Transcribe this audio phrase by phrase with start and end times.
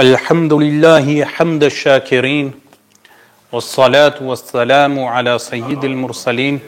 [0.00, 2.52] الحمد لله حمد الشاكرين
[3.52, 6.60] والصلاة والسلام على سيد المرسلين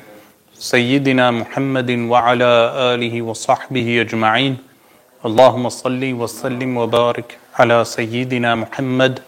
[0.55, 4.57] سيدنا محمد وعلى آله وصحبه أجمعين.
[5.27, 9.19] اللهم صل وسلم وبارك على سيدنا محمد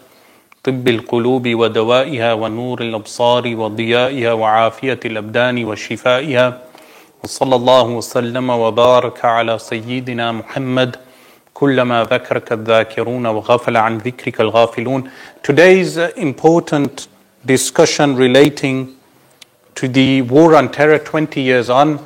[0.63, 6.57] طب القلوب ودوائها ونور الأبصار وضيائها وعافية الأبدان وشفائها
[7.23, 10.95] وصلى الله وسلم وبارك على سيدنا محمد
[11.58, 15.10] كلما ذكرك الذاكرون وغفل عن ذكرك الغافلون
[15.42, 17.08] Today's important
[17.44, 18.96] discussion relating
[19.74, 21.98] to the war on terror 20 years on,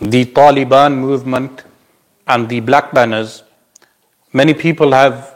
[0.00, 1.62] the Taliban movement
[2.26, 3.42] and the black banners.
[4.32, 5.34] Many people have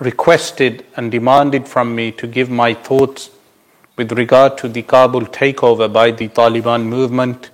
[0.00, 3.30] requested and demanded from me to give my thoughts
[3.96, 7.50] with regard to the Kabul takeover by the Taliban movement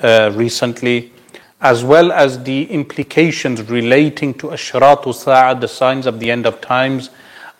[0.00, 1.12] uh, recently,
[1.61, 6.61] as well as the implications relating to Ashratu Sa'ah, the signs of the end of
[6.61, 7.09] times,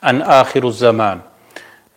[0.01, 1.23] and Akhiru Zaman,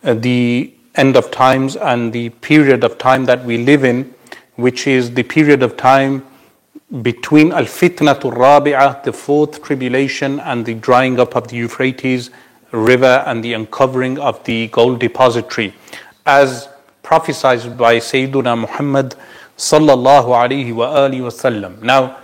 [0.03, 4.13] uh, the end of times and the period of time that we live in,
[4.55, 6.25] which is the period of time
[7.01, 12.31] between Al Fitnatul Rabi'ah, the fourth tribulation, and the drying up of the Euphrates
[12.71, 15.73] River and the uncovering of the gold depository,
[16.25, 16.67] as
[17.03, 19.15] prophesied by Sayyiduna Muhammad
[19.61, 21.81] sallallahu alaihi wa alihi wasallam.
[21.83, 22.17] Now,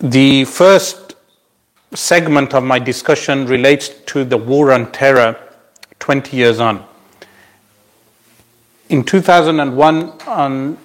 [0.00, 1.14] the first
[1.94, 5.36] segment of my discussion relates to the war on terror
[5.98, 6.84] 20 years on.
[8.88, 10.76] In 2001, on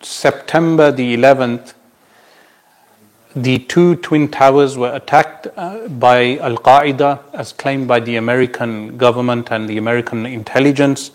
[0.00, 1.74] September the 11th,
[3.36, 8.96] the two twin towers were attacked uh, by Al Qaeda, as claimed by the American
[8.96, 11.10] government and the American intelligence.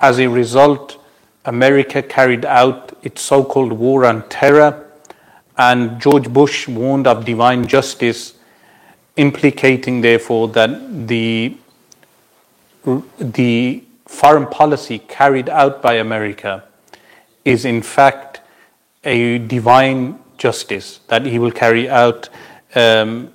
[0.00, 1.01] As a result,
[1.44, 4.86] America carried out its so called war on terror,
[5.58, 8.34] and George Bush warned of divine justice,
[9.16, 11.56] implicating, therefore, that the,
[13.18, 16.64] the foreign policy carried out by America
[17.44, 18.40] is, in fact,
[19.04, 22.28] a divine justice that he will carry out
[22.74, 23.32] um,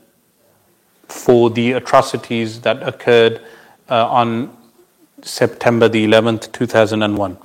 [1.07, 3.41] for the atrocities that occurred
[3.89, 4.55] uh, on
[5.21, 7.37] September the 11th, 2001.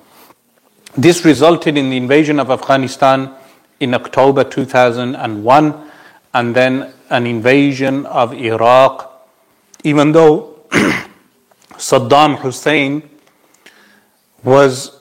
[0.97, 3.35] This resulted in the invasion of Afghanistan
[3.81, 5.91] in October 2001
[6.35, 9.27] and then an invasion of Iraq,
[9.85, 10.59] even though
[11.79, 13.09] Saddam Hussein
[14.45, 15.01] was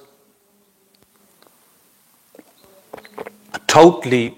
[3.68, 4.38] totally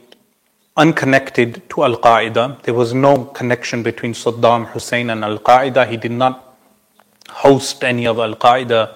[0.75, 2.63] unconnected to Al Qaeda.
[2.63, 5.87] There was no connection between Saddam Hussein and Al Qaeda.
[5.87, 6.55] He did not
[7.29, 8.95] host any of Al Qaeda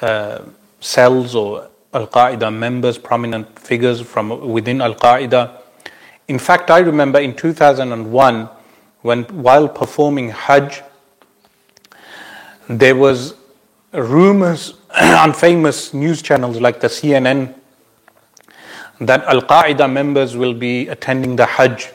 [0.00, 0.38] uh,
[0.80, 5.58] cells or Al Qaeda members, prominent figures from within Al Qaeda.
[6.28, 8.48] In fact, I remember in 2001,
[9.02, 10.82] when while performing Hajj,
[12.68, 13.34] there was
[13.92, 17.54] rumors on famous news channels like the CNN
[19.00, 21.90] that Al Qaeda members will be attending the Hajj.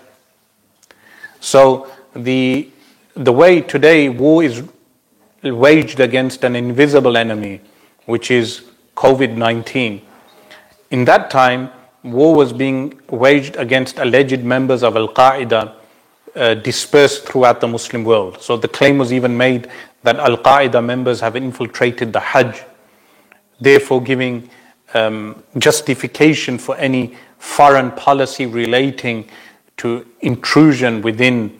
[1.39, 2.69] So the
[3.15, 4.63] the way today war is
[5.41, 7.61] waged against an invisible enemy,
[8.05, 8.63] which is
[8.97, 10.01] COVID 19.
[10.89, 11.69] In that time,
[12.03, 15.73] war was being waged against alleged members of Al Qaeda
[16.35, 18.41] uh, dispersed throughout the Muslim world.
[18.41, 19.69] So the claim was even made
[20.01, 22.63] that Al Qaeda members have infiltrated the Hajj,
[23.59, 24.49] therefore giving
[24.95, 29.29] um, justification for any foreign policy relating
[29.77, 31.59] to intrusion within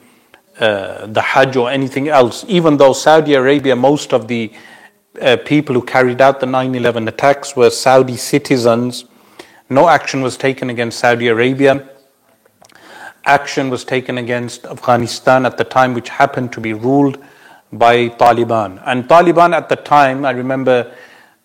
[0.58, 4.52] uh, the Hajj or anything else, even though Saudi Arabia, most of the
[5.20, 9.04] uh, people who carried out the 9 11 attacks were Saudi citizens,
[9.70, 11.88] no action was taken against Saudi Arabia.
[13.24, 17.22] Action was taken against Afghanistan at the time, which happened to be ruled
[17.72, 18.82] by Taliban.
[18.86, 20.94] And Taliban at the time, I remember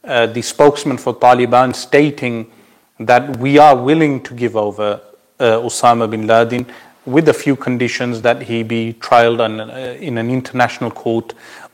[0.06, 2.52] uh, the spokesman for Taliban stating
[3.00, 5.02] that we are willing to give over
[5.40, 6.66] uh, Osama bin Laden
[7.06, 11.34] with a few conditions that he be trialed on, uh, in an international court,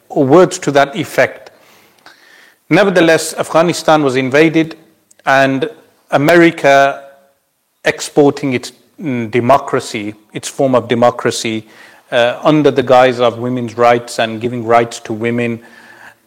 [0.09, 1.48] words to that effect.
[2.69, 4.77] Nevertheless, Afghanistan was invaded,
[5.25, 5.69] and
[6.11, 7.09] America
[7.83, 8.71] exporting its
[9.01, 11.67] mm, democracy, its form of democracy,
[12.11, 15.63] uh, under the guise of women's rights and giving rights to women,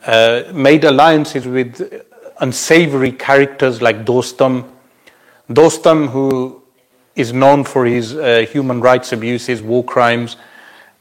[0.07, 2.05] uh, made alliances with
[2.41, 4.69] unsavory characters like Dostum,
[5.49, 6.61] Dostum, who
[7.15, 10.37] is known for his uh, human rights abuses, war crimes,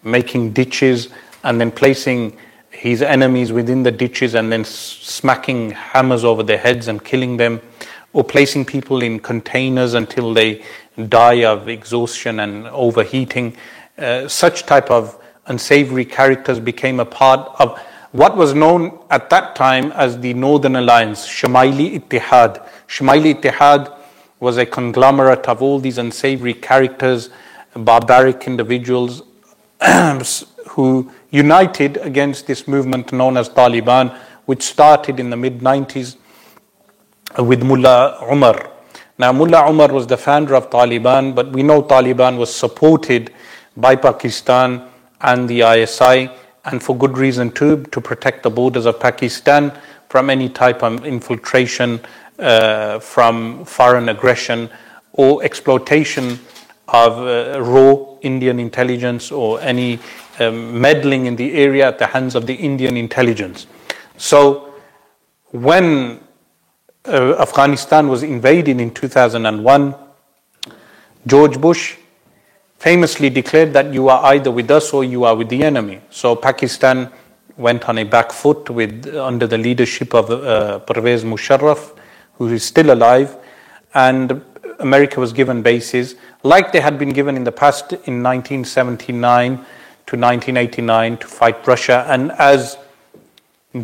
[0.03, 1.09] making ditches,
[1.43, 2.37] and then placing
[2.71, 7.61] his enemies within the ditches and then smacking hammers over their heads and killing them,
[8.13, 10.63] or placing people in containers until they
[11.07, 13.55] die of exhaustion and overheating.
[13.97, 17.79] Uh, such type of unsavory characters became a part of
[18.11, 22.67] what was known at that time as the Northern Alliance, Shamaili Ittihad.
[22.87, 23.97] Shamaili Ittihad
[24.39, 27.29] was a conglomerate of all these unsavory characters,
[27.73, 29.23] barbaric individuals
[30.69, 36.17] who united against this movement known as Taliban, which started in the mid 90s
[37.39, 38.69] with Mullah Umar.
[39.17, 43.33] Now, Mullah Umar was the founder of Taliban, but we know Taliban was supported
[43.77, 44.87] by Pakistan
[45.21, 46.29] and the ISI,
[46.65, 49.71] and for good reason too, to protect the borders of Pakistan
[50.09, 52.01] from any type of infiltration
[52.39, 54.69] uh, from foreign aggression
[55.13, 56.39] or exploitation
[56.87, 59.99] of uh, raw Indian intelligence or any
[60.39, 63.67] um, meddling in the area at the hands of the Indian intelligence.
[64.17, 64.73] So,
[65.51, 66.21] when
[67.05, 69.95] uh, Afghanistan was invaded in 2001,
[71.27, 71.97] George Bush
[72.77, 76.01] famously declared that you are either with us or you are with the enemy.
[76.09, 77.11] So Pakistan
[77.57, 81.95] went on a back foot with under the leadership of uh, Pervez Musharraf,
[82.35, 83.37] who is still alive,
[83.93, 84.43] and
[84.79, 89.63] America was given bases like they had been given in the past in 1979
[90.11, 92.05] to 1989 to fight Russia.
[92.09, 92.77] And as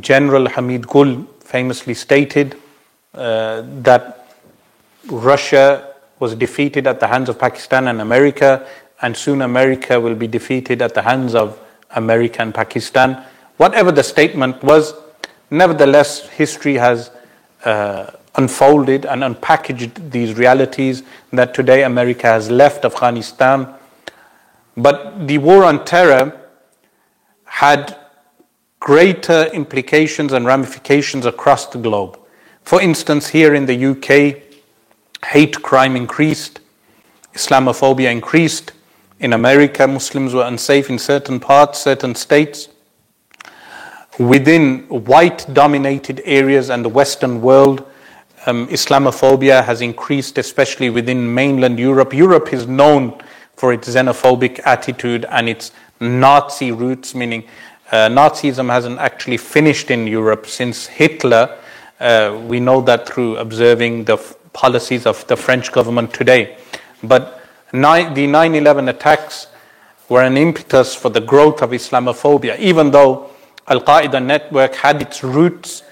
[0.01, 2.57] General Hamid Gul famously stated,
[3.13, 4.35] uh, that
[5.09, 8.67] Russia was defeated at the hands of Pakistan and America,
[9.01, 11.57] and soon America will be defeated at the hands of
[11.91, 13.23] America and Pakistan.
[13.55, 14.93] Whatever the statement was,
[15.49, 17.09] nevertheless, history has
[17.63, 23.73] uh, unfolded and unpackaged these realities that today America has left Afghanistan.
[24.77, 26.39] But the war on terror
[27.45, 27.97] had
[28.79, 32.19] greater implications and ramifications across the globe.
[32.61, 34.43] For instance, here in the UK,
[35.25, 36.59] hate crime increased,
[37.33, 38.73] Islamophobia increased.
[39.19, 42.69] In America, Muslims were unsafe in certain parts, certain states.
[44.19, 47.83] Within white dominated areas and the Western world,
[48.45, 52.13] um, Islamophobia has increased, especially within mainland Europe.
[52.13, 53.19] Europe is known
[53.57, 57.43] for its xenophobic attitude and its Nazi roots, meaning
[57.91, 61.57] uh, Nazism hasn't actually finished in Europe since Hitler
[61.99, 66.57] uh, we know that through observing the f- policies of the French government today.
[67.01, 67.41] But
[67.73, 69.47] ni- the 9 11 attacks
[70.07, 73.31] were an impetus for the growth of Islamophobia, even though
[73.67, 75.83] Al Qaeda network had its roots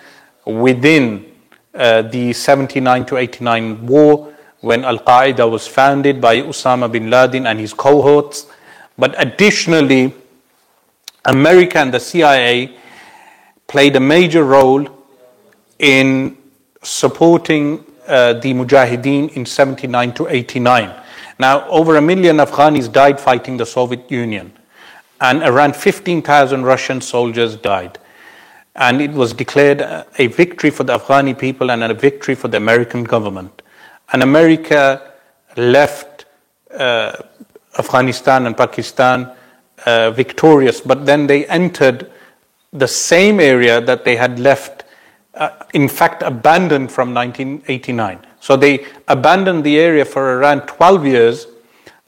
[0.45, 1.25] within
[1.73, 4.34] uh, the 79 to 89 war
[4.65, 8.47] when Al Qaeda was founded by Osama bin Laden and his cohorts.
[8.97, 10.11] But additionally,
[11.23, 12.75] America and the CIA
[13.67, 14.89] played a major role
[15.77, 16.35] in
[16.81, 20.91] supporting uh, the Mujahideen in 79 to 89.
[21.37, 24.51] Now, over a million Afghanis died fighting the Soviet Union,
[25.21, 27.99] and around 15,000 Russian soldiers died.
[28.75, 32.57] And it was declared a victory for the Afghani people and a victory for the
[32.57, 33.61] American government.
[34.11, 35.13] And America
[35.57, 36.25] left
[36.71, 37.13] uh,
[37.77, 39.31] Afghanistan and Pakistan
[39.85, 42.11] uh, victorious, but then they entered
[42.71, 44.83] the same area that they had left
[45.35, 48.25] uh, in fact abandoned from 1989.
[48.39, 51.47] So they abandoned the area for around 12 years,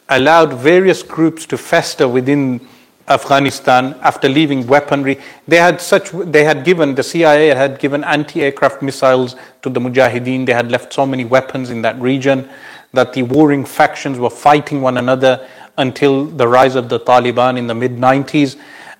[0.09, 2.65] allowed various groups to fester within
[3.09, 5.19] Afghanistan after leaving weaponry.
[5.47, 10.45] They had such they had given the CIA had given anti-aircraft missiles to the Mujahideen.
[10.45, 12.49] They had left so many weapons in that region
[12.93, 17.67] that the warring factions were fighting one another until the rise of the Taliban in
[17.67, 18.57] the mid 90s.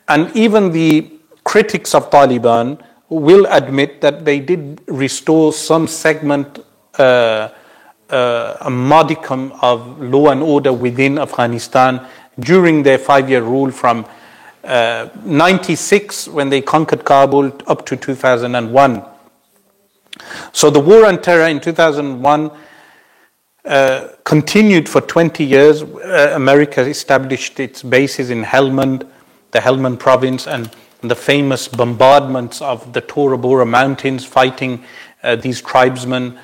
[0.07, 1.11] And even the
[1.43, 6.59] critics of Taliban will admit that they did restore some segment,
[6.99, 7.49] uh,
[8.09, 12.05] uh, a modicum of law and order within Afghanistan
[12.39, 14.05] during their five year rule from
[14.63, 19.03] uh, 96 when they conquered Kabul up to 2001.
[20.51, 22.51] So the war on terror in 2001
[23.65, 25.83] uh, continued for 20 years.
[25.83, 29.07] Uh, America established its bases in Helmand,
[29.51, 30.69] the Helmand province, and
[31.01, 34.83] the famous bombardments of the Tora Bora mountains fighting
[35.23, 36.39] uh, these tribesmen.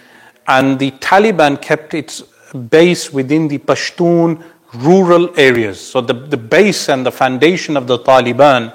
[0.47, 2.21] And the Taliban kept its
[2.53, 4.43] base within the Pashtun
[4.75, 5.79] rural areas.
[5.79, 8.73] So the, the base and the foundation of the Taliban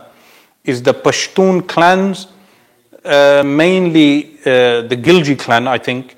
[0.65, 2.29] is the Pashtun clans,
[3.05, 6.17] uh, mainly uh, the Gilji clan, I think,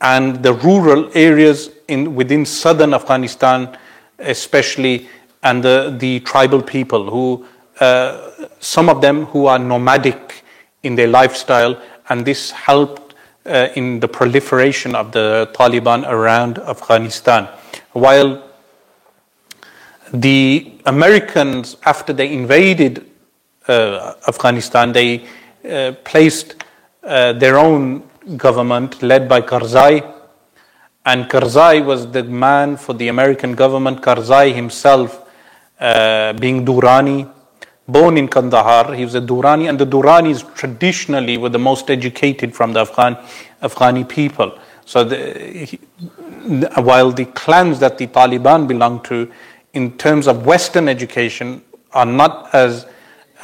[0.00, 3.76] and the rural areas in, within southern Afghanistan,
[4.18, 5.08] especially,
[5.42, 7.46] and the, the tribal people who
[7.80, 10.44] uh, some of them who are nomadic
[10.82, 13.14] in their lifestyle, and this helped
[13.46, 17.48] uh, in the proliferation of the Taliban around Afghanistan.
[17.92, 18.49] While
[20.12, 23.06] the Americans, after they invaded
[23.68, 25.26] uh, Afghanistan, they
[25.68, 26.64] uh, placed
[27.02, 28.02] uh, their own
[28.36, 30.16] government led by Karzai.
[31.06, 34.02] And Karzai was the man for the American government.
[34.02, 35.28] Karzai himself,
[35.78, 37.30] uh, being Durrani,
[37.88, 42.54] born in Kandahar, he was a Durrani, and the Durranis traditionally were the most educated
[42.54, 43.16] from the Afghan,
[43.62, 44.58] Afghani people.
[44.84, 45.76] So, the, he,
[46.80, 49.30] while the clans that the Taliban belonged to,
[49.72, 51.62] in terms of Western education,
[51.92, 52.86] are not as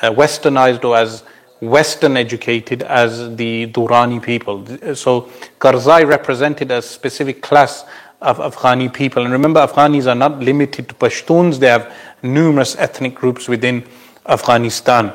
[0.02, 1.24] uh, westernized or as
[1.60, 4.64] Western educated as the Durrani people.
[4.94, 5.22] So
[5.58, 7.84] Karzai represented a specific class
[8.20, 9.24] of Afghani people.
[9.24, 13.84] And remember, Afghanis are not limited to Pashtuns, they have numerous ethnic groups within
[14.26, 15.12] Afghanistan.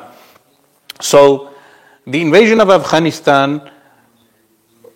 [1.00, 1.54] So
[2.06, 3.70] the invasion of Afghanistan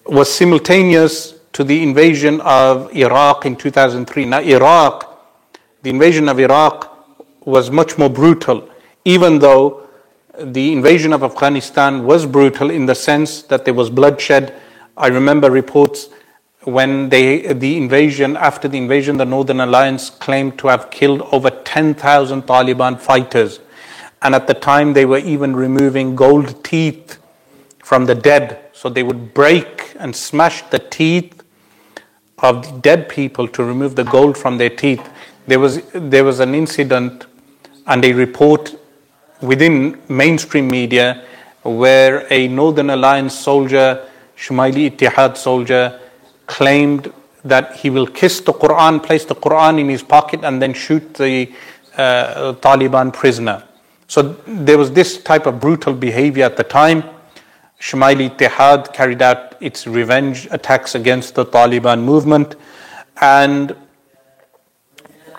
[0.05, 4.25] was simultaneous to the invasion of Iraq in 2003.
[4.25, 5.14] Now, Iraq,
[5.85, 6.77] the invasion of Iraq
[7.45, 8.67] was much more brutal,
[9.05, 9.87] even though
[10.39, 14.59] the invasion of Afghanistan was brutal in the sense that there was bloodshed.
[14.97, 16.09] I remember reports
[16.63, 21.51] when they, the invasion, after the invasion, the Northern Alliance claimed to have killed over
[21.51, 23.59] 10,000 Taliban fighters.
[24.23, 27.19] And at the time, they were even removing gold teeth
[27.83, 28.71] from the dead.
[28.73, 31.43] So they would break and smash the teeth
[32.39, 35.07] of the dead people to remove the gold from their teeth.
[35.47, 37.25] There was, there was an incident
[37.85, 38.75] and a report
[39.41, 41.23] within mainstream media
[41.61, 45.99] where a Northern Alliance soldier, Shumaili Ittihad soldier,
[46.47, 47.11] claimed
[47.43, 51.13] that he will kiss the Quran, place the Quran in his pocket, and then shoot
[51.13, 51.51] the
[51.95, 53.63] uh, Taliban prisoner.
[54.07, 57.03] So there was this type of brutal behavior at the time.
[57.79, 62.55] Shumaili Ittihad carried out its revenge attacks against the Taliban movement,
[63.21, 63.75] and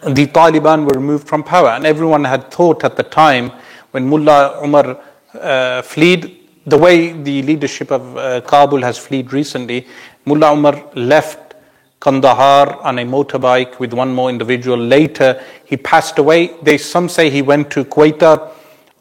[0.04, 1.68] the Taliban were removed from power.
[1.68, 3.52] And everyone had thought at the time
[3.90, 5.00] when Mullah Umar
[5.34, 6.30] uh, fled,
[6.66, 9.86] the way the leadership of uh, Kabul has fled recently,
[10.24, 11.54] Mullah Umar left
[12.00, 14.76] Kandahar on a motorbike with one more individual.
[14.76, 16.54] Later, he passed away.
[16.62, 18.50] They some say he went to Quetta,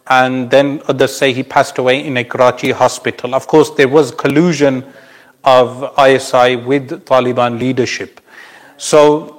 [0.07, 3.35] and then others say he passed away in a Karachi hospital.
[3.35, 4.85] Of course, there was collusion
[5.43, 8.21] of ISI with Taliban leadership.
[8.77, 9.34] So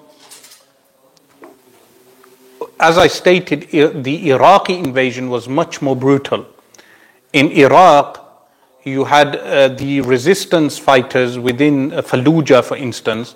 [2.78, 6.47] as I stated, the Iraqi invasion was much more brutal.
[7.33, 8.23] In Iraq,
[8.85, 13.35] you had uh, the resistance fighters within uh, Fallujah, for instance.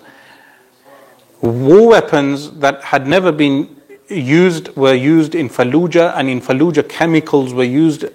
[1.41, 7.53] War weapons that had never been used were used in Fallujah, and in Fallujah, chemicals
[7.53, 8.05] were used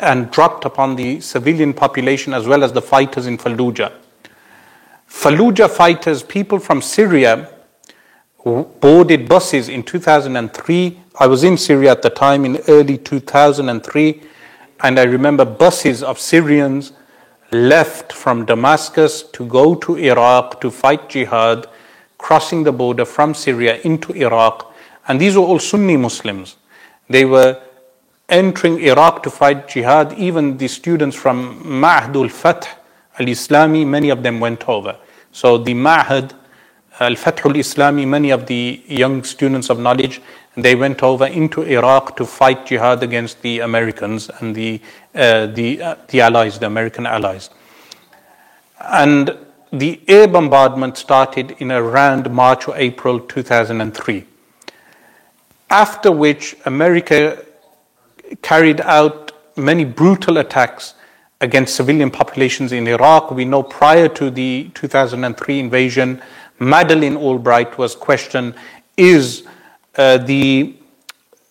[0.00, 3.92] and dropped upon the civilian population as well as the fighters in Fallujah.
[5.08, 7.48] Fallujah fighters, people from Syria,
[8.44, 11.00] boarded buses in 2003.
[11.20, 14.22] I was in Syria at the time in early 2003,
[14.82, 16.92] and I remember buses of Syrians
[17.52, 21.66] left from Damascus to go to Iraq to fight jihad,
[22.18, 24.74] crossing the border from Syria into Iraq.
[25.06, 26.56] And these were all Sunni Muslims.
[27.08, 27.60] They were
[28.28, 30.14] entering Iraq to fight jihad.
[30.14, 32.66] Even the students from Ma'hadul Fath
[33.18, 34.96] al Islami, many of them went over.
[35.32, 36.32] So the Ma'had
[37.00, 40.20] Al Fathul Islami, many of the young students of knowledge,
[40.56, 44.80] they went over into Iraq to fight jihad against the Americans and the,
[45.14, 47.48] uh, the, uh, the allies, the American allies.
[48.78, 49.36] And
[49.72, 54.26] the air bombardment started in around March or April 2003.
[55.70, 57.42] After which, America
[58.42, 60.94] carried out many brutal attacks
[61.40, 63.30] against civilian populations in Iraq.
[63.30, 66.22] We know prior to the 2003 invasion,
[66.62, 68.54] Madeleine Albright was questioned
[68.96, 69.42] is
[69.96, 70.76] uh, the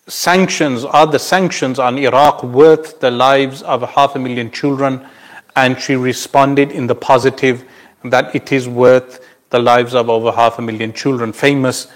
[0.08, 5.06] sanctions, are the sanctions on Iraq worth the lives of half a million children?
[5.54, 7.64] And she responded in the positive
[8.04, 11.30] that it is worth the lives of over half a million children.
[11.34, 11.88] Famous,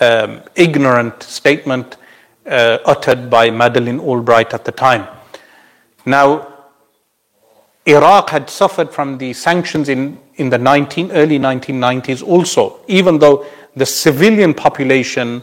[0.00, 1.98] um, ignorant statement
[2.46, 5.06] uh, uttered by Madeleine Albright at the time.
[6.06, 6.48] Now,
[7.84, 13.46] Iraq had suffered from the sanctions in in the 19, early 1990s also, even though
[13.76, 15.42] the civilian population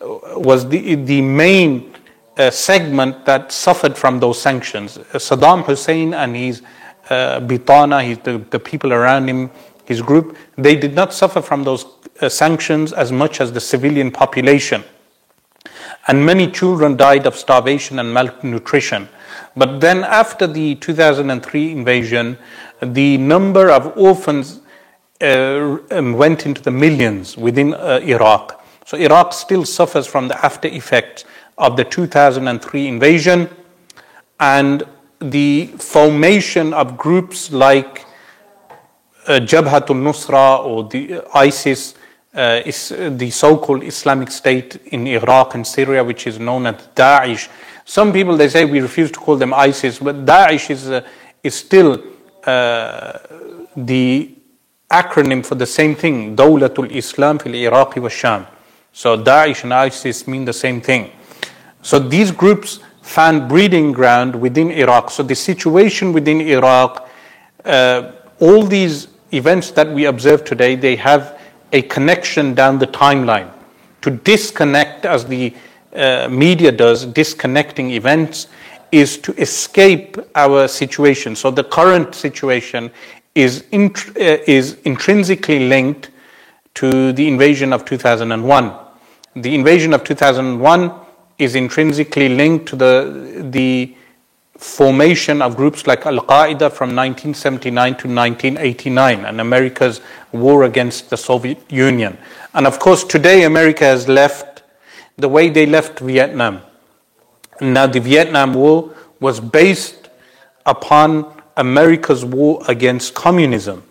[0.00, 0.06] uh,
[0.38, 1.94] was the, the main
[2.36, 4.98] uh, segment that suffered from those sanctions.
[4.98, 6.62] Uh, Saddam Hussein and his
[7.10, 9.50] uh, Bitana, his, the, the people around him,
[9.84, 11.86] his group, they did not suffer from those
[12.20, 14.84] uh, sanctions as much as the civilian population.
[16.06, 19.08] And many children died of starvation and malnutrition.
[19.56, 22.38] But then, after the 2003 invasion,
[22.82, 24.60] the number of orphans
[25.20, 28.64] uh, um, went into the millions within uh, Iraq.
[28.86, 31.24] So Iraq still suffers from the after effects
[31.56, 33.48] of the 2003 invasion
[34.40, 34.84] and
[35.20, 38.06] the formation of groups like
[39.26, 41.94] uh, Jabhatul Nusra or the ISIS,
[42.34, 47.48] uh, is the so-called Islamic State in Iraq and Syria, which is known as Daesh.
[47.84, 51.06] Some people they say we refuse to call them ISIS, but Daesh is uh,
[51.42, 52.02] is still
[52.48, 53.18] uh,
[53.76, 54.34] the
[54.90, 58.46] acronym for the same thing, Dawlatul Islam fil Iraq wa Sham.
[58.92, 61.12] So Daesh and ISIS mean the same thing.
[61.82, 65.10] So these groups found breeding ground within Iraq.
[65.10, 67.08] So the situation within Iraq,
[67.64, 71.38] uh, all these events that we observe today, they have
[71.72, 73.50] a connection down the timeline.
[74.02, 75.54] To disconnect, as the
[75.94, 78.46] uh, media does, disconnecting events,
[78.92, 81.36] is to escape our situation.
[81.36, 82.90] So the current situation
[83.34, 86.10] is, uh, is intrinsically linked
[86.74, 88.72] to the invasion of 2001.
[89.36, 90.92] The invasion of 2001
[91.38, 93.94] is intrinsically linked to the, the
[94.56, 100.00] formation of groups like Al Qaeda from 1979 to 1989 and America's
[100.32, 102.18] war against the Soviet Union.
[102.54, 104.64] And of course, today America has left
[105.16, 106.62] the way they left Vietnam.
[107.60, 110.08] Now, the Vietnam War was based
[110.66, 113.82] upon America's war against communism.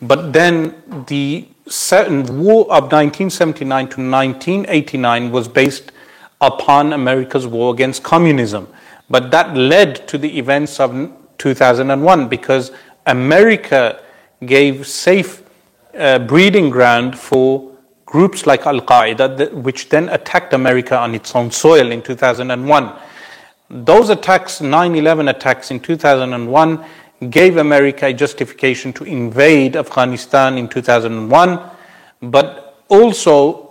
[0.00, 5.92] But then the war of 1979 to 1989 was based
[6.40, 8.68] upon America's war against communism.
[9.08, 12.72] But that led to the events of 2001 because
[13.06, 14.02] America
[14.44, 15.42] gave safe
[15.96, 17.71] uh, breeding ground for
[18.12, 22.92] groups like Al Qaeda, which then attacked America on its own soil in 2001.
[23.70, 26.84] Those attacks, 9 11 attacks in 2001,
[27.30, 31.58] gave America a justification to invade Afghanistan in 2001,
[32.20, 33.70] but also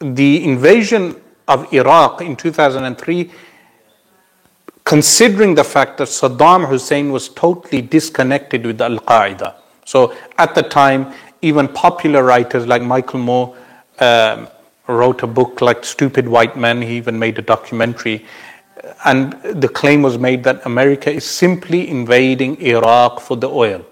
[0.00, 1.16] the invasion
[1.48, 3.30] of Iraq in 2003
[4.84, 9.54] considering the fact that Saddam Hussein was totally disconnected with Al Qaeda.
[9.84, 13.56] So at the time, even popular writers like Michael Moore
[14.00, 14.48] um,
[14.86, 16.82] wrote a book like Stupid White Men.
[16.82, 18.24] He even made a documentary.
[19.04, 23.84] And the claim was made that America is simply invading Iraq for the oil,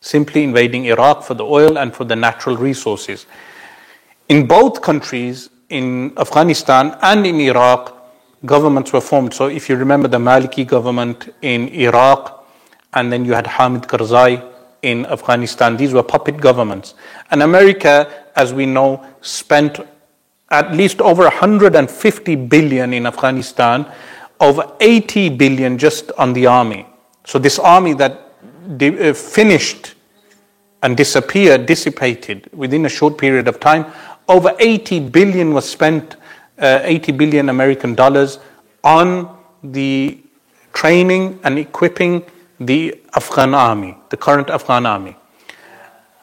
[0.00, 3.26] simply invading Iraq for the oil and for the natural resources.
[4.28, 7.94] In both countries, in Afghanistan and in Iraq,
[8.44, 9.34] governments were formed.
[9.34, 12.46] So if you remember the Maliki government in Iraq,
[12.94, 14.42] and then you had Hamid Karzai
[14.82, 16.94] in Afghanistan, these were puppet governments.
[17.30, 19.80] And America, as we know, spent
[20.50, 23.90] at least over 150 billion in Afghanistan,
[24.40, 26.86] over 80 billion just on the army.
[27.24, 28.32] So this army that
[28.80, 29.94] uh, finished
[30.82, 33.86] and disappeared, dissipated within a short period of time,
[34.28, 36.16] over 80 billion was spent
[36.58, 38.38] uh, 80 billion American dollars
[38.84, 40.18] on the
[40.72, 42.24] training and equipping
[42.60, 45.16] the Afghan army, the current Afghan army,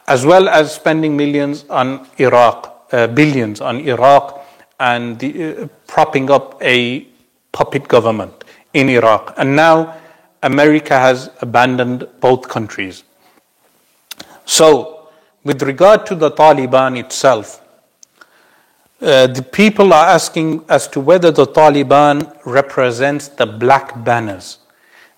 [0.07, 4.45] as well as spending millions on Iraq, uh, billions on Iraq,
[4.79, 7.07] and the, uh, propping up a
[7.51, 8.43] puppet government
[8.73, 9.33] in Iraq.
[9.37, 9.95] And now
[10.43, 13.03] America has abandoned both countries.
[14.45, 15.09] So,
[15.43, 17.61] with regard to the Taliban itself,
[19.01, 24.59] uh, the people are asking as to whether the Taliban represents the black banners.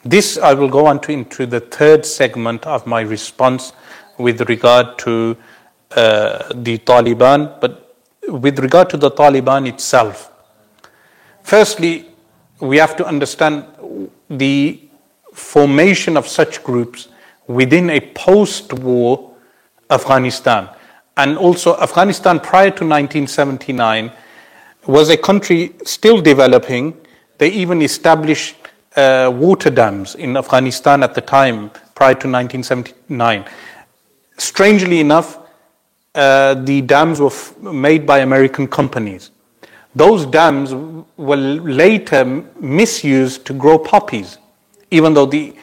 [0.10, 3.74] This I will go on to into the third segment of my response
[4.18, 5.36] with regard to
[5.92, 7.94] uh, the Taliban, but
[8.30, 10.32] with regard to the Taliban itself.
[11.44, 12.06] Firstly,
[12.62, 13.66] we have to understand
[14.30, 14.80] the
[15.34, 17.10] formation of such groups
[17.48, 19.36] within a post war
[19.90, 20.70] Afghanistan.
[21.18, 24.14] And also, Afghanistan prior to 1979
[24.86, 26.96] was a country still developing.
[27.40, 28.56] They even established
[28.98, 33.46] uh, water dams in Afghanistan at the time, prior to 1979.
[34.38, 35.38] Strangely enough,
[36.16, 39.30] uh, the dams were f- made by American companies.
[39.96, 40.74] Those dams
[41.16, 42.26] were later
[42.60, 44.38] misused to grow poppies,
[44.92, 45.56] even though the,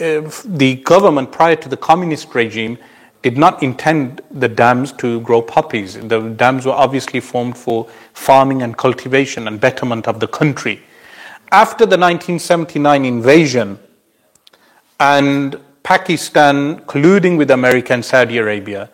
[0.00, 2.78] uh, the government prior to the communist regime
[3.22, 5.94] did not intend the dams to grow poppies.
[5.94, 10.80] The dams were obviously formed for farming and cultivation and betterment of the country.
[11.50, 13.78] After the 1979 invasion
[15.00, 18.90] and Pakistan colluding with America and Saudi Arabia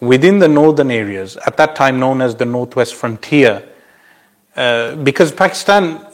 [0.00, 3.66] within the northern areas, at that time known as the Northwest Frontier,
[4.56, 6.06] uh, because Pakistan,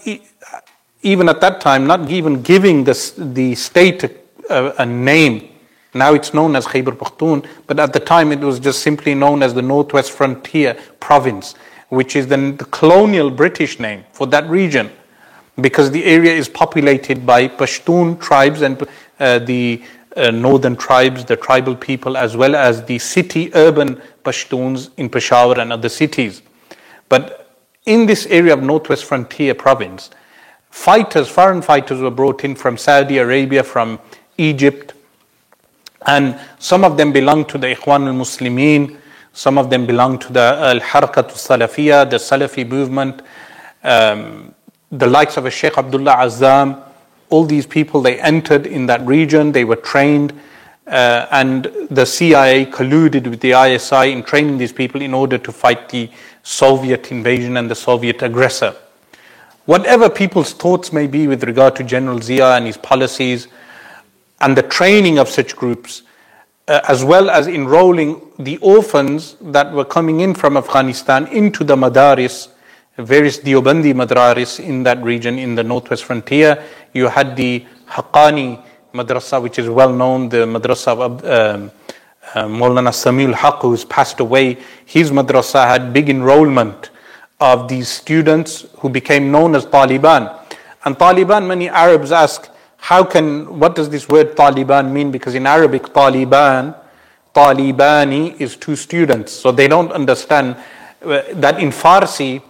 [1.03, 5.49] even at that time, not even giving the, the state a, a name.
[5.95, 9.43] Now it's known as Khyber Pakhtun, but at the time it was just simply known
[9.43, 11.57] as the Northwest Frontier Province,
[11.89, 14.93] which is the, the colonial British name for that region,
[15.61, 18.83] because the area is populated by Pashtun tribes and
[19.21, 19.83] uh, the
[20.17, 25.59] uh, northern tribes, the tribal people, as well as the city urban Pashtuns in Peshawar
[25.59, 26.43] and other cities.
[27.09, 27.51] But
[27.85, 30.11] in this area of northwest frontier province,
[30.71, 33.99] fighters, foreign fighters were brought in from Saudi Arabia, from
[34.39, 34.95] Egypt,
[36.07, 38.99] and some of them belong to the Ikhwan al Muslimin,
[39.33, 43.23] some of them belong to the Al Harakat al Salafiyah, the Salafi movement,
[43.83, 44.52] um,
[44.93, 46.83] the likes of a Sheikh Abdullah Azzam,
[47.31, 50.39] All these people, they entered in that region, they were trained,
[50.87, 55.51] uh, and the CIA colluded with the ISI in training these people in order to
[55.51, 56.11] fight the
[56.43, 58.77] Soviet invasion and the Soviet aggressor.
[59.65, 63.49] Whatever people's thoughts may be with regard to General Zia and his policies,
[64.43, 66.03] and the training of such groups,
[66.69, 71.77] uh, as well as enrolling the orphans that were coming in from Afghanistan into the
[71.77, 72.49] madaris,
[72.97, 76.63] various Deobandi madaris in that region in the northwest frontier.
[76.93, 81.71] You had the Haqqani madrasa, which is well known, the madrasa of um,
[82.35, 84.59] uh, Maulana Samiul Haq, who's passed away.
[84.85, 86.91] His madrasa had big enrollment
[87.41, 90.39] of these students who became known as Taliban.
[90.85, 95.11] And Taliban, many Arabs ask, how can, what does this word Taliban mean?
[95.11, 96.77] Because in Arabic, Taliban,
[97.35, 99.33] Talibani is two students.
[99.33, 100.57] So they don't understand
[101.05, 102.43] uh, that in Farsi,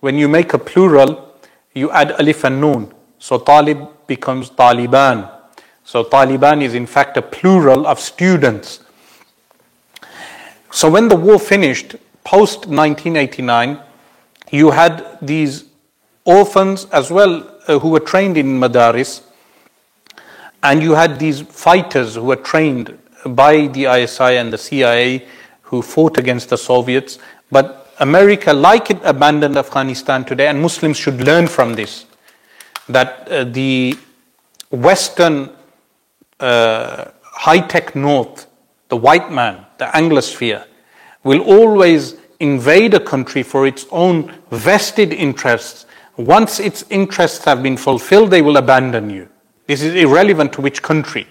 [0.00, 1.34] when you make a plural,
[1.74, 2.92] you add alif and noon.
[3.18, 5.30] So Talib becomes Taliban.
[5.84, 8.80] So Taliban is in fact a plural of students.
[10.70, 13.80] So when the war finished, post 1989,
[14.50, 15.64] you had these
[16.24, 19.22] orphans as well uh, who were trained in madaris
[20.62, 25.26] and you had these fighters who were trained by the ISI and the CIA
[25.62, 27.18] who fought against the Soviets.
[27.50, 32.06] But America, like it abandoned Afghanistan today, and Muslims should learn from this
[32.88, 33.98] that uh, the
[34.70, 35.50] Western
[36.40, 38.46] uh, high tech North,
[38.88, 40.64] the white man, the Anglosphere,
[41.24, 45.86] will always invade a country for its own vested interests.
[46.16, 49.28] Once its interests have been fulfilled, they will abandon you.
[49.66, 51.26] This is irrelevant to which country.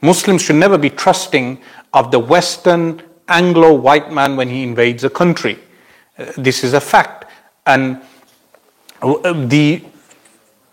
[0.00, 1.62] Muslims should never be trusting
[1.94, 5.58] of the Western Anglo white man when he invades a country.
[6.36, 7.24] This is a fact.
[7.66, 8.00] And
[9.02, 9.82] uh, the,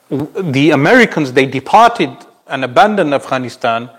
[0.09, 2.09] the Americans, they departed
[2.47, 3.89] and abandoned Afghanistan,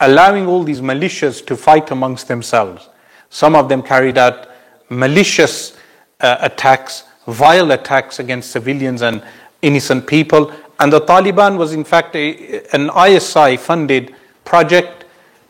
[0.00, 2.88] allowing all these militias to fight amongst themselves.
[3.30, 4.48] Some of them carried out
[4.90, 5.76] malicious
[6.20, 9.22] uh, attacks, vile attacks against civilians and
[9.62, 15.04] innocent people, and the Taliban was, in fact, a, an ISI funded project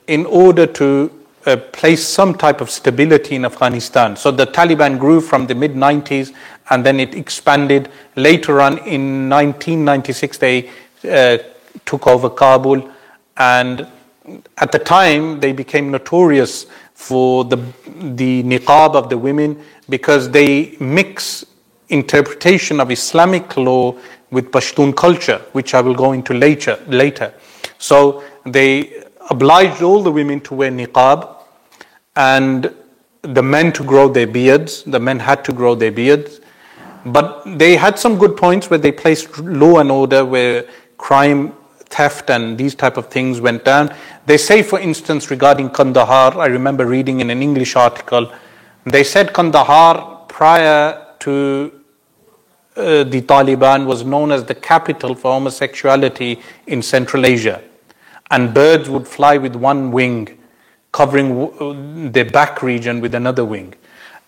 [0.07, 1.11] in order to
[1.47, 4.17] uh, place some type of stability in Afghanistan.
[4.17, 6.35] So the Taliban grew from the mid 90s
[6.71, 7.91] and then it expanded.
[8.17, 10.71] Later on, in 1996, they
[11.11, 11.39] uh,
[11.85, 12.91] took over Kabul.
[13.37, 13.87] And
[14.59, 17.57] at the time, they became notorious for the,
[17.97, 21.45] the niqab of the women because they mix
[21.89, 23.95] interpretation of Islamic law
[24.31, 26.79] with Pashtun culture, which I will go into later.
[26.87, 27.35] later.
[27.79, 31.34] So they obliged all the women to wear niqab
[32.17, 32.75] and
[33.23, 34.83] the men to grow their beards.
[34.83, 36.41] The men had to grow their beards.
[37.07, 41.53] But they had some good points where they placed law and order, where crime,
[41.91, 43.95] theft, and these type of things went down.
[44.27, 48.33] They say, for instance, regarding Kandahar, I remember reading in an English article,
[48.85, 51.81] they said Kandahar prior to
[52.77, 57.63] uh, the Taliban was known as the capital for homosexuality in Central Asia.
[58.31, 60.39] And birds would fly with one wing,
[60.95, 63.75] covering their back region with another wing.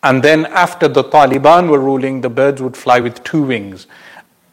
[0.03, 3.87] And then after the Taliban were ruling, the birds would fly with two wings.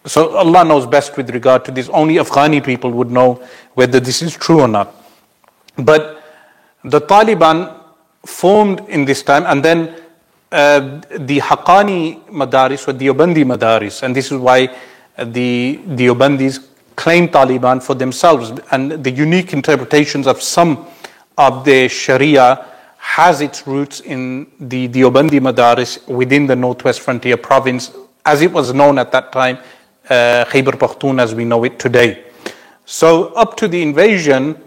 [0.06, 1.90] So Allah knows best with regard to this.
[1.90, 3.42] Only Afghani people would know
[3.74, 4.94] whether this is true or not.
[5.76, 6.24] But
[6.84, 7.80] the Taliban
[8.26, 9.96] formed in this time, and then
[10.52, 14.68] uh, the Haqqani Madaris or Deobandi Madaris, and this is why
[15.18, 18.52] the Deobandis claim Taliban for themselves.
[18.72, 20.86] And the unique interpretations of some
[21.38, 22.66] of the Sharia
[22.98, 27.92] has its roots in the Deobandi Madaris within the Northwest Frontier Province,
[28.26, 29.58] as it was known at that time,
[30.10, 32.24] uh, Khyber Pakhtun as we know it today.
[32.86, 34.58] So, up to the invasion,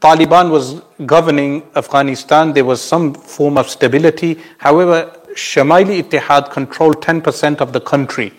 [0.00, 2.52] Taliban was governing Afghanistan.
[2.52, 4.38] There was some form of stability.
[4.58, 8.32] However, Shamaili Ittihad controlled 10% of the country.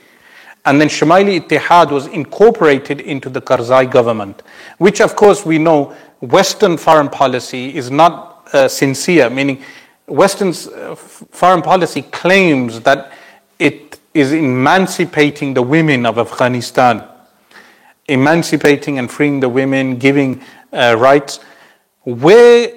[0.65, 4.43] And then Shamaili Ittihad was incorporated into the Karzai government,
[4.77, 9.61] which of course we know Western foreign policy is not uh, sincere, meaning
[10.07, 13.11] Western uh, foreign policy claims that
[13.59, 17.03] it is emancipating the women of Afghanistan,
[18.07, 21.41] emancipating and freeing the women, giving uh, rights.
[22.03, 22.71] Where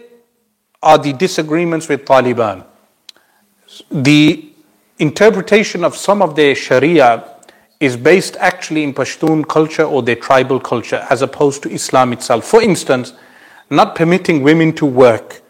[0.83, 2.65] are the disagreements with Taliban?
[3.93, 4.51] The
[4.99, 7.31] interpretation of some of their Sharia
[7.79, 12.45] is based actually in Pashtun culture or their tribal culture as opposed to Islam itself.
[12.45, 13.13] For instance,
[13.71, 15.43] not permitting women to work.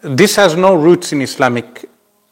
[0.00, 1.88] This has no roots in Islamic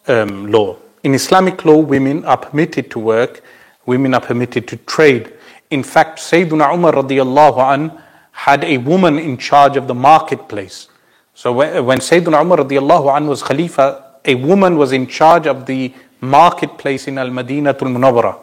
[0.07, 0.77] um, law.
[1.03, 3.43] In Islamic law, women are permitted to work,
[3.85, 5.33] women are permitted to trade.
[5.71, 10.89] In fact, Sayyidina Umar radiallahu an had a woman in charge of the marketplace.
[11.35, 15.93] So when Sayyidina Umar radiallahu an was Khalifa, a woman was in charge of the
[16.21, 18.39] marketplace in Al Madinatul Munawwara.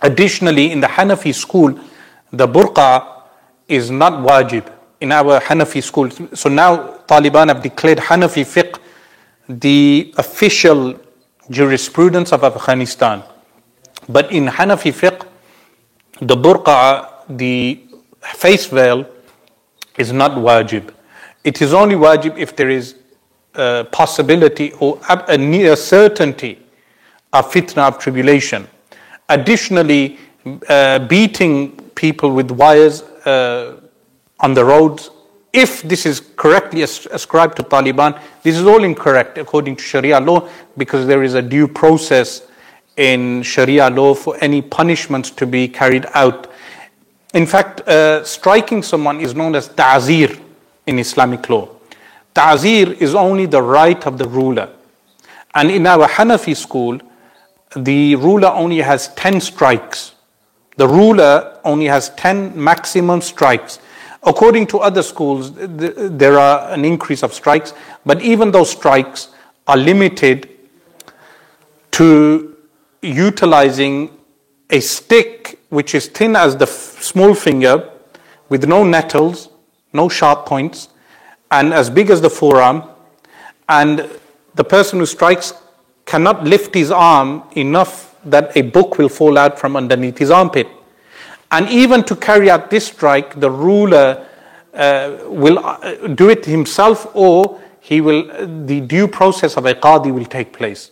[0.00, 1.78] Additionally, in the Hanafi school,
[2.32, 3.22] the burqa
[3.66, 6.10] is not wajib in our Hanafi school.
[6.34, 8.78] So now Taliban have declared Hanafi fiqh
[9.48, 10.98] the official
[11.50, 13.22] jurisprudence of Afghanistan.
[14.08, 15.26] But in Hanafi fiqh,
[16.20, 17.80] the burqa, the
[18.22, 19.06] face veil,
[19.96, 20.92] is not wajib.
[21.44, 22.96] It is only wajib if there is
[23.54, 26.58] a possibility or a near certainty
[27.32, 28.68] of fitna of tribulation.
[29.28, 30.18] Additionally,
[30.68, 33.80] uh, beating people with wires uh,
[34.40, 35.10] on the roads,
[35.52, 40.48] if this is correctly ascribed to Taliban, this is all incorrect according to Sharia law
[40.76, 42.42] because there is a due process
[42.96, 46.50] in Sharia law for any punishments to be carried out.
[47.34, 50.36] In fact, uh, striking someone is known as ta'zir
[50.86, 51.68] in Islamic law.
[52.34, 54.68] Ta'zir is only the right of the ruler.
[55.54, 57.00] And in our Hanafi school,
[57.74, 60.12] the ruler only has 10 strikes.
[60.76, 63.78] The ruler only has 10 maximum strikes.
[64.22, 67.72] According to other schools, there are an increase of strikes,
[68.04, 69.28] but even those strikes
[69.66, 70.48] are limited
[71.92, 72.56] to
[73.02, 74.10] utilizing
[74.70, 77.90] a stick which is thin as the small finger
[78.48, 79.48] with no nettles,
[79.92, 80.88] no sharp points,
[81.50, 82.82] and as big as the forearm,
[83.68, 84.08] and
[84.54, 85.52] the person who strikes
[86.04, 90.66] cannot lift his arm enough that a book will fall out from underneath his armpit.
[91.50, 94.26] And even to carry out this strike, the ruler
[94.74, 98.24] uh, will uh, do it himself or he will,
[98.66, 100.90] the due process of a qadi will take place.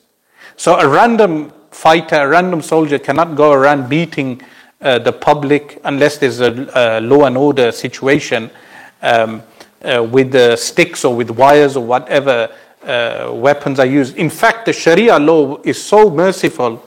[0.56, 4.40] So a random fighter, a random soldier cannot go around beating
[4.80, 8.50] uh, the public unless there's a, a law and order situation
[9.02, 9.42] um,
[9.82, 12.50] uh, with sticks or with wires or whatever
[12.86, 14.16] uh, weapons are used.
[14.16, 16.82] In fact, the Sharia law is so merciful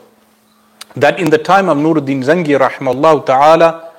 [0.96, 3.94] that in the time of Nuruddin Zangi, rahimahullah ta'ala,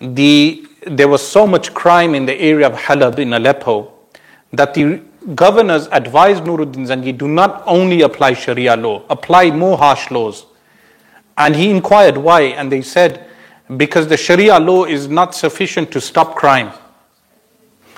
[0.00, 3.92] the, there was so much crime in the area of Halab in Aleppo
[4.52, 5.02] that the
[5.34, 10.46] governors advised Nuruddin Zangi do not only apply Sharia law, apply more harsh laws.
[11.36, 13.26] And he inquired why, and they said,
[13.76, 16.72] because the Sharia law is not sufficient to stop crime.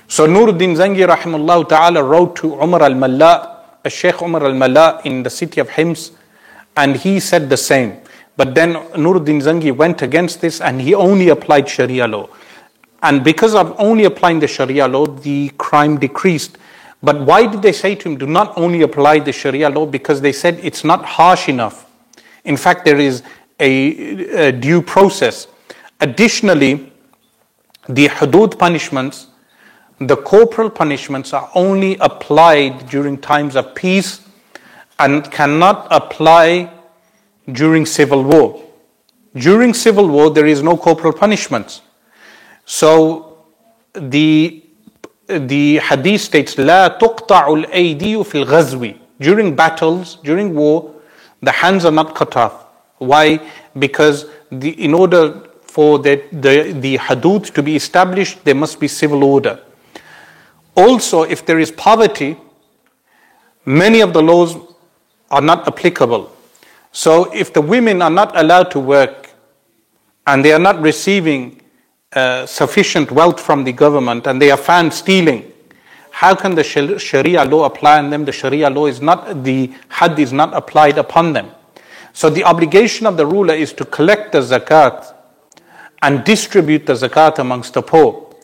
[0.06, 5.60] So Nuruddin Zangi rahimahullah ta'ala wrote to Umar al-Malla, Sheikh Umar al-Malla in the city
[5.60, 6.12] of Hims,
[6.76, 8.01] and he said the same.
[8.36, 12.28] But then Nuruddin Zangi went against this and he only applied Sharia law.
[13.02, 16.56] And because of only applying the Sharia law, the crime decreased.
[17.02, 19.86] But why did they say to him, do not only apply the Sharia law?
[19.86, 21.90] Because they said it's not harsh enough.
[22.44, 23.22] In fact, there is
[23.58, 25.48] a, a due process.
[26.00, 26.92] Additionally,
[27.88, 29.26] the hudud punishments
[30.06, 34.20] the corporal punishments are only applied during times of peace
[34.98, 36.71] and cannot apply
[37.51, 38.63] during civil war.
[39.35, 41.81] During civil war, there is no corporal punishments.
[42.65, 43.45] So
[43.93, 44.63] the,
[45.27, 48.95] the hadith states, لا تقطع الأيدي في الغزو.
[49.19, 50.91] During battles, during war,
[51.41, 52.65] the hands are not cut off.
[52.97, 53.39] Why?
[53.77, 58.87] Because the, in order for the, the, the hadud to be established, there must be
[58.87, 59.59] civil order.
[60.75, 62.37] Also, if there is poverty,
[63.65, 64.55] many of the laws
[65.29, 66.31] are not applicable.
[66.94, 69.30] So, if the women are not allowed to work
[70.26, 71.62] and they are not receiving
[72.12, 75.50] uh, sufficient wealth from the government and they are found stealing,
[76.10, 78.26] how can the Sharia law apply on them?
[78.26, 81.50] The Sharia law is not, the hadd is not applied upon them.
[82.12, 85.14] So, the obligation of the ruler is to collect the zakat
[86.02, 88.34] and distribute the zakat amongst the poor.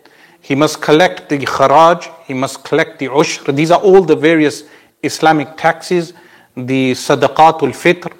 [0.40, 3.54] He must collect the kharaj, he must collect the ushr.
[3.54, 4.64] These are all the various
[5.02, 6.14] Islamic taxes,
[6.56, 8.10] the sadaqatul fitr,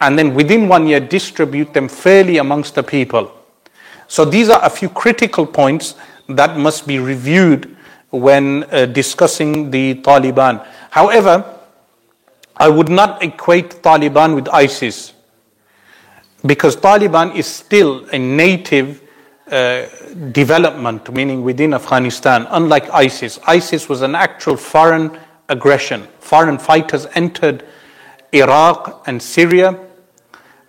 [0.00, 3.32] and then within one year distribute them fairly amongst the people.
[4.08, 5.94] So these are a few critical points
[6.28, 7.76] that must be reviewed
[8.10, 10.64] when uh, discussing the Taliban.
[10.90, 11.44] However,
[12.56, 15.12] I would not equate Taliban with ISIS.
[16.46, 19.02] because Taliban is still a native
[19.50, 19.86] uh,
[20.32, 23.38] development, meaning within Afghanistan, unlike ISIS.
[23.46, 26.06] ISIS was an actual foreign aggression.
[26.18, 27.64] Foreign fighters entered
[28.32, 29.78] Iraq and Syria,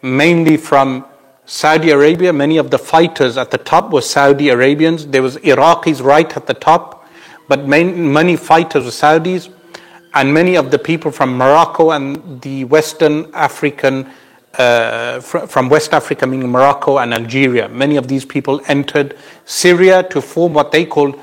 [0.01, 1.05] mainly from
[1.45, 2.33] Saudi Arabia.
[2.33, 5.07] Many of the fighters at the top were Saudi Arabians.
[5.07, 7.05] There was Iraqis right at the top,
[7.47, 9.49] but main, many fighters were Saudis,
[10.13, 14.09] and many of the people from Morocco and the Western African
[14.57, 17.69] uh, fr- from West Africa, meaning Morocco and Algeria.
[17.69, 21.19] Many of these people entered Syria to form what they called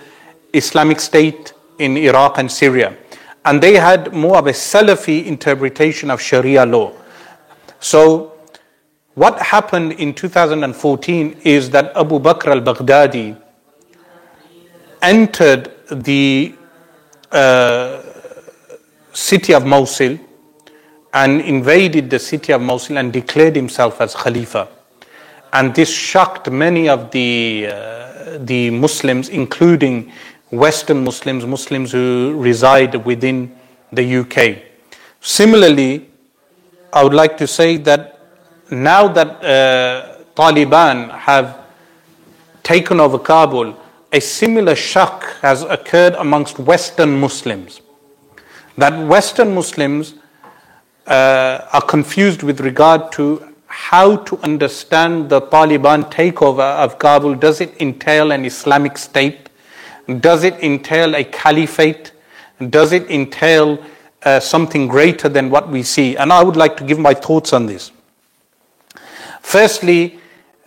[0.52, 2.96] Islamic State in Iraq and Syria.
[3.44, 6.92] And they had more of a Salafi interpretation of Sharia law.
[7.80, 8.33] So,
[9.14, 13.40] what happened in 2014 is that Abu Bakr al Baghdadi
[15.02, 16.54] entered the
[17.30, 18.02] uh,
[19.12, 20.18] city of Mosul
[21.12, 24.68] and invaded the city of Mosul and declared himself as Khalifa.
[25.52, 30.10] And this shocked many of the, uh, the Muslims, including
[30.50, 33.54] Western Muslims, Muslims who reside within
[33.92, 34.58] the UK.
[35.20, 36.10] Similarly,
[36.92, 38.13] I would like to say that
[38.70, 41.60] now that uh, Taliban have
[42.62, 43.76] taken over Kabul,
[44.12, 47.80] a similar shock has occurred amongst Western Muslims.
[48.78, 50.14] That Western Muslims
[51.06, 57.34] uh, are confused with regard to how to understand the Taliban takeover of Kabul.
[57.34, 59.50] Does it entail an Islamic state?
[60.20, 62.12] Does it entail a caliphate?
[62.70, 63.84] Does it entail
[64.22, 66.16] uh, something greater than what we see?
[66.16, 67.90] And I would like to give my thoughts on this.
[69.44, 70.18] Firstly,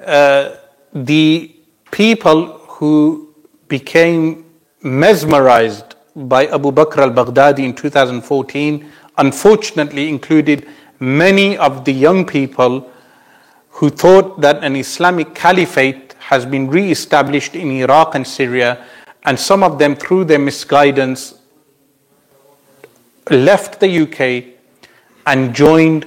[0.05, 0.55] uh,
[0.93, 1.53] the
[1.91, 3.33] people who
[3.67, 4.45] became
[4.81, 10.67] mesmerized by Abu Bakr al Baghdadi in 2014 unfortunately included
[10.99, 12.89] many of the young people
[13.71, 18.85] who thought that an Islamic caliphate has been re established in Iraq and Syria,
[19.25, 21.33] and some of them, through their misguidance,
[23.31, 24.53] left the UK
[25.25, 26.05] and joined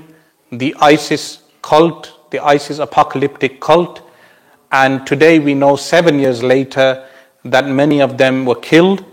[0.53, 4.03] the ISIS cult, the ISIS apocalyptic cult.
[4.73, 7.07] And today we know, seven years later,
[7.45, 9.05] that many of them were killed,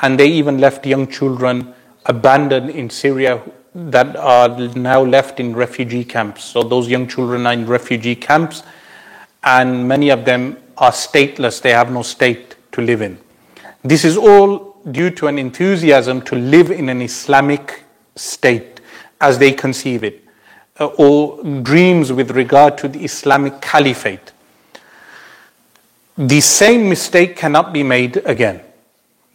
[0.00, 1.74] and they even left young children
[2.06, 3.42] abandoned in Syria
[3.74, 6.44] that are now left in refugee camps.
[6.44, 8.62] So those young children are in refugee camps,
[9.42, 11.60] and many of them are stateless.
[11.60, 13.18] They have no state to live in.
[13.82, 17.84] This is all due to an enthusiasm to live in an Islamic
[18.16, 18.80] state
[19.20, 20.23] as they conceive it,
[20.80, 24.32] uh, or dreams with regard to the Islamic caliphate.
[26.16, 28.60] The same mistake cannot be made again.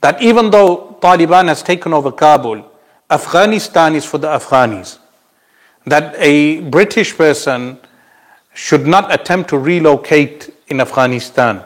[0.01, 2.65] That even though Taliban has taken over Kabul,
[3.09, 4.99] Afghanistan is for the Afghanis.
[5.85, 7.79] That a British person
[8.53, 11.63] should not attempt to relocate in Afghanistan,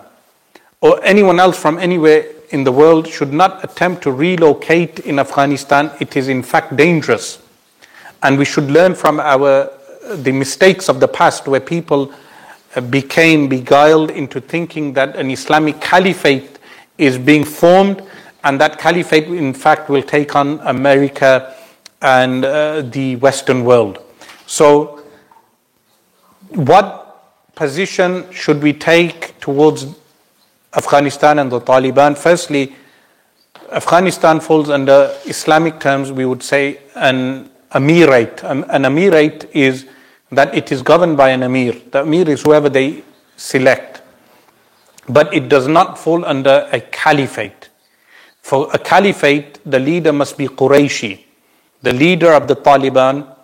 [0.82, 5.92] or anyone else from anywhere in the world should not attempt to relocate in Afghanistan.
[6.00, 7.40] It is in fact dangerous.
[8.24, 9.70] And we should learn from our
[10.16, 12.14] the mistakes of the past where people
[12.76, 16.60] uh, became beguiled into thinking that an Islamic caliphate
[16.98, 18.02] is being formed
[18.44, 21.56] and that caliphate, in fact, will take on America
[22.02, 24.00] and uh, the Western world.
[24.46, 25.04] So,
[26.50, 29.86] what position should we take towards
[30.76, 32.18] Afghanistan and the Taliban?
[32.18, 32.76] Firstly,
[33.72, 38.44] Afghanistan falls under Islamic terms, we would say an emirate.
[38.44, 39.86] An, an emirate is
[40.32, 41.74] that it is governed by an Amir.
[41.92, 43.04] The Amir is whoever they
[43.38, 44.02] select.
[45.08, 47.70] But it does not fall under a caliphate.
[48.42, 51.24] For a caliphate, the leader must be Qurayshi.
[51.82, 53.36] The leader of the Taliban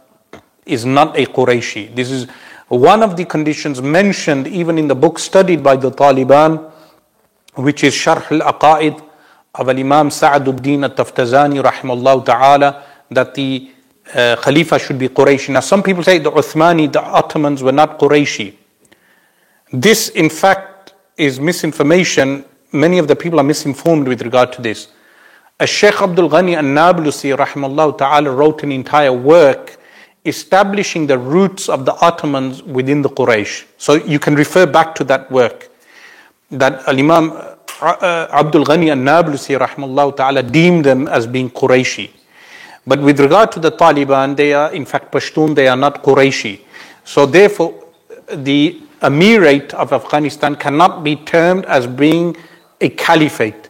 [0.65, 1.95] is not a Qurayshi.
[1.95, 2.27] This is
[2.67, 6.71] one of the conditions mentioned even in the book studied by the Taliban,
[7.55, 9.03] which is Sharh al-Aqaid
[9.55, 13.71] of Imam Sa'aduddin al-Taftazani rahimahullah ta'ala, that the
[14.15, 15.53] uh, Khalifa should be Qurayshi.
[15.53, 18.55] Now some people say the Uthmani, the Ottomans were not Qurayshi.
[19.71, 24.89] This in fact is misinformation many of the people are misinformed with regard to this.
[25.59, 29.77] A Sheikh Abdul Ghani al-Nablusi rahimahullah ta'ala wrote an entire work
[30.25, 33.65] establishing the roots of the Ottomans within the Quraysh.
[33.77, 35.69] So you can refer back to that work.
[36.51, 42.11] That Al-Imam uh, uh, Abdul Ghani al-Nablusi rahimahullah ta'ala deemed them as being Qurayshi.
[42.89, 46.61] But with regard to the Taliban, they are in fact Pashtun, they are not Qurayshi.
[47.03, 47.83] So therefore,
[48.33, 52.35] the emirate of Afghanistan cannot be termed as being
[52.81, 53.69] a caliphate.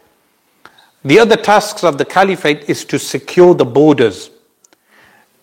[1.04, 4.30] The other tasks of the caliphate is to secure the borders.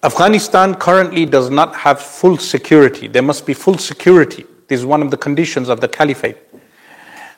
[0.03, 3.09] Afghanistan currently does not have full security.
[3.09, 4.47] There must be full security.
[4.69, 6.39] This is one of the conditions of the caliphate.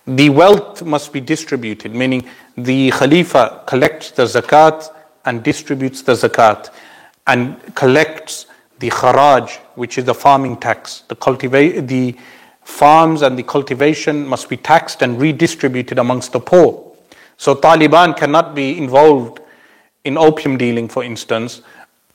[0.06, 4.88] The wealth must be distributed, meaning the Khalifa collects the zakat
[5.28, 6.70] and distributes the zakat
[7.26, 8.46] and collects
[8.78, 11.02] the kharaj, which is the farming tax.
[11.08, 12.16] The, cultiva- the
[12.62, 16.96] farms and the cultivation must be taxed and redistributed amongst the poor.
[17.36, 19.40] So Taliban cannot be involved
[20.04, 21.60] in opium dealing, for instance.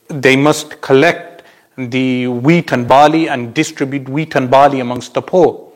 [0.08, 1.44] They must collect
[1.78, 5.72] the wheat and barley and distribute wheat and barley amongst the poor.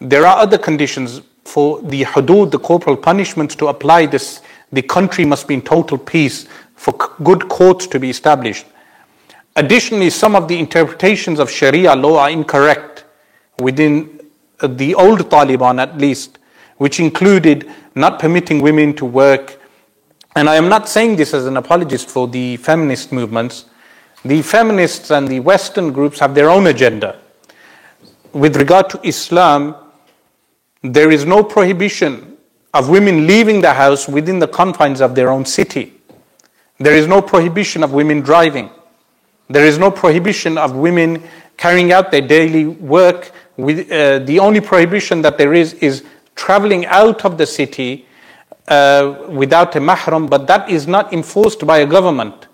[0.00, 4.40] There are other conditions for the hudud, the corporal punishments to apply this.
[4.72, 6.46] The country must be in total peace
[6.82, 8.66] for good courts to be established.
[9.54, 13.04] Additionally, some of the interpretations of Sharia law are incorrect
[13.60, 14.20] within
[14.58, 16.40] uh, the old Taliban at least,
[16.78, 19.60] which included not permitting women to work.
[20.34, 23.66] And I am not saying this as an apologist for the feminist movements.
[24.24, 27.20] The feminists and the Western groups have their own agenda.
[28.32, 29.76] With regard to Islam,
[30.82, 32.38] there is no prohibition
[32.74, 36.01] of women leaving the house within the confines of their own city.
[36.78, 38.70] There is no prohibition of women driving.
[39.48, 41.22] There is no prohibition of women
[41.56, 43.30] carrying out their daily work.
[43.56, 46.04] With, uh, the only prohibition that there is is
[46.34, 48.06] traveling out of the city
[48.68, 52.48] uh, without a mahram, but that is not enforced by a government.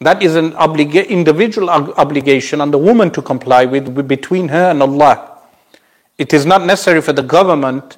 [0.00, 4.82] That is an obliga- individual obligation on the woman to comply with between her and
[4.82, 5.38] Allah.
[6.18, 7.96] It is not necessary for the government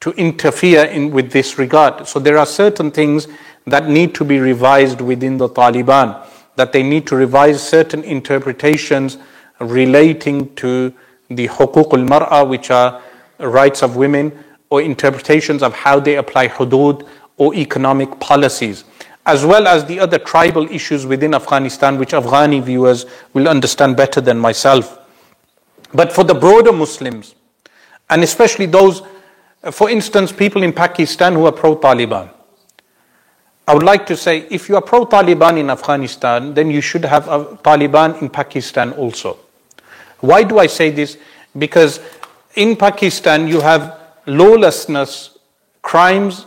[0.00, 2.06] to interfere in, with this regard.
[2.06, 3.26] So there are certain things
[3.66, 9.18] that need to be revised within the Taliban that they need to revise certain interpretations
[9.60, 10.92] relating to
[11.28, 13.02] the hukuk al-mar'a, which are
[13.38, 14.32] rights of women,
[14.70, 17.06] or interpretations of how they apply hudud
[17.36, 18.84] or economic policies,
[19.26, 24.20] as well as the other tribal issues within Afghanistan, which Afghani viewers will understand better
[24.20, 24.98] than myself.
[25.92, 27.34] But for the broader Muslims,
[28.08, 29.02] and especially those,
[29.70, 32.30] for instance, people in Pakistan who are pro Taliban,
[33.68, 37.04] I would like to say if you are pro Taliban in Afghanistan, then you should
[37.04, 39.38] have a Taliban in Pakistan also.
[40.20, 41.18] Why do I say this?
[41.58, 41.98] Because
[42.54, 45.36] in Pakistan you have lawlessness,
[45.82, 46.46] crimes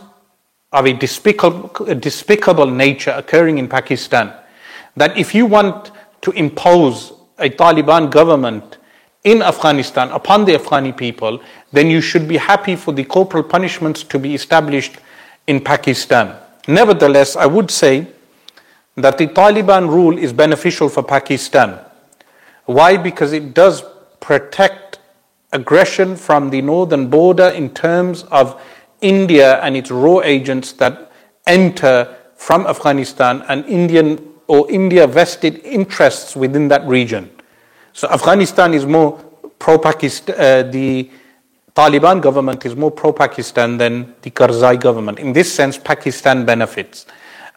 [0.72, 4.32] of a despicable, a despicable nature occurring in Pakistan.
[4.96, 5.90] That if you want
[6.22, 8.78] to impose a Taliban government
[9.24, 11.42] in Afghanistan upon the Afghani people,
[11.72, 14.96] then you should be happy for the corporal punishments to be established
[15.46, 16.34] in Pakistan.
[16.70, 18.06] Nevertheless, I would say
[18.94, 21.80] that the Taliban rule is beneficial for Pakistan.
[22.66, 22.96] Why?
[22.96, 23.82] Because it does
[24.20, 25.00] protect
[25.52, 28.62] aggression from the northern border in terms of
[29.00, 31.10] India and its RAW agents that
[31.44, 37.30] enter from Afghanistan and Indian or India vested interests within that region.
[37.94, 39.18] So Afghanistan is more
[39.58, 41.10] pro-Pakistan, uh, the
[41.74, 45.18] Taliban government is more pro Pakistan than the Karzai government.
[45.18, 47.06] In this sense, Pakistan benefits,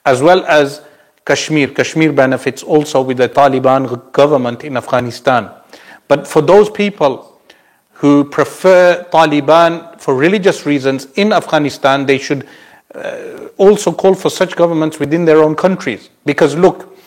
[0.05, 0.81] as well as
[1.25, 1.69] Kashmir.
[1.69, 5.49] Kashmir benefits also with the Taliban government in Afghanistan.
[6.07, 7.39] But for those people
[7.93, 12.47] who prefer Taliban for religious reasons in Afghanistan, they should
[12.93, 16.09] uh, also call for such governments within their own countries.
[16.25, 16.97] Because look,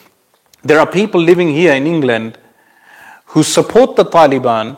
[0.62, 2.38] there are people living here in England
[3.26, 4.76] who support the Taliban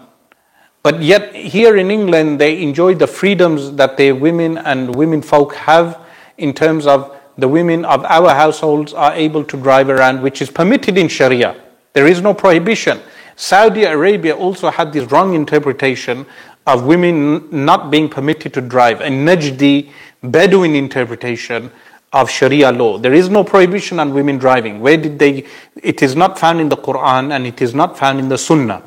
[0.89, 5.55] but yet, here in England, they enjoy the freedoms that their women and women folk
[5.55, 6.01] have
[6.39, 10.49] in terms of the women of our households are able to drive around, which is
[10.49, 11.61] permitted in Sharia.
[11.93, 13.03] There is no prohibition.
[13.37, 16.25] Saudi Arabia also had this wrong interpretation
[16.67, 19.91] of women not being permitted to drive, a Najdi
[20.23, 21.71] Bedouin interpretation
[22.15, 22.97] of Sharia law.
[22.97, 24.81] There is no prohibition on women driving.
[24.81, 25.45] Where did they?
[25.83, 28.83] It is not found in the Quran and it is not found in the Sunnah.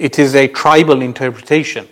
[0.00, 1.86] It is a tribal interpretation.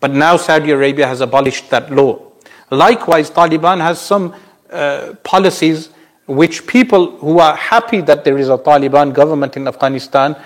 [0.00, 2.32] But now Saudi Arabia has abolished that law.
[2.70, 4.34] Likewise, Taliban has some
[4.70, 5.90] uh, policies
[6.26, 10.36] which people who are happy that there is a Taliban government in Afghanistan,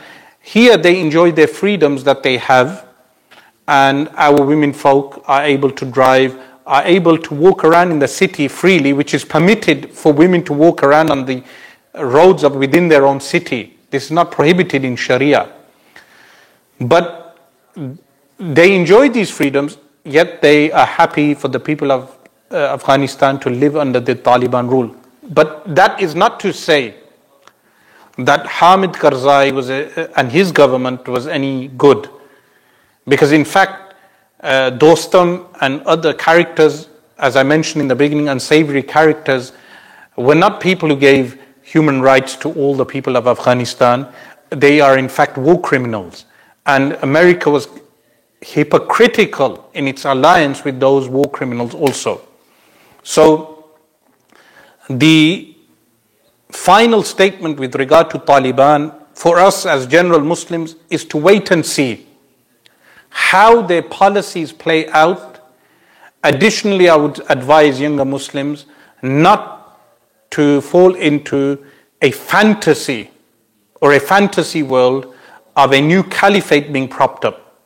[0.43, 2.87] here they enjoy their freedoms that they have,
[3.67, 8.09] and our women folk are able to drive, are able to walk around in the
[8.09, 11.43] city freely, which is permitted for women to walk around on the
[11.95, 13.79] roads of within their own city.
[13.91, 15.53] This is not prohibited in Sharia.
[16.81, 17.37] But
[18.39, 22.16] they enjoy these freedoms, yet they are happy for the people of
[22.51, 24.95] uh, Afghanistan to live under the Taliban rule.
[25.31, 26.95] But that is not to say
[28.16, 32.09] that Hamid Karzai was a, and his government was any good.
[33.07, 33.95] Because in fact,
[34.41, 39.53] uh, Dostum and other characters, as I mentioned in the beginning, unsavory characters,
[40.16, 44.07] were not people who gave human rights to all the people of Afghanistan.
[44.51, 46.24] They are, in fact, war criminals.
[46.69, 47.66] And America was
[48.41, 52.21] hypocritical in its alliance with those war criminals also.
[53.03, 53.71] So,
[54.89, 55.57] the
[56.51, 61.64] final statement with regard to Taliban for us as general Muslims is to wait and
[61.64, 62.07] see
[63.11, 65.41] how their policies play out.
[66.23, 68.66] Additionally, I would advise younger Muslims
[69.03, 69.81] not
[70.31, 71.64] to fall into
[72.03, 73.11] a fantasy
[73.81, 75.14] or a fantasy world
[75.59, 77.57] of a new caliphate being propped up,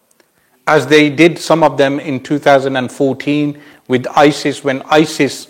[0.67, 5.49] as they did some of them in 2014 with ISIS when ISIS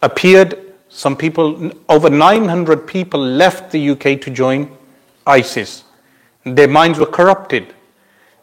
[0.00, 0.72] appeared.
[0.88, 4.70] Some people, over 900 people left the UK to join
[5.26, 5.82] ISIS.
[6.44, 7.74] Their minds were corrupted.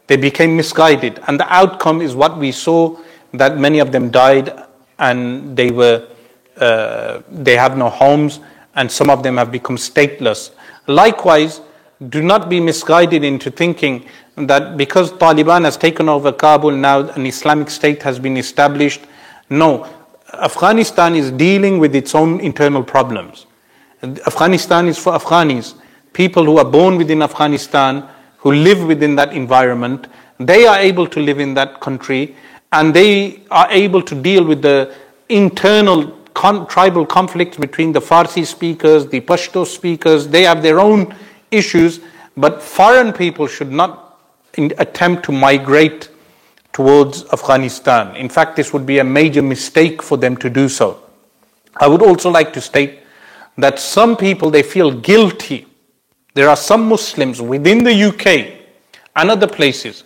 [0.07, 1.21] They became misguided.
[1.27, 2.97] And the outcome is what we saw
[3.33, 4.53] that many of them died
[4.99, 6.07] and they were
[6.57, 8.39] uh, they have no homes,
[8.75, 10.49] and some of them have become stateless.
[10.87, 11.61] Likewise,
[12.09, 17.25] do not be misguided into thinking that because Taliban has taken over Kabul, now an
[17.25, 19.01] Islamic state has been established.
[19.49, 19.87] No,
[20.33, 23.47] Afghanistan is dealing with its own internal problems.
[24.03, 25.73] Afghanistan is for Afghanis,
[26.13, 30.07] people who are born within Afghanistan, who live within that environment.
[30.39, 32.35] They are able to live in that country
[32.71, 34.93] and they are able to deal with the
[35.29, 40.27] internal con- tribal conflicts between the Farsi speakers, the Pashto speakers.
[40.27, 41.15] They have their own
[41.51, 41.99] issues,
[42.35, 44.19] but foreign people should not
[44.57, 46.09] attempt to migrate
[46.73, 48.15] towards Afghanistan.
[48.15, 51.01] In fact, this would be a major mistake for them to do so.
[51.77, 52.99] I would also like to state
[53.57, 55.65] that some people they feel guilty.
[56.33, 58.61] There are some Muslims within the UK
[59.15, 60.03] and other places.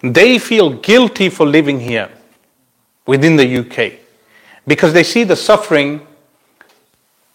[0.00, 2.10] They feel guilty for living here
[3.06, 4.00] within the UK
[4.66, 6.06] because they see the suffering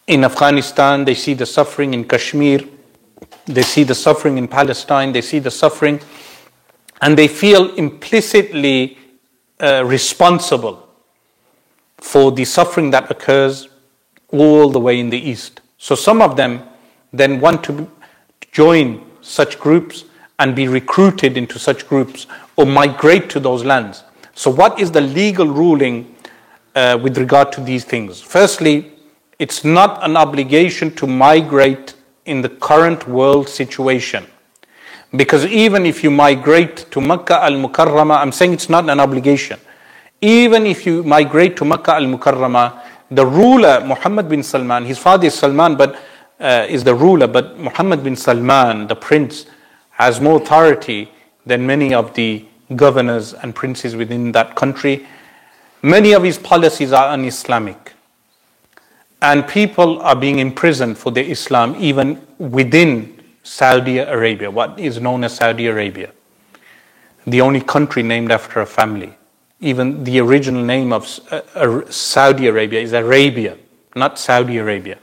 [0.07, 2.61] in Afghanistan, they see the suffering in Kashmir,
[3.45, 5.99] they see the suffering in Palestine, they see the suffering,
[7.01, 8.97] and they feel implicitly
[9.59, 10.87] uh, responsible
[11.97, 13.67] for the suffering that occurs
[14.29, 15.61] all the way in the east.
[15.77, 16.63] So some of them
[17.11, 17.89] then want to
[18.51, 20.05] join such groups
[20.39, 24.03] and be recruited into such groups or migrate to those lands.
[24.35, 26.13] So, what is the legal ruling
[26.75, 28.21] uh, with regard to these things.
[28.21, 28.91] Firstly,
[29.39, 31.93] it's not an obligation to migrate
[32.26, 34.26] in the current world situation.
[35.15, 39.59] Because even if you migrate to Makkah al Mukarramah, I'm saying it's not an obligation.
[40.21, 45.28] Even if you migrate to Makkah al Mukarramah, the ruler, Muhammad bin Salman, his father
[45.28, 45.99] is Salman, but
[46.39, 49.45] uh, is the ruler, but Muhammad bin Salman, the prince,
[49.91, 51.11] has more authority
[51.45, 52.45] than many of the
[52.76, 55.05] governors and princes within that country.
[55.84, 57.92] Many of his policies are un Islamic.
[59.24, 65.24] And people are being imprisoned for their Islam even within Saudi Arabia, what is known
[65.24, 66.11] as Saudi Arabia.
[67.26, 69.17] The only country named after a family.
[69.59, 73.57] Even the original name of uh, Saudi Arabia is Arabia,
[73.95, 74.99] not Saudi Arabia.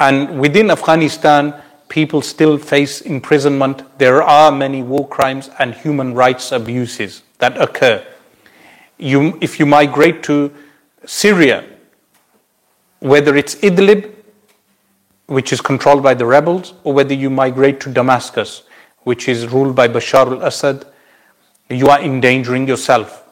[0.00, 1.52] And within Afghanistan,
[1.88, 3.82] people still face imprisonment.
[3.98, 8.02] There are many war crimes and human rights abuses that occur
[8.98, 10.52] you, if you migrate to
[11.06, 11.64] Syria,
[13.00, 14.14] whether it's Idlib,
[15.26, 18.62] which is controlled by the rebels, or whether you migrate to Damascus,
[19.02, 20.86] which is ruled by Bashar al Assad,
[21.68, 23.24] you are endangering yourself.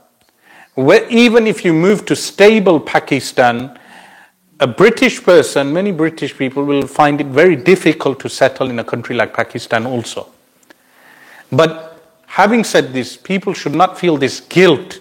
[0.74, 3.78] Where, even if you move to stable Pakistan,
[4.60, 8.84] a British person, many British people will find it very difficult to settle in a
[8.84, 10.28] country like Pakistan also.
[11.50, 15.00] But having said this, people should not feel this guilt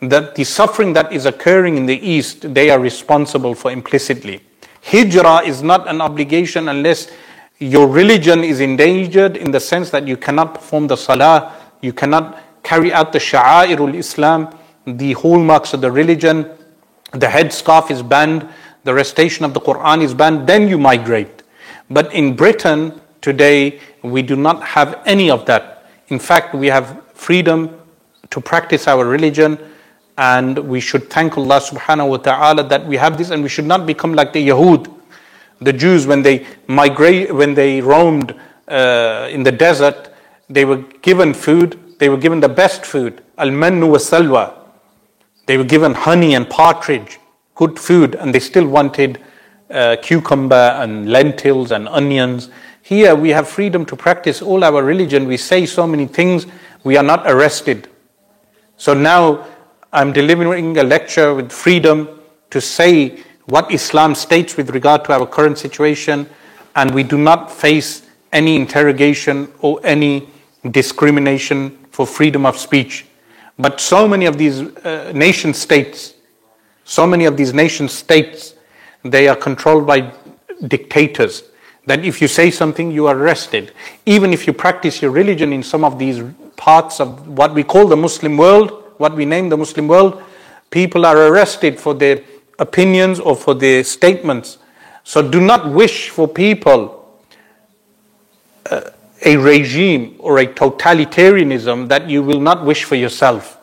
[0.00, 4.40] that the suffering that is occurring in the East, they are responsible for implicitly.
[4.82, 7.10] Hijrah is not an obligation unless
[7.58, 12.42] your religion is endangered in the sense that you cannot perform the salah, you cannot
[12.62, 14.54] carry out the sha'airul Islam,
[14.86, 16.50] the hallmarks of the religion,
[17.12, 18.46] the headscarf is banned,
[18.84, 21.42] the recitation of the Quran is banned, then you migrate.
[21.90, 25.86] But in Britain today, we do not have any of that.
[26.08, 27.80] In fact, we have freedom
[28.30, 29.58] to practice our religion
[30.18, 33.66] and we should thank Allah subhanahu wa ta'ala that we have this and we should
[33.66, 34.92] not become like the Yahud,
[35.60, 38.34] the Jews when they migrate, when they roamed
[38.68, 40.10] uh, in the desert,
[40.48, 44.54] they were given food, they were given the best food, al-mannu wa salwa.
[45.46, 47.18] They were given honey and partridge,
[47.54, 49.22] good food, and they still wanted
[49.70, 52.50] uh, cucumber and lentils and onions.
[52.82, 55.26] Here we have freedom to practice all our religion.
[55.26, 56.46] We say so many things,
[56.84, 57.88] we are not arrested.
[58.76, 59.46] So now
[59.96, 62.20] I'm delivering a lecture with freedom
[62.50, 66.28] to say what Islam states with regard to our current situation,
[66.74, 70.28] and we do not face any interrogation or any
[70.70, 73.06] discrimination for freedom of speech.
[73.58, 76.12] But so many of these uh, nation states,
[76.84, 78.52] so many of these nation states,
[79.02, 80.12] they are controlled by
[80.68, 81.44] dictators.
[81.86, 83.72] That if you say something, you are arrested.
[84.04, 86.22] Even if you practice your religion in some of these
[86.56, 90.22] parts of what we call the Muslim world, what we name the Muslim world,
[90.70, 92.22] people are arrested for their
[92.58, 94.58] opinions or for their statements.
[95.04, 97.20] So do not wish for people
[98.70, 98.90] uh,
[99.24, 103.58] a regime or a totalitarianism that you will not wish for yourself,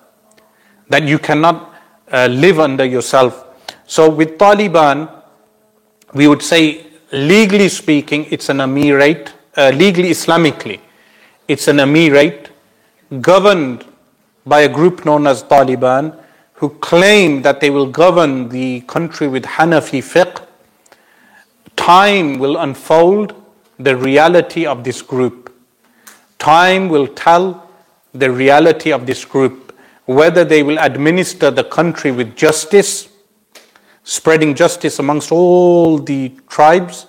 [0.89, 1.75] that you cannot
[2.11, 3.45] uh, live under yourself.
[3.85, 5.09] So with Taliban,
[6.13, 10.79] we would say, legally speaking, it's an emirate, uh, legally Islamically,
[11.47, 12.47] it's an emirate
[13.21, 13.85] governed
[14.45, 16.17] by a group known as Taliban
[16.53, 20.45] who claim that they will govern the country with Hanafi fiqh.
[21.75, 23.33] Time will unfold
[23.79, 25.53] the reality of this group.
[26.39, 27.69] Time will tell
[28.13, 29.75] the reality of this group,
[30.05, 33.09] whether they will administer the country with justice,
[34.03, 37.07] spreading justice amongst all the tribes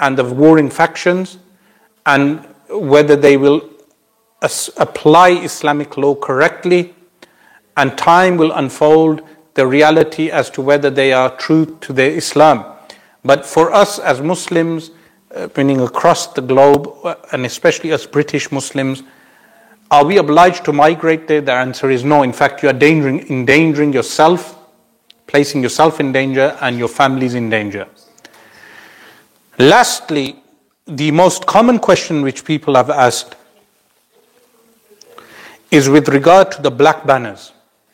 [0.00, 1.38] and the warring factions,
[2.06, 3.68] and whether they will
[4.42, 6.94] apply Islamic law correctly,
[7.76, 9.22] and time will unfold
[9.54, 12.64] the reality as to whether they are true to their Islam.
[13.24, 14.90] But for us as Muslims,
[15.34, 19.02] uh, meaning across the globe, uh, and especially as British Muslims,
[19.90, 21.40] are we obliged to migrate there?
[21.40, 22.22] The answer is no.
[22.22, 24.56] In fact, you are endangering, endangering yourself,
[25.26, 27.88] placing yourself in danger, and your families in danger.
[29.58, 30.36] Lastly,
[30.86, 33.34] the most common question which people have asked
[35.70, 37.52] is with regard to the black banners.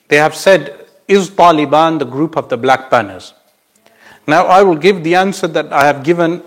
[0.09, 3.35] They have said, Is Taliban the group of the black banners?
[4.27, 6.43] Now, I will give the answer that I have given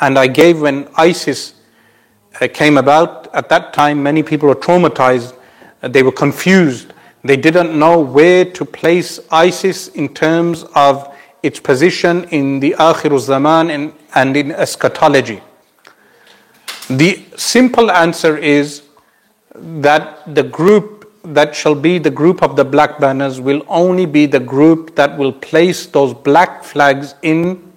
[0.00, 1.54] and I gave when ISIS
[2.40, 3.34] uh, came about.
[3.34, 5.34] At that time, many people were traumatized,
[5.80, 6.92] they were confused.
[7.24, 11.12] They didn't know where to place ISIS in terms of
[11.42, 15.42] its position in the Akhir Zaman and in eschatology.
[16.88, 18.82] The simple answer is
[19.60, 24.26] that the group that shall be the group of the black banners will only be
[24.26, 27.72] the group that will place those black flags in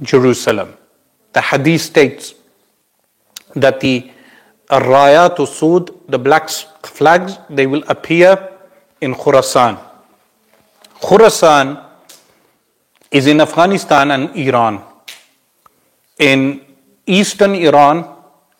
[0.00, 0.74] Jerusalem.
[1.32, 2.34] The hadith states
[3.54, 4.10] that the
[4.70, 8.50] Rayat Sud, the black flags, they will appear
[9.00, 9.78] in Khurasan.
[11.00, 11.84] Khurasan
[13.10, 14.82] is in Afghanistan and Iran.
[16.18, 16.64] In
[17.06, 18.11] eastern Iran,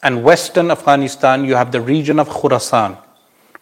[0.03, 2.97] and western Afghanistan, you have the region of Khurasan.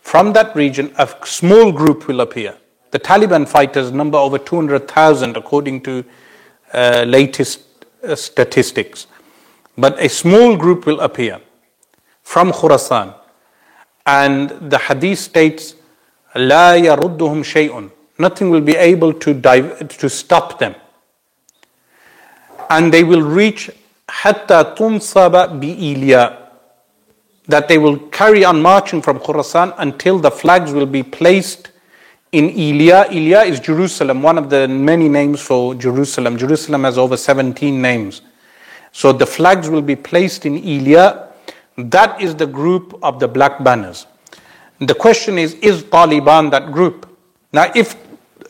[0.02, 2.56] From that region, a small group will appear.
[2.92, 6.06] The Taliban fighters number over 200,000 according to
[6.74, 7.62] uh, latest
[8.04, 9.08] uh, statistics.
[9.78, 11.42] But a small group will appear
[12.22, 13.16] from Khurasan.
[14.06, 15.76] And the hadith states,
[16.36, 17.90] لا يردهم شيء.
[18.18, 20.76] Nothing will be able to, dive, to stop them.
[22.70, 23.70] And they will reach
[24.11, 26.37] hatta tunsaba bi
[27.47, 31.71] that they will carry on marching from Khurasan until the flags will be placed
[32.33, 33.09] in Ilya.
[33.11, 36.37] Ilya is Jerusalem, one of the many names for Jerusalem.
[36.37, 38.23] Jerusalem has over 17 names.
[38.93, 41.29] So the flags will be placed in Ilya.
[41.77, 44.07] That is the group of the black banners.
[44.79, 47.07] The question is, is Taliban that group?
[47.53, 47.97] Now, if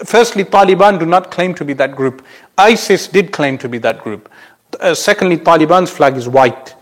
[0.04, 2.24] firstly, Taliban do not claim to be that group.
[2.58, 4.30] ISIS did claim to be that group.
[4.78, 6.74] Uh, secondly, Taliban's flag is white.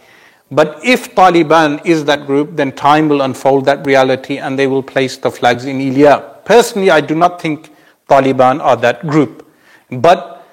[0.51, 4.83] But if Taliban is that group, then time will unfold that reality and they will
[4.83, 6.37] place the flags in Ilya.
[6.45, 7.71] Personally, I do not think
[8.09, 9.47] Taliban are that group.
[9.91, 10.47] But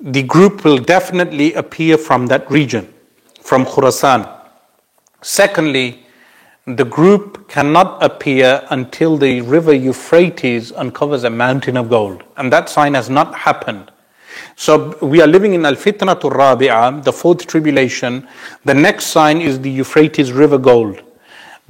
[0.00, 2.92] the group will definitely appear from that region,
[3.40, 4.28] from Khurasan.
[5.22, 6.04] Secondly,
[6.66, 12.24] the group cannot appear until the river Euphrates uncovers a mountain of gold.
[12.36, 13.90] And that sign has not happened.
[14.60, 18.26] So we are living in Al Fitnatul Rabi'ah, the fourth tribulation.
[18.64, 21.00] The next sign is the Euphrates River gold.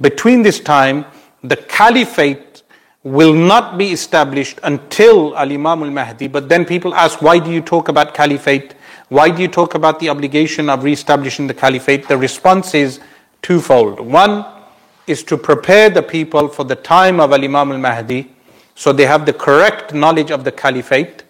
[0.01, 1.05] Between this time,
[1.43, 2.63] the caliphate
[3.03, 6.27] will not be established until Al Imam al Mahdi.
[6.27, 8.73] But then people ask, why do you talk about caliphate?
[9.09, 12.07] Why do you talk about the obligation of re-establishing the caliphate?
[12.07, 12.99] The response is
[13.43, 13.99] twofold.
[13.99, 14.45] One
[15.05, 18.33] is to prepare the people for the time of Al Imam al Mahdi
[18.73, 21.23] so they have the correct knowledge of the caliphate.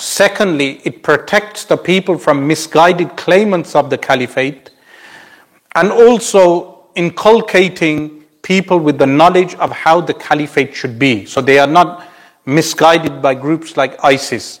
[0.00, 4.70] Secondly, it protects the people from misguided claimants of the caliphate
[5.74, 11.26] and also inculcating people with the knowledge of how the caliphate should be.
[11.26, 12.08] So they are not
[12.46, 14.60] misguided by groups like ISIS.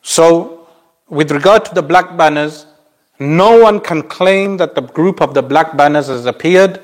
[0.00, 0.68] So,
[1.08, 2.66] with regard to the black banners,
[3.18, 6.80] no one can claim that the group of the black banners has appeared.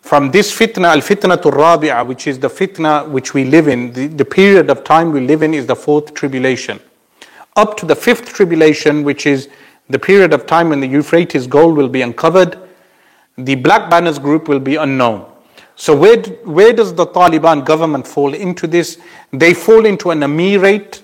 [0.00, 3.92] From this fitna, al fitna to rabi'ah, which is the fitna which we live in,
[3.92, 6.80] the, the period of time we live in is the fourth tribulation.
[7.56, 9.48] Up to the fifth tribulation, which is
[9.90, 12.58] the period of time when the Euphrates gold will be uncovered,
[13.36, 15.30] the Black Banners group will be unknown.
[15.76, 18.98] So, where, where does the Taliban government fall into this?
[19.32, 21.02] They fall into an emirate.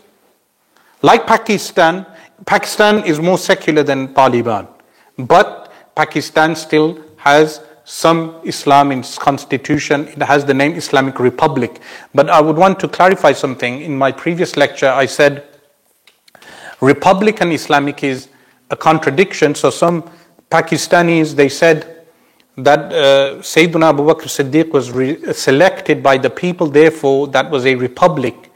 [1.03, 2.07] Like Pakistan,
[2.47, 4.69] Pakistan is more secular than Taliban,
[5.17, 10.09] but Pakistan still has some Islam in its constitution.
[10.09, 11.81] It has the name Islamic Republic.
[12.15, 13.81] But I would want to clarify something.
[13.81, 15.47] In my previous lecture, I said
[16.81, 18.29] Republic and Islamic is
[18.71, 19.55] a contradiction.
[19.55, 20.09] So some
[20.51, 22.07] Pakistanis, they said
[22.57, 27.67] that uh, Sayyidina Abu Bakr Siddiq was re- selected by the people, therefore that was
[27.67, 28.51] a republic.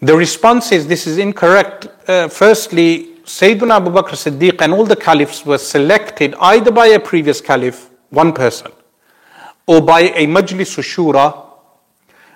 [0.00, 1.88] The response is this is incorrect.
[2.08, 7.00] Uh, firstly, Sayyidina Abu Bakr Siddiq and all the caliphs were selected either by a
[7.00, 8.70] previous caliph, one person,
[9.66, 11.46] or by a Majlis Shura,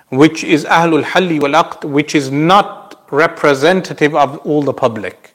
[0.09, 2.78] which is Ahlul Halli wal Aqd, which is not
[3.11, 5.33] representative of all the public.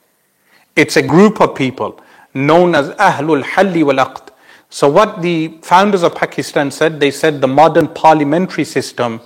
[0.77, 2.01] It's a group of people
[2.35, 4.31] known as Ahlul Halli wal Aqd.
[4.70, 9.20] So, what the founders of Pakistan said, they said the modern parliamentary system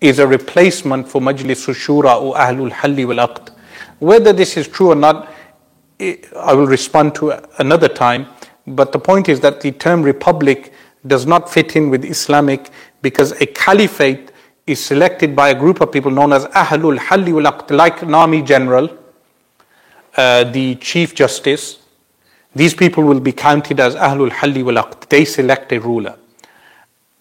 [0.00, 3.50] is a replacement for Majlis Shura or Ahlul Halli wal Aqd.
[3.98, 5.32] Whether this is true or not,
[6.00, 8.26] eh, I will respond to another time.
[8.66, 10.72] But the point is that the term republic
[11.06, 14.31] does not fit in with Islamic because a caliphate
[14.66, 18.42] is selected by a group of people known as Ahlul Halli wal like an army
[18.42, 18.98] general
[20.16, 21.78] uh, the Chief Justice,
[22.54, 24.88] these people will be counted as Ahlul Halli wal.
[25.08, 26.16] They select a ruler.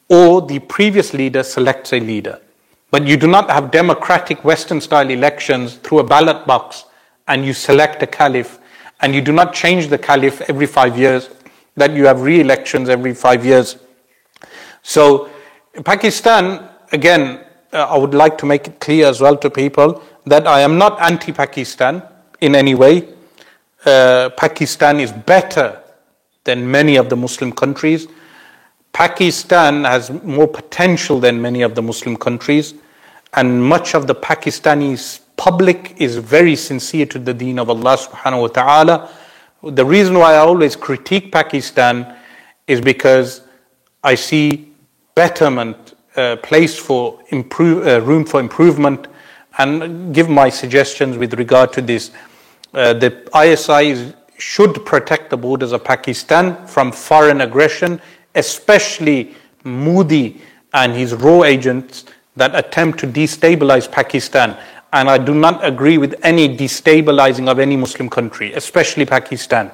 [0.09, 2.41] Or the previous leader selects a leader.
[2.89, 6.83] But you do not have democratic Western style elections through a ballot box
[7.27, 8.59] and you select a caliph
[8.99, 11.29] and you do not change the caliph every five years,
[11.77, 13.77] that you have re elections every five years.
[14.83, 15.29] So,
[15.85, 17.39] Pakistan, again,
[17.73, 20.77] uh, I would like to make it clear as well to people that I am
[20.77, 22.03] not anti Pakistan
[22.41, 23.07] in any way.
[23.85, 25.81] Uh, Pakistan is better
[26.43, 28.07] than many of the Muslim countries.
[28.93, 32.73] Pakistan has more potential than many of the Muslim countries,
[33.33, 38.41] and much of the Pakistani public is very sincere to the deen of Allah subhanahu
[38.41, 39.09] wa ta'ala.
[39.63, 42.15] The reason why I always critique Pakistan
[42.67, 43.41] is because
[44.03, 44.73] I see
[45.15, 45.80] betterment,
[46.15, 49.07] place for improve, uh, room for improvement,
[49.57, 52.11] and give my suggestions with regard to this.
[52.73, 58.01] Uh, the ISI should protect the borders of Pakistan from foreign aggression,
[58.35, 60.41] especially Modi
[60.73, 62.05] and his RAW agents
[62.35, 64.57] that attempt to destabilize Pakistan.
[64.93, 69.71] And I do not agree with any destabilizing of any Muslim country, especially Pakistan.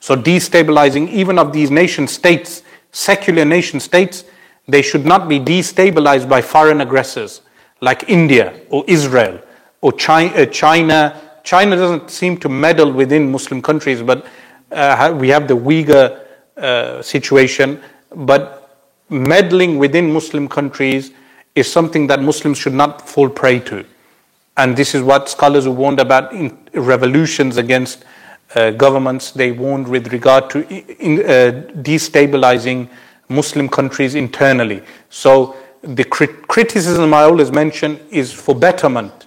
[0.00, 2.62] So, destabilizing even of these nation states,
[2.92, 4.24] secular nation states,
[4.68, 7.40] they should not be destabilized by foreign aggressors
[7.80, 9.40] like India or Israel
[9.80, 14.26] or uh, China China doesn't seem to meddle within Muslim countries, but
[14.70, 16.20] uh, we have the Uyghur
[16.58, 17.80] uh, situation.
[18.14, 18.68] But
[19.08, 21.12] meddling within Muslim countries
[21.54, 23.86] is something that Muslims should not fall prey to.
[24.58, 28.04] And this is what scholars warned about in revolutions against
[28.54, 29.30] uh, governments.
[29.30, 32.90] They warned with regard to in, uh, destabilizing
[33.28, 34.82] Muslim countries internally.
[35.10, 39.26] So the crit- criticism I always mention is for betterment.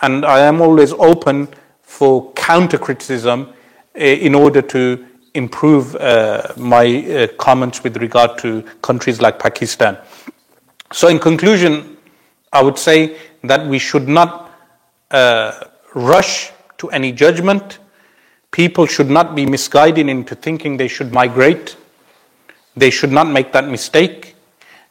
[0.00, 1.48] And I am always open
[1.82, 3.52] for counter criticism
[3.94, 9.96] eh, in order to improve uh, my uh, comments with regard to countries like Pakistan.
[10.92, 11.96] So, in conclusion,
[12.52, 14.50] I would say that we should not
[15.10, 17.78] uh, rush to any judgment.
[18.50, 21.76] People should not be misguided into thinking they should migrate.
[22.76, 24.36] They should not make that mistake.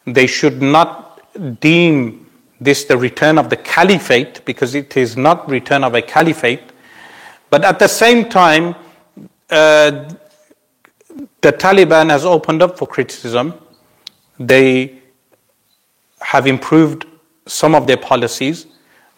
[0.05, 1.21] They should not
[1.61, 2.27] deem
[2.59, 6.71] this the return of the caliphate because it is not return of a caliphate
[7.51, 8.75] but at the same time,
[9.49, 10.09] uh,
[11.41, 13.53] the Taliban has opened up for criticism.
[14.39, 14.99] They
[16.21, 17.05] have improved
[17.45, 18.67] some of their policies,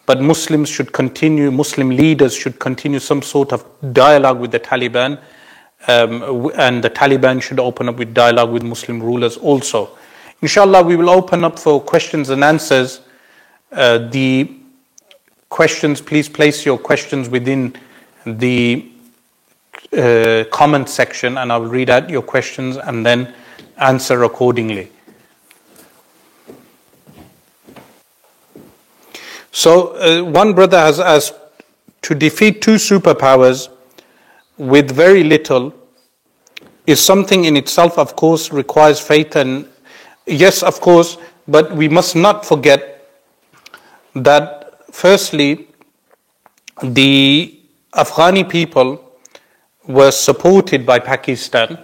[0.04, 5.20] but Muslims should continue, Muslim leaders should continue some sort of dialogue with the Taliban,
[5.88, 9.90] um, and the Taliban should open up with dialogue with Muslim rulers also.
[10.40, 13.00] Inshallah, we will open up for questions and answers.
[13.72, 14.50] Uh, the
[15.48, 17.74] questions, please place your questions within
[18.26, 18.90] the
[19.96, 23.34] uh, comment section and I will read out your questions and then
[23.76, 24.90] answer accordingly.
[29.52, 31.34] So, uh, one brother has asked
[32.02, 33.68] to defeat two superpowers
[34.58, 35.74] with very little
[36.86, 39.66] is something in itself, of course, requires faith and
[40.26, 41.16] yes, of course,
[41.48, 43.08] but we must not forget
[44.14, 45.68] that firstly,
[46.82, 47.58] the
[47.94, 49.00] Afghani people
[49.86, 51.78] were supported by Pakistan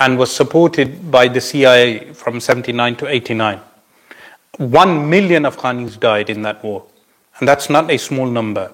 [0.00, 3.60] and was supported by the CIA from 79 to 89.
[4.58, 6.84] One million Afghanis died in that war,
[7.38, 8.72] and that's not a small number.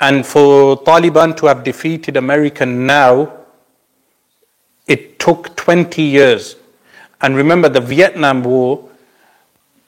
[0.00, 3.32] And for Taliban to have defeated America now,
[4.86, 6.56] it took 20 years.
[7.20, 8.88] And remember, the Vietnam War,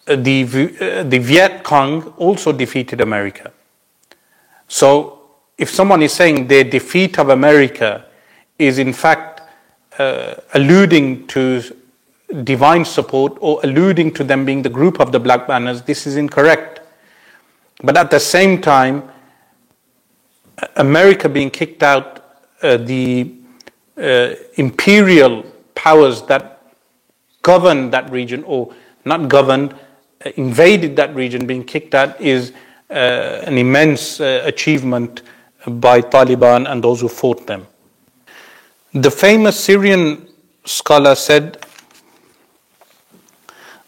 [0.07, 3.53] uh, the, uh, the Viet Cong also defeated America.
[4.67, 5.21] So,
[5.57, 8.07] if someone is saying the defeat of America
[8.59, 9.43] is in fact
[9.99, 11.63] uh, alluding to
[12.45, 16.17] divine support or alluding to them being the group of the Black Banners, this is
[16.17, 16.81] incorrect.
[17.83, 19.10] But at the same time,
[20.77, 22.25] America being kicked out,
[22.63, 23.35] uh, the
[23.97, 25.45] uh, imperial
[25.75, 26.63] powers that
[27.43, 29.75] governed that region, or not governed,
[30.25, 32.53] uh, invaded that region, being kicked out, is
[32.91, 32.95] uh,
[33.47, 35.23] an immense uh, achievement
[35.67, 37.67] by Taliban and those who fought them.
[38.93, 40.29] The famous Syrian
[40.65, 41.65] scholar said,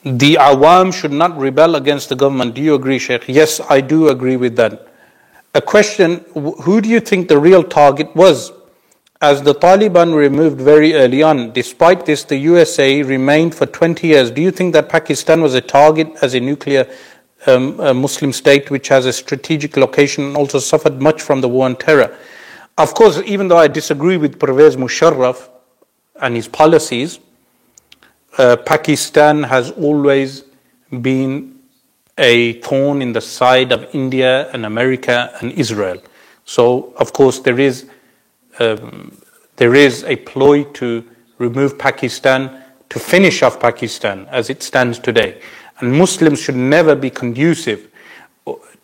[0.05, 2.55] the awam should not rebel against the government.
[2.55, 3.25] Do you agree, Sheikh?
[3.29, 4.92] Yes, I do agree with that
[5.55, 8.53] a question who do you think the real target was?
[9.21, 14.31] As the Taliban removed very early on, despite this, the USA remained for 20 years.
[14.33, 16.91] Do you think that Pakistan was a target as a nuclear
[17.47, 21.49] um, a Muslim state which has a strategic location and also suffered much from the
[21.49, 22.17] war on terror?
[22.79, 25.49] Of course, even though I disagree with Pervez Musharraf
[26.21, 27.21] and his policies,
[28.39, 30.45] uh, Pakistan has always
[31.01, 31.52] been
[32.19, 36.03] a thorn in the side of India and America and Israel.
[36.45, 37.87] So, of course, there is,
[38.59, 39.17] um,
[39.57, 41.05] there is a ploy to
[41.39, 45.41] remove Pakistan, to finish off Pakistan as it stands today.
[45.81, 47.89] And Muslims should never be conducive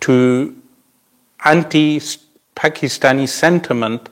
[0.00, 0.56] to
[1.44, 2.00] anti
[2.56, 4.08] Pakistani sentiment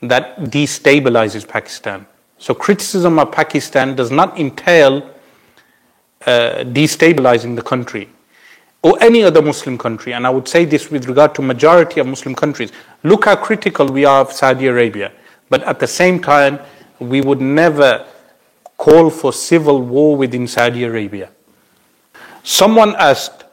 [0.00, 2.06] that destabilizes Pakistan.
[2.38, 5.02] So, criticism of Pakistan does not entail
[6.26, 8.08] uh, destabilizing the country
[8.82, 12.06] or any other Muslim country, and I would say this with regard to majority of
[12.06, 12.72] Muslim countries,
[13.02, 15.12] look how critical we are of Saudi Arabia.
[15.50, 16.58] But at the same time,
[16.98, 18.06] we would never
[18.78, 21.28] call for civil war within Saudi Arabia.
[22.42, 23.44] Someone asked,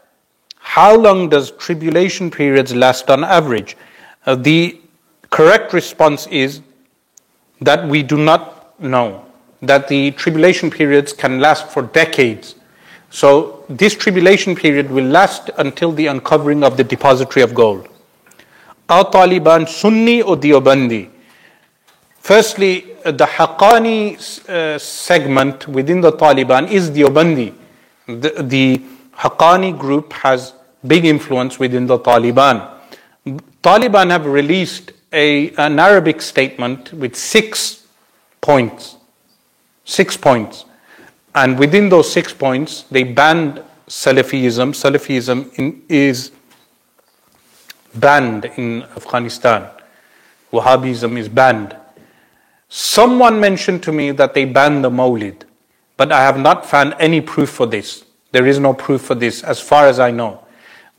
[0.55, 3.75] how long does tribulation periods last on average?
[4.25, 4.79] Uh, the
[5.29, 6.61] correct response is
[7.61, 9.25] that we do not know,
[9.61, 12.55] that the tribulation periods can last for decades.
[13.09, 17.87] So this tribulation period will last until the uncovering of the depository of gold.
[18.89, 21.09] Are Taliban Sunni or Deobandi?
[22.19, 27.53] Firstly, the Haqqani uh, segment within the Taliban is Deobandi.
[28.05, 28.81] The, the
[29.15, 30.53] Haqqani group has
[30.85, 32.69] big influence within the Taliban.
[33.63, 37.85] Taliban have released a, an Arabic statement with six
[38.41, 38.97] points.
[39.85, 40.65] Six points.
[41.37, 44.73] And within those six points, they banned Salafism.
[44.73, 46.31] Salafism in, is
[47.93, 49.69] banned in Afghanistan.
[50.51, 51.75] Wahhabism is banned.
[52.69, 55.43] Someone mentioned to me that they banned the Mawlid,
[55.95, 58.03] but I have not found any proof for this.
[58.31, 60.43] There is no proof for this, as far as I know.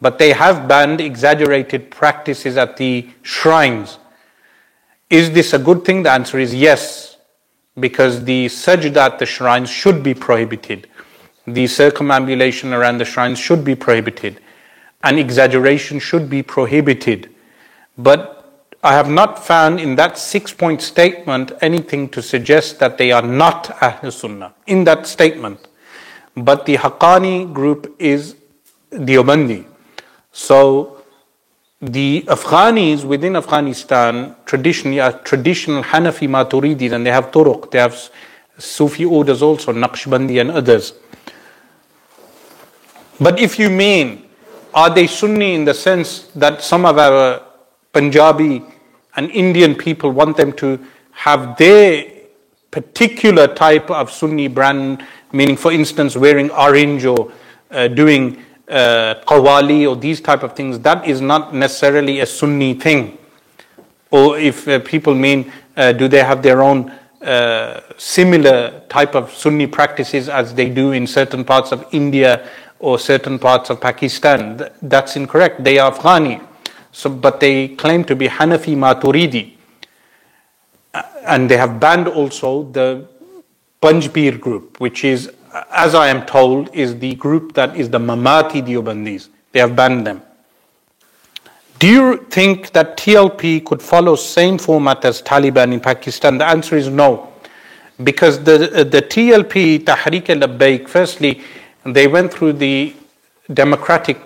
[0.00, 3.98] But they have banned exaggerated practices at the shrines.
[5.10, 6.04] Is this a good thing?
[6.04, 7.17] The answer is yes
[7.80, 10.88] because the sajda at the shrines should be prohibited.
[11.46, 14.40] The circumambulation around the shrines should be prohibited.
[15.02, 17.30] And exaggeration should be prohibited.
[17.96, 18.38] But
[18.82, 23.22] I have not found in that six point statement anything to suggest that they are
[23.22, 25.66] not Ahl Sunnah in that statement.
[26.36, 28.36] But the Haqqani group is
[28.92, 29.66] Deobandi.
[30.30, 30.97] So
[31.80, 38.10] the Afghanis within Afghanistan traditionally are traditional Hanafi Maturidis and they have Turuq, they have
[38.58, 40.94] Sufi orders also, Naqshbandi and others.
[43.20, 44.28] But if you mean,
[44.74, 47.42] are they Sunni in the sense that some of our
[47.92, 48.62] Punjabi
[49.16, 52.04] and Indian people want them to have their
[52.70, 57.32] particular type of Sunni brand, meaning, for instance, wearing orange or
[57.70, 63.18] uh, doing uh, or these type of things, that is not necessarily a Sunni thing.
[64.10, 66.90] Or if uh, people mean, uh, do they have their own
[67.22, 72.48] uh, similar type of Sunni practices as they do in certain parts of India
[72.78, 74.68] or certain parts of Pakistan?
[74.80, 75.64] That's incorrect.
[75.64, 76.44] They are Afghani.
[76.92, 79.54] So, but they claim to be Hanafi Maturidi.
[80.94, 83.06] Uh, and they have banned also the
[83.82, 85.30] Panjpir group, which is,
[85.70, 89.28] as I am told, is the group that is the Mamati Deobandis.
[89.52, 90.22] They have banned them.
[91.78, 96.38] Do you think that TLP could follow same format as Taliban in Pakistan?
[96.38, 97.32] The answer is no.
[98.02, 101.40] Because the, the TLP, Tahrik al-Labbaik, firstly,
[101.84, 102.94] they went through the
[103.52, 104.18] democratic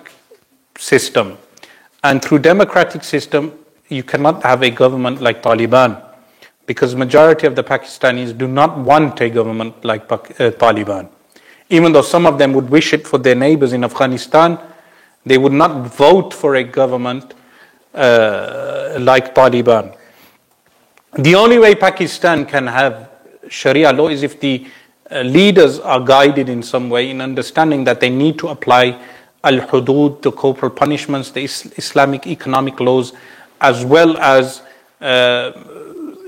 [0.78, 1.37] system.
[2.03, 3.53] And through democratic system,
[3.89, 6.03] you cannot have a government like Taliban.
[6.66, 10.16] Because majority of the Pakistanis do not want a government like uh,
[10.53, 11.11] Taliban.
[11.73, 14.59] Even though some of them would wish it for their neighbors in Afghanistan,
[15.25, 17.33] they would not vote for a government
[17.95, 19.97] uh, like Taliban.
[21.14, 23.09] The only way Pakistan can have
[23.49, 24.66] Sharia law is if the
[25.11, 29.01] uh, leaders are guided in some way in understanding that they need to apply
[29.43, 33.14] al hudud, the corporal punishments, the Islamic economic laws,
[33.62, 34.61] as well as
[35.01, 35.53] uh,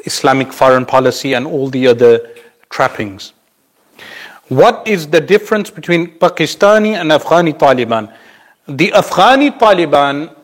[0.06, 2.30] Islamic foreign policy and all the other
[2.70, 3.34] trappings.
[4.48, 8.12] What is the difference between Pakistani and Afghani Taliban?
[8.68, 10.34] The Afghani Taliban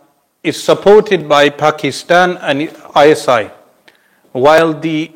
[0.42, 2.62] is supported by Pakistan and
[2.96, 3.50] ISI,
[4.32, 5.12] while the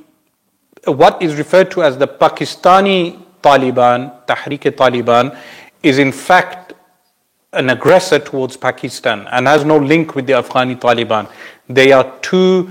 [0.85, 5.39] what is referred to as the Pakistani Taliban, Tahrik Taliban,
[5.83, 6.75] is in fact
[7.55, 11.31] an aggressor towards Pakistan and has no link with the Afghani Taliban.
[11.69, 12.71] They are two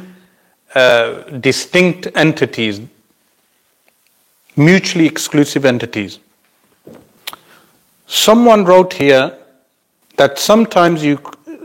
[0.75, 2.81] uh, distinct entities,
[4.55, 6.19] mutually exclusive entities.
[8.07, 9.37] Someone wrote here
[10.17, 11.19] that sometimes you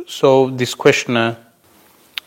[0.09, 1.37] so this questioner,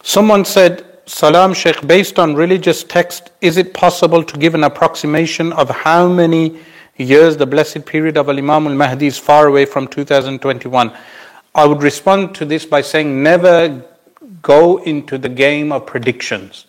[0.03, 5.51] someone said, Salam Sheikh, based on religious text, is it possible to give an approximation
[5.53, 6.59] of how many
[6.97, 10.91] years the blessed period of Al Imam al Mahdi is far away from 2021?
[11.55, 13.83] I would respond to this by saying, never
[14.41, 16.67] go into the game of predictions.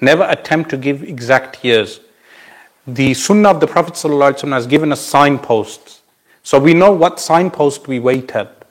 [0.00, 2.00] Never attempt to give exact years.
[2.86, 6.00] The Sunnah of the Prophet ﷺ has given us signposts.
[6.42, 8.64] So we know what signpost we wait at.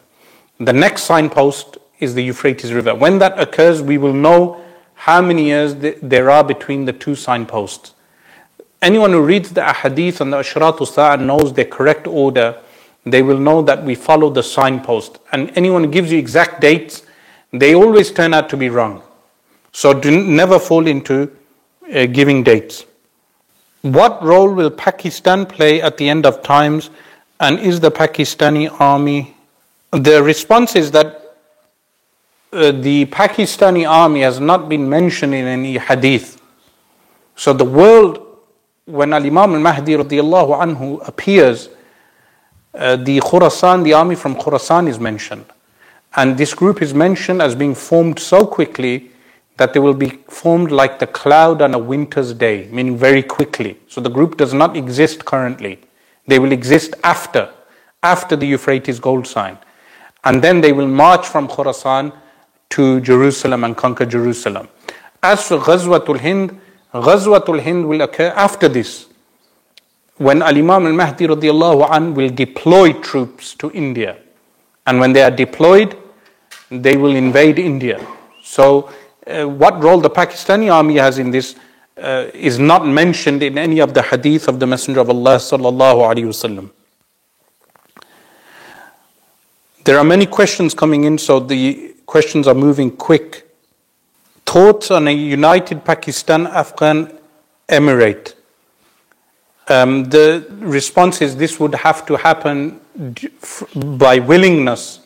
[0.60, 2.96] The next signpost is the Euphrates River.
[2.96, 4.64] When that occurs, we will know
[4.96, 7.94] how many years there are between the two signposts.
[8.82, 12.60] Anyone who reads the ahadith and the ashratu sa'ah knows the correct order,
[13.06, 15.20] they will know that we follow the signpost.
[15.32, 17.04] And anyone who gives you exact dates,
[17.52, 19.04] they always turn out to be wrong.
[19.72, 21.36] So do never fall into
[21.94, 22.86] uh, giving dates.
[23.82, 26.90] What role will Pakistan play at the end of times?
[27.40, 29.36] And is the Pakistani army?
[29.92, 31.36] The response is that
[32.52, 36.42] uh, the Pakistani army has not been mentioned in any hadith.
[37.36, 38.40] So the world,
[38.86, 41.70] when Al Imam al Mahdi anhu appears,
[42.74, 45.46] uh, the Khurasan, the army from Khurasan is mentioned.
[46.16, 49.09] And this group is mentioned as being formed so quickly
[49.60, 53.78] that they will be formed like the cloud on a winter's day, meaning very quickly.
[53.90, 55.80] So the group does not exist currently.
[56.28, 57.52] They will exist after,
[58.02, 59.58] after the Euphrates gold sign.
[60.24, 62.14] And then they will march from Khurasan
[62.70, 64.70] to Jerusalem and conquer Jerusalem.
[65.22, 66.58] As for Ghazwatul Hind,
[66.94, 69.08] Ghazwatul Hind will occur after this,
[70.16, 74.18] when Al Imam al Mahdi radiallahu an will deploy troops to India.
[74.88, 75.98] And when they are deployed,
[76.72, 78.00] they will invade India.
[78.42, 78.90] So,
[79.30, 81.56] uh, what role the Pakistani army has in this
[81.98, 86.02] uh, is not mentioned in any of the hadith of the Messenger of Allah sallallahu
[86.10, 86.72] alaihi wasallam.
[89.84, 93.48] There are many questions coming in, so the questions are moving quick.
[94.46, 97.18] Thoughts on a united Pakistan Afghan
[97.68, 98.34] emirate.
[99.68, 102.80] Um, the response is this would have to happen
[103.76, 104.99] by willingness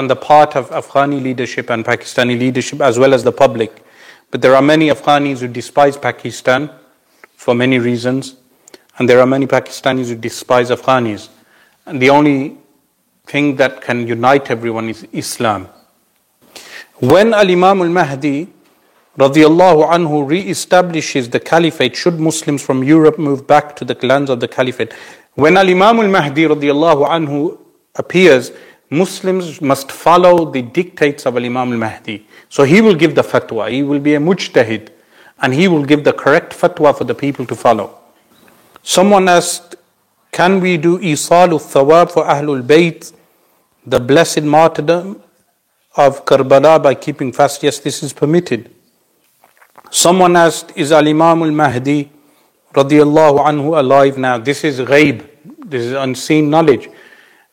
[0.00, 3.84] on the part of Afghani leadership and Pakistani leadership as well as the public.
[4.30, 6.70] But there are many Afghanis who despise Pakistan
[7.36, 8.36] for many reasons,
[8.96, 11.28] and there are many Pakistanis who despise Afghanis.
[11.84, 12.56] And the only
[13.26, 15.68] thing that can unite everyone is Islam.
[17.00, 18.48] When Al Imam al Mahdi
[19.18, 24.40] radiallahu anhu re-establishes the caliphate, should Muslims from Europe move back to the lands of
[24.40, 24.94] the caliphate?
[25.34, 27.58] When Al Imam al Mahdi radiallahu anhu
[27.96, 28.52] appears,
[28.90, 32.26] Muslims must follow the dictates of Imam al Mahdi.
[32.48, 34.88] So he will give the fatwa, he will be a mujtahid,
[35.40, 37.98] and he will give the correct fatwa for the people to follow.
[38.82, 39.76] Someone asked,
[40.32, 43.12] Can we do isalu thawab for Ahlul Bayt,
[43.86, 45.22] the blessed martyrdom?
[45.96, 47.62] of Karbala by keeping fast.
[47.62, 48.70] Yes, this is permitted.
[49.90, 52.10] Someone asked, Is Al Imam al Mahdi
[52.72, 54.38] radiallahu anhu alive now?
[54.38, 55.26] This is ghaib,
[55.64, 56.88] this is unseen knowledge.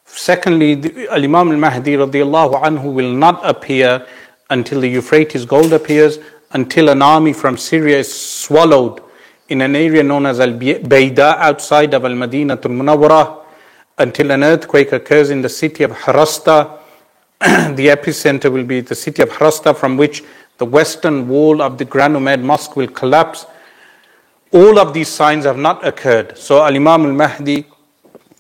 [0.07, 4.07] Secondly, Al Imam al Mahdi anhu will not appear
[4.49, 6.17] until the Euphrates gold appears,
[6.51, 9.01] until an army from Syria is swallowed
[9.49, 13.43] in an area known as Al Bayda outside of Al Madinatul Munawwarah,
[13.97, 16.79] until an earthquake occurs in the city of Harasta.
[17.39, 20.23] the epicenter will be the city of Harasta, from which
[20.57, 23.45] the western wall of the Grand Umayyad Mosque will collapse.
[24.53, 26.37] All of these signs have not occurred.
[26.37, 27.65] So Al Imam Al Mahdi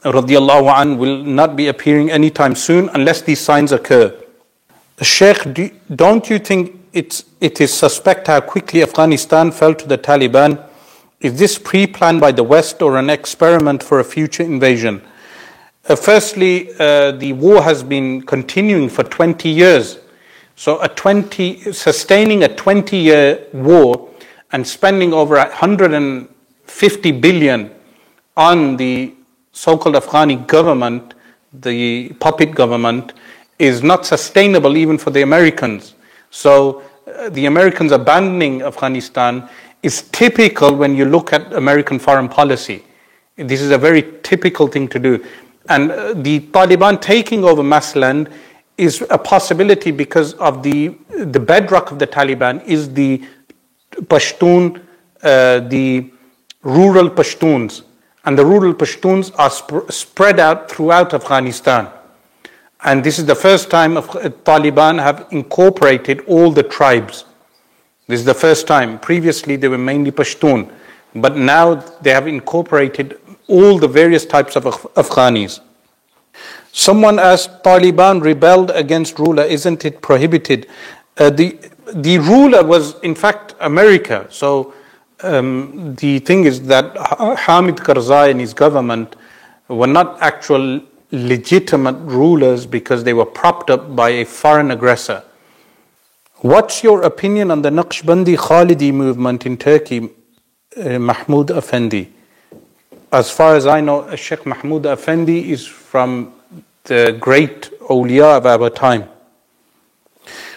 [0.03, 4.15] radiallahu an will not be appearing anytime soon unless these signs occur.
[5.01, 9.97] Sheikh, do, don't you think it's, it is suspect how quickly Afghanistan fell to the
[9.97, 10.63] Taliban?
[11.19, 15.01] Is this pre planned by the West or an experiment for a future invasion?
[15.87, 19.99] Uh, firstly, uh, the war has been continuing for 20 years.
[20.55, 24.09] So, a 20, sustaining a 20 year war
[24.51, 27.71] and spending over 150 billion
[28.35, 29.13] on the
[29.57, 31.15] so called Afghani government,
[31.51, 33.13] the puppet government,
[33.57, 35.95] is not sustainable even for the Americans.
[36.29, 39.49] So uh, the Americans abandoning Afghanistan
[39.81, 42.83] is typical when you look at American foreign policy.
[43.35, 45.25] This is a very typical thing to do.
[45.69, 48.31] And uh, the Taliban taking over Masland
[48.77, 53.23] is a possibility because of the, the bedrock of the Taliban is the
[54.03, 54.83] Pashtun,
[55.23, 56.11] uh, the
[56.61, 57.86] rural Pashtuns
[58.27, 61.87] and the rural Pashtuns are sp- spread out throughout Afghanistan.
[62.83, 67.23] And this is the first time uh, Taliban have incorporated all the tribes.
[68.07, 68.99] This is the first time.
[68.99, 70.69] Previously, they were mainly Pashtun,
[71.15, 73.17] but now they have incorporated
[73.47, 75.61] all the various types of Afghanis.
[76.73, 80.67] Someone asked, Taliban rebelled against ruler, isn't it prohibited?
[81.17, 81.57] Uh, the,
[81.93, 84.27] the ruler was, in fact, America.
[84.29, 84.73] So
[85.21, 86.95] um, the thing is that
[87.39, 89.15] Hamid Karzai and his government
[89.67, 95.23] were not actual legitimate rulers because they were propped up by a foreign aggressor.
[96.41, 100.09] What's your opinion on the Naqshbandi Khalidi movement in Turkey,
[100.77, 102.09] uh, Mahmoud Effendi?
[103.11, 106.33] As far as I know, Sheikh Mahmoud Effendi is from
[106.83, 109.09] the great awliya of our time.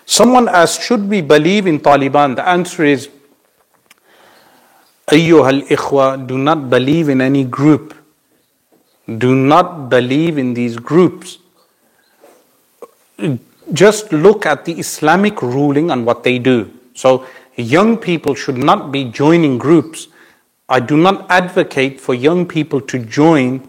[0.05, 2.35] Someone asked, should we believe in Taliban?
[2.35, 3.09] The answer is
[5.11, 7.95] Ayyuhal ikhwa, do not believe in any group.
[9.19, 11.39] Do not believe in these groups.
[13.73, 16.71] Just look at the Islamic ruling and what they do.
[16.95, 20.07] So, young people should not be joining groups.
[20.69, 23.69] I do not advocate for young people to join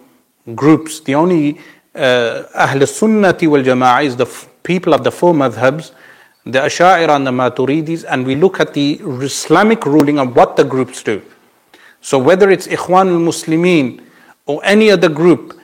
[0.55, 0.99] groups.
[0.99, 1.59] The only
[1.95, 5.91] uh, Ahl Sunnati wal Jama'ah is the f- people of the four madhabs,
[6.45, 10.63] the Asha'ira and the Maturidis, and we look at the Islamic ruling of what the
[10.63, 11.21] groups do.
[12.01, 14.01] So whether it's Ikhwan al-Muslimin
[14.47, 15.59] or any other group,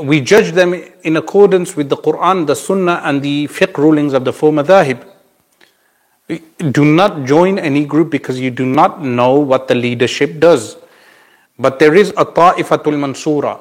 [0.00, 4.24] we judge them in accordance with the Quran, the Sunnah and the fiqh rulings of
[4.24, 5.04] the four madhahib.
[6.72, 10.76] Do not join any group because you do not know what the leadership does.
[11.58, 13.60] But there is a ta'ifatul mansura.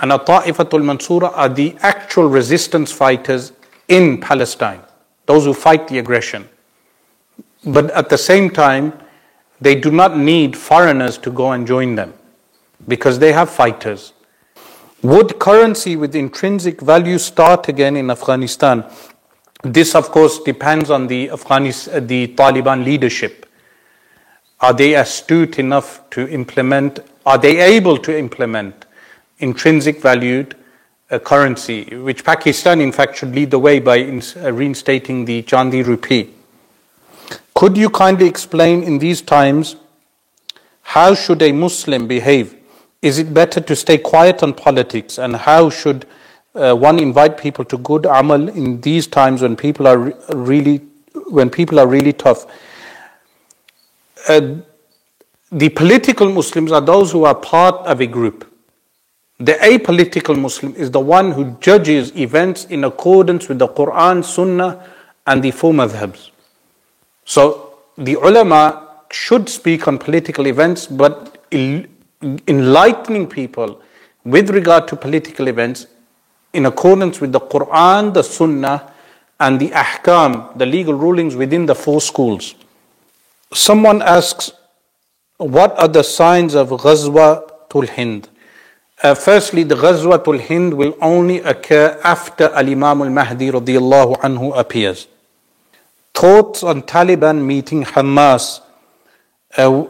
[0.00, 3.52] And a ta'ifatul mansura are the actual resistance fighters
[3.88, 4.82] in Palestine,
[5.28, 6.48] those who fight the aggression.
[7.64, 8.94] But at the same time,
[9.60, 12.14] they do not need foreigners to go and join them
[12.86, 14.14] because they have fighters.
[15.02, 18.84] Would currency with intrinsic value start again in Afghanistan?
[19.62, 23.44] This, of course, depends on the, Afghanis, uh, the Taliban leadership.
[24.60, 28.86] Are they astute enough to implement, are they able to implement
[29.40, 30.56] intrinsic valued
[31.10, 36.34] uh, currency, which Pakistan, in fact, should lead the way by reinstating the Chandi rupee?
[37.54, 39.76] Could you kindly explain in these times
[40.82, 42.54] how should a Muslim behave?
[43.02, 46.06] Is it better to stay quiet on politics and how should
[46.54, 49.98] uh, one invite people to good amal in these times when people are
[50.34, 50.78] really
[51.26, 52.46] when people are really tough?
[54.28, 54.56] Uh,
[55.50, 58.46] the political Muslims are those who are part of a group.
[59.40, 64.84] The apolitical Muslim is the one who judges events in accordance with the Quran, Sunnah,
[65.28, 66.30] and the four madhabs.
[67.24, 71.46] So the ulama should speak on political events, but
[72.48, 73.80] enlightening people
[74.24, 75.86] with regard to political events
[76.52, 78.92] in accordance with the Quran, the Sunnah,
[79.38, 82.56] and the ahkam, the legal rulings within the four schools.
[83.54, 84.50] Someone asks,
[85.36, 88.28] what are the signs of Ghazwatul Hind?
[89.02, 94.58] Uh, firstly, the Ghazwatul Hind will only occur after Al Imam al Mahdi radiallahu anhu
[94.58, 95.06] appears
[96.18, 98.60] thoughts on Taliban meeting Hamas.
[99.56, 99.84] Uh,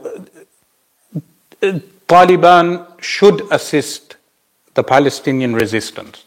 [2.07, 4.17] Taliban should assist
[4.75, 6.25] the Palestinian resistance.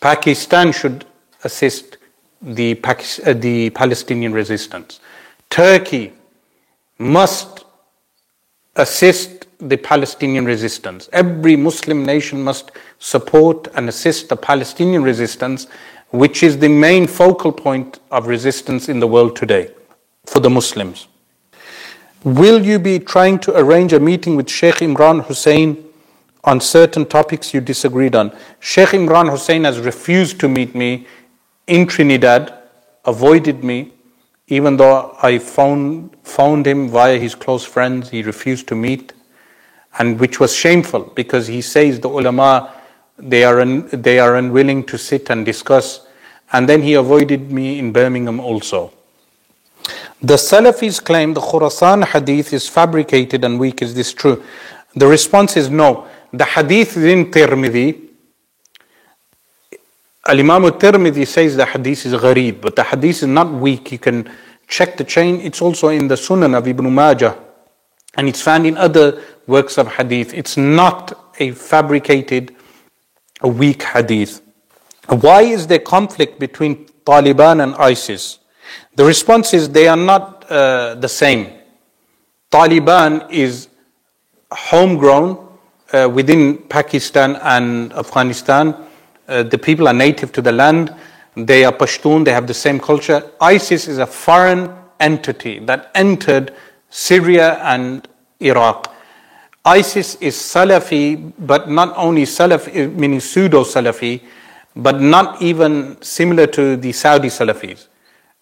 [0.00, 1.04] Pakistan should
[1.42, 1.96] assist
[2.40, 5.00] the, uh, the Palestinian resistance.
[5.50, 6.12] Turkey
[6.98, 7.64] must
[8.76, 11.08] assist the Palestinian resistance.
[11.12, 15.66] Every Muslim nation must support and assist the Palestinian resistance,
[16.10, 19.70] which is the main focal point of resistance in the world today
[20.26, 21.06] for the Muslims.
[22.24, 25.84] Will you be trying to arrange a meeting with Sheikh Imran Hosein
[26.44, 28.36] on certain topics you disagreed on?
[28.60, 31.06] Sheikh Imran Hosein has refused to meet me
[31.66, 32.52] in Trinidad,
[33.04, 33.92] avoided me,
[34.48, 39.12] even though I found, found him via his close friends, he refused to meet,
[39.98, 42.72] and which was shameful because he says the ulama
[43.18, 46.06] they are, un, they are unwilling to sit and discuss.
[46.52, 48.92] And then he avoided me in Birmingham also.
[50.20, 53.82] The Salafis claim the Khurasan hadith is fabricated and weak.
[53.82, 54.42] Is this true?
[54.94, 56.06] The response is no.
[56.32, 58.08] The hadith is in Tirmidhi.
[60.26, 63.90] Al Imam Tirmidhi says the hadith is gharib, but the hadith is not weak.
[63.92, 64.30] You can
[64.68, 65.40] check the chain.
[65.40, 67.36] It's also in the Sunan of Ibn Majah,
[68.14, 70.34] and it's found in other works of hadith.
[70.34, 72.54] It's not a fabricated,
[73.40, 74.42] a weak hadith.
[75.08, 78.38] Why is there conflict between Taliban and ISIS?
[78.94, 81.52] The response is they are not uh, the same.
[82.50, 83.68] Taliban is
[84.52, 85.48] homegrown
[85.92, 88.74] uh, within Pakistan and Afghanistan.
[89.26, 90.94] Uh, the people are native to the land.
[91.34, 93.30] They are Pashtun, they have the same culture.
[93.40, 94.70] ISIS is a foreign
[95.00, 96.54] entity that entered
[96.92, 98.06] Syria and
[98.38, 98.94] Iraq.
[99.64, 104.20] ISIS is Salafi, but not only Salafi, meaning pseudo Salafi,
[104.76, 107.86] but not even similar to the Saudi Salafis.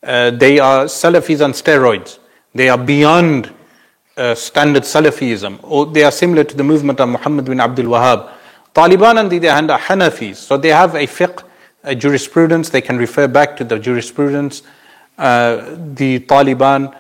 [0.03, 2.19] Uh, they are Salafis on steroids.
[2.53, 3.55] They are beyond
[4.17, 5.61] uh, standard Salafism.
[5.63, 8.33] Or they are similar to the movement of Muhammad bin Abdul Wahhab.
[8.75, 10.37] Taliban, on the other hand, are Hanafis.
[10.37, 11.45] So they have a fiqh,
[11.85, 12.69] a jurisprudence.
[12.71, 14.63] They can refer back to the jurisprudence.
[15.17, 16.97] Uh, the Taliban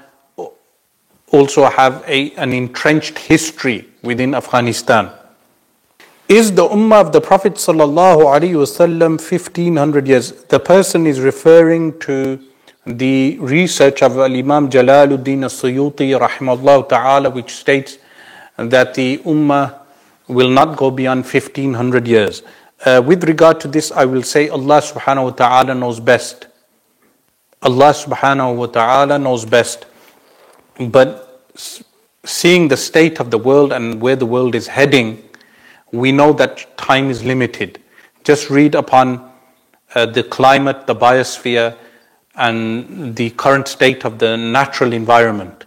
[1.30, 5.10] also have a, an entrenched history within Afghanistan.
[6.28, 10.30] Is the Ummah of the Prophet sallallahu alaihi wasallam 1500 years?
[10.44, 12.38] The person is referring to
[12.86, 17.98] the research of Imam Jalaluddin as-Suyuti rahimahullah ta'ala which states
[18.56, 19.74] that the ummah
[20.28, 22.42] will not go beyond 1500 years.
[22.84, 26.46] Uh, with regard to this, I will say Allah subhanahu wa ta'ala knows best.
[27.62, 29.86] Allah subhanahu wa ta'ala knows best.
[30.78, 31.52] But
[32.24, 35.22] seeing the state of the world and where the world is heading,
[35.92, 37.80] we know that time is limited.
[38.24, 39.30] Just read upon
[39.94, 41.76] uh, the climate, the biosphere,
[42.36, 45.64] and the current state of the natural environment.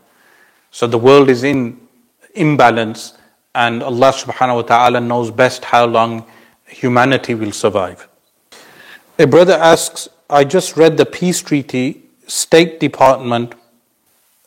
[0.72, 1.80] So the world is in
[2.36, 3.18] imbalance,
[3.54, 6.26] and Allah subhanahu wa ta'ala knows best how long
[6.66, 8.08] humanity will survive.
[9.20, 13.54] A brother asks, I just read the peace treaty, State Department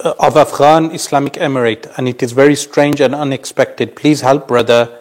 [0.01, 3.97] of Afghan Islamic Emirate, and it is very strange and unexpected.
[3.97, 4.98] Please help, brother,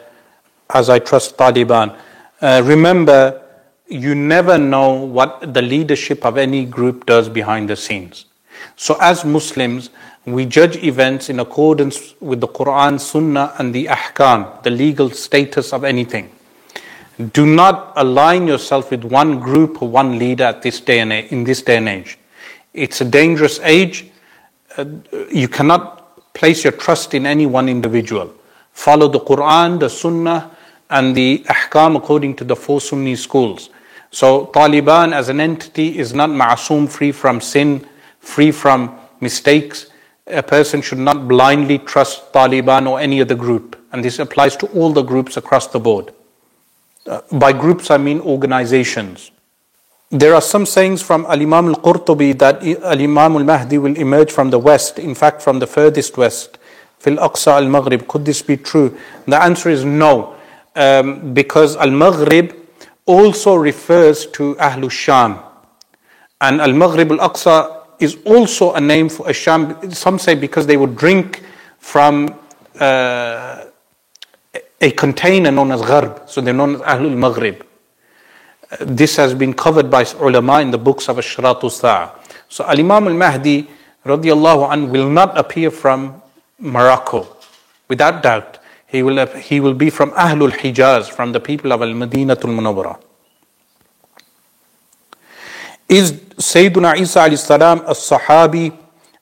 [0.74, 1.98] as I trust Taliban.
[2.42, 3.42] Uh, remember,
[3.88, 8.26] you never know what the leadership of any group does behind the scenes.
[8.76, 9.90] So, as Muslims,
[10.26, 15.72] we judge events in accordance with the Quran, Sunnah, and the Ahkam, the legal status
[15.72, 16.32] of anything.
[17.34, 21.32] Do not align yourself with one group or one leader at this day and age,
[21.32, 22.18] in this day and age.
[22.74, 24.10] It's a dangerous age.
[24.78, 24.86] Uh,
[25.32, 28.34] you cannot place your trust in any one individual.
[28.74, 30.52] Follow the Quran, the Sunnah,
[30.90, 33.70] and the Ahkam according to the four Sunni schools.
[34.12, 37.88] So Taliban as an entity is not ma'asum, free from sin,
[38.20, 39.88] free from mistakes.
[40.28, 43.82] A person should not blindly trust Taliban or any other group.
[43.92, 46.14] And this applies to all the groups across the board.
[47.06, 49.32] Uh, by groups, I mean organizations.
[50.12, 53.98] There are some sayings from Al Imam al Qurtubi that Al Imam al Mahdi will
[53.98, 56.60] emerge from the west, in fact, from the furthest west,
[57.00, 58.08] fil Aqsa al Maghrib.
[58.08, 58.96] Could this be true?
[59.26, 60.36] The answer is no,
[60.76, 62.54] um, because Al Maghrib
[63.08, 65.40] also refers to Ahlul Sham.
[66.40, 69.92] And Al Maghrib al Aqsa is also a name for Asham.
[69.92, 71.42] Some say because they would drink
[71.80, 72.36] from
[72.80, 73.66] uh,
[74.82, 77.65] a container known as Gharb, so they're known as Ahlul Maghrib.
[78.82, 82.12] This has been covered by ulama in the books of Ashratu Sa'ah.
[82.50, 83.68] So Al Imam al Mahdi
[84.06, 86.22] radiallahu an will not appear from
[86.60, 87.28] Morocco,
[87.88, 88.60] without doubt.
[88.88, 93.00] He will, he will be from Ahlul Hijaz, from the people of Al Madinatul Munawwara.
[95.88, 98.76] Is Sayyiduna Isa alayhi salam a Sahabi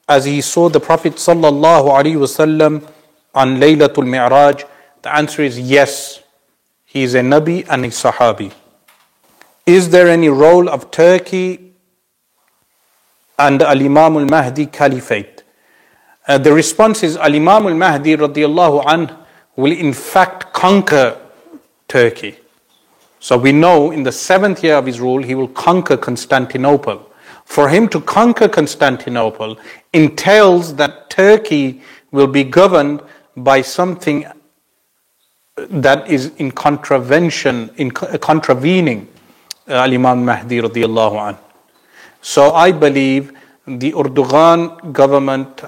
[0.08, 2.88] as he saw the Prophet sallallahu alaihi wasallam
[3.36, 4.64] on Laylatul Mi'raj?
[5.02, 6.22] The answer is yes.
[6.86, 8.54] He is a Nabi and a Sahabi.
[9.66, 11.72] Is there any role of Turkey
[13.40, 15.44] and Al Imam al Mahdi Caliphate?
[16.28, 19.10] Uh, the response is Al Imam al Mahdi radiallahu anh
[19.56, 21.18] will in fact conquer
[21.88, 22.36] Turkey.
[23.22, 27.10] So we know in the seventh year of his rule, he will conquer Constantinople.
[27.46, 29.58] For him to conquer Constantinople
[29.94, 31.82] entails that Turkey
[32.12, 33.02] will be governed
[33.38, 34.26] by something
[35.56, 39.08] that is in contravention, in contravening
[39.68, 41.38] Al Imam Mahdi radiallahu anh.
[42.22, 43.32] So I believe
[43.66, 45.62] the Erdogan government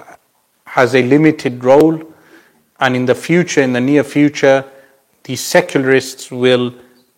[0.65, 2.01] has a limited role,
[2.80, 4.65] and in the future, in the near future,
[5.23, 6.73] the secularists will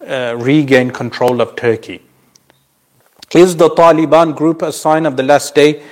[0.07, 2.01] uh, regain control of Turkey.
[3.33, 5.83] Is the Taliban group a sign of the last day?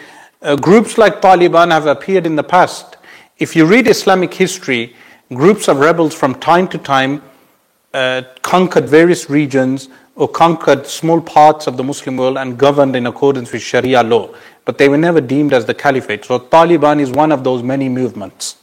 [0.42, 2.98] Uh, groups like Taliban have appeared in the past.
[3.40, 4.96] If you read Islamic history,
[5.34, 7.24] groups of rebels from time to time
[7.94, 13.06] uh, conquered various regions or conquered small parts of the Muslim world and governed in
[13.06, 14.34] accordance with Sharia law.
[14.64, 16.26] But they were never deemed as the caliphate.
[16.26, 18.58] So Taliban is one of those many movements.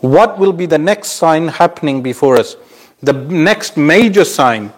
[0.00, 2.56] What will be the next sign happening before us?
[3.02, 4.72] The next major sign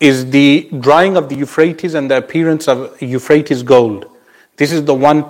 [0.00, 4.06] is the drying of the Euphrates and the appearance of Euphrates gold.
[4.56, 5.24] This is the one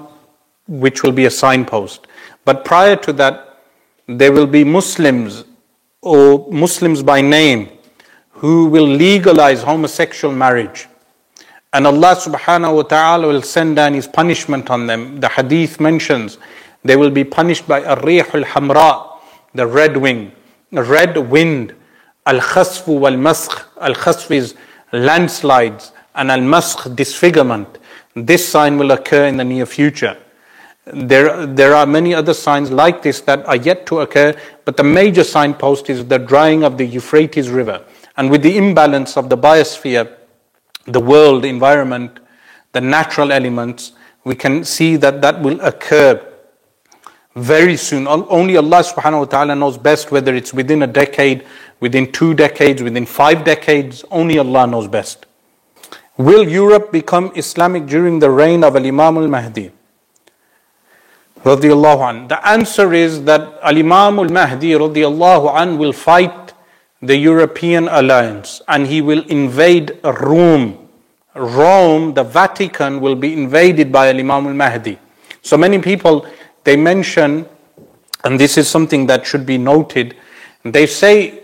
[0.67, 2.07] which will be a signpost.
[2.45, 3.59] But prior to that,
[4.07, 5.45] there will be Muslims
[6.03, 7.69] or Muslims by name
[8.31, 10.89] who will legalize homosexual marriage.
[11.73, 15.21] And Allah subhanahu wa ta'ala will send down His punishment on them.
[15.21, 16.39] The hadith mentions
[16.85, 19.17] they will be punished by a rihul hamra,
[19.55, 20.33] the red wing,
[20.73, 21.75] the red wind.
[22.27, 23.65] Al khasfu wal maskh.
[23.81, 24.55] Al khasf is
[24.93, 27.79] landslides, and al maskh disfigurement.
[28.15, 30.19] This sign will occur in the near future.
[30.85, 34.35] There, there are many other signs like this that are yet to occur,
[34.65, 37.85] but the major signpost is the drying of the Euphrates River.
[38.17, 40.13] And with the imbalance of the biosphere,
[40.87, 42.19] the world environment,
[42.73, 43.93] the natural elements,
[44.25, 46.21] we can see that that will occur
[47.37, 48.07] very soon.
[48.09, 51.47] Only Allah subhanahu wa ta'ala knows best whether it's within a decade,
[51.81, 54.05] within two decades, within five decades.
[54.11, 55.27] Only Allah knows best.
[56.19, 59.71] Will Europe become Islamic during the reign of Al Imam al Mahdi?
[61.45, 66.53] The answer is that Al Imam al Mahdi will fight
[67.01, 70.89] the European alliance and he will invade Rome.
[71.35, 74.99] Rome, the Vatican, will be invaded by Al Imam al Mahdi.
[75.43, 76.27] So many people
[76.63, 77.47] they mention,
[78.23, 80.15] and this is something that should be noted,
[80.65, 81.41] they say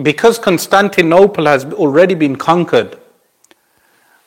[0.00, 2.96] because Constantinople has already been conquered,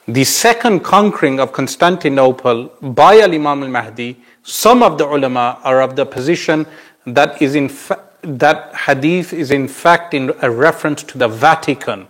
[0.06, 5.82] the second conquering of Constantinople by Al Imam al Mahdi some of the ulama are
[5.82, 6.66] of the position
[7.06, 12.08] that is in fa- that hadith is in fact in a reference to the Vatican,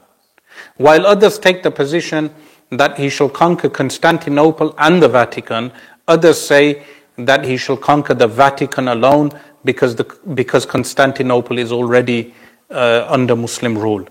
[0.78, 2.34] while others take the position
[2.70, 5.72] that he shall conquer Constantinople and the Vatican.
[6.08, 6.84] Others say
[7.18, 9.32] that he shall conquer the Vatican alone
[9.64, 10.03] because the,
[10.34, 12.34] because Constantinople is already
[12.70, 14.06] uh, under Muslim rule.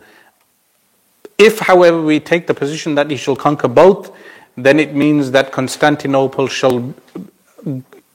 [1.38, 4.14] If, however, we take the position that he shall conquer both,
[4.56, 6.94] then it means that Constantinople shall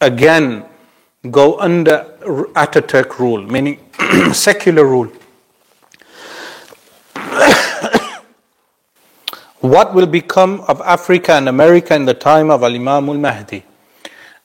[0.02, 0.66] again
[1.32, 2.06] go under
[2.56, 3.80] Ataturk rule, meaning
[4.34, 5.12] secular rule.
[9.60, 13.64] what will become of Africa and America in the time of Al Imam al Mahdi?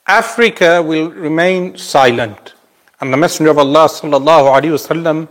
[0.07, 2.53] Africa will remain silent.
[2.99, 5.27] And the Messenger of Allah sallallahu alaihi wasallam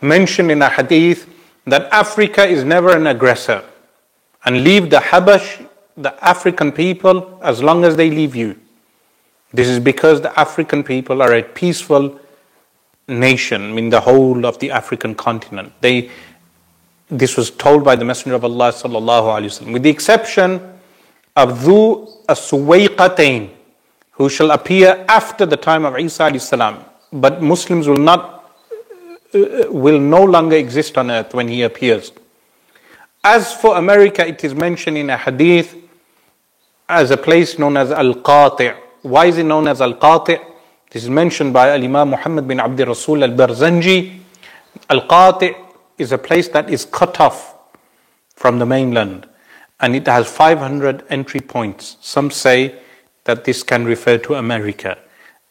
[0.00, 1.28] mentioned in a hadith
[1.66, 3.62] that Africa is never an aggressor.
[4.44, 5.66] And leave the Habash,
[5.96, 8.58] the African people, as long as they leave you.
[9.54, 12.18] This is because the African people are a peaceful
[13.06, 15.72] nation in the whole of the African continent.
[15.80, 16.10] They,
[17.08, 20.60] this was told by the Messenger of Allah sallallahu with the exception
[21.36, 22.50] of Dhu as
[24.10, 26.84] who shall appear after the time of Isa salam.
[27.12, 28.52] But Muslims will not,
[29.32, 32.10] uh, will no longer exist on earth when he appears.
[33.22, 35.76] As for America, it is mentioned in a hadith
[36.88, 40.42] as a place known as Al-Qati' Why is it known as Al Qati?
[40.90, 44.18] This is mentioned by Al Imam Muhammad bin Abdul Rasul Al Barzanji.
[44.88, 45.54] Al Qati
[45.98, 47.54] is a place that is cut off
[48.34, 49.28] from the mainland
[49.80, 51.98] and it has 500 entry points.
[52.00, 52.76] Some say
[53.24, 54.96] that this can refer to America.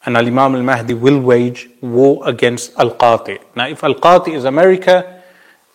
[0.04, 3.38] And Al Imam Al Mahdi will wage war against Al Qati.
[3.54, 5.22] Now, if Al Qati is America,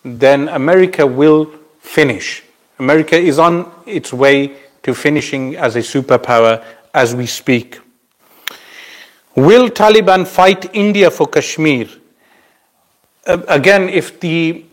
[0.04, 1.50] then America will
[1.80, 2.42] finish.
[2.78, 6.62] America is on its way to finishing as a superpower
[6.94, 7.80] as we speak.
[9.36, 11.88] Will Taliban fight India for Kashmir?
[13.26, 14.64] Uh, again, if the,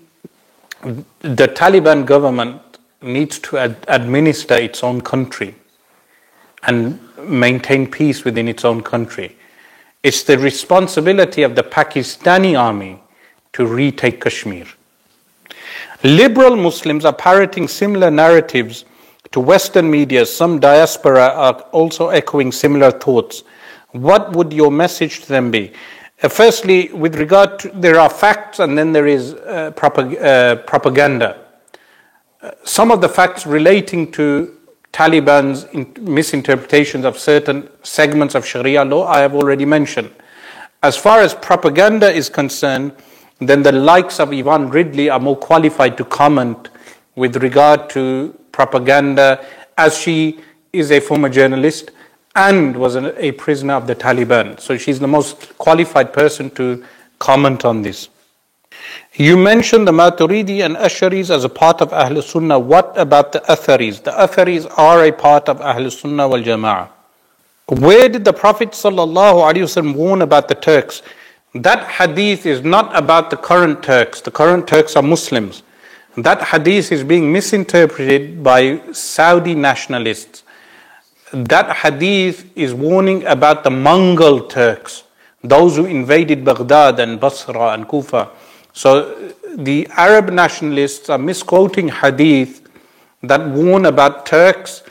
[1.21, 2.61] the Taliban government
[3.01, 5.55] needs to ad- administer its own country
[6.63, 9.37] and maintain peace within its own country.
[10.03, 13.01] It's the responsibility of the Pakistani army
[13.53, 14.65] to retake Kashmir.
[16.03, 18.85] Liberal Muslims are parroting similar narratives
[19.31, 20.25] to Western media.
[20.25, 23.43] Some diaspora are also echoing similar thoughts.
[23.91, 25.71] What would your message to them be?
[26.21, 30.55] Uh, firstly, with regard to there are facts and then there is uh, propag- uh,
[30.63, 31.45] propaganda.
[32.41, 34.57] Uh, some of the facts relating to
[34.93, 35.67] Taliban's
[35.99, 40.11] misinterpretations of certain segments of Sharia law I have already mentioned.
[40.81, 42.93] As far as propaganda is concerned,
[43.39, 46.69] then the likes of Yvonne Ridley are more qualified to comment
[47.15, 49.45] with regard to propaganda
[49.77, 50.39] as she
[50.73, 51.91] is a former journalist
[52.35, 54.59] and was a prisoner of the Taliban.
[54.59, 56.83] So she's the most qualified person to
[57.19, 58.09] comment on this.
[59.13, 62.59] You mentioned the Maturidi and Asharis as a part of Ahl Sunnah.
[62.59, 64.03] What about the Atharis?
[64.03, 66.89] The Atharis are a part of Ahl Sunnah wal Jama'ah.
[67.85, 71.01] Where did the Prophet ﷺ warn about the Turks?
[71.53, 74.21] That hadith is not about the current Turks.
[74.21, 75.63] The current Turks are Muslims.
[76.17, 80.41] That hadith is being misinterpreted by Saudi nationalists.
[81.31, 85.03] That hadith is warning about the Mongol Turks,
[85.43, 88.29] those who invaded Baghdad and Basra and Kufa.
[88.73, 92.67] So the Arab nationalists are misquoting hadith
[93.21, 94.81] that warn about Turks.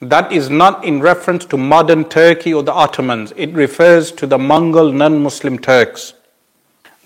[0.00, 3.34] That is not in reference to modern Turkey or the Ottomans.
[3.36, 6.14] It refers to the Mongol non-Muslim Turks.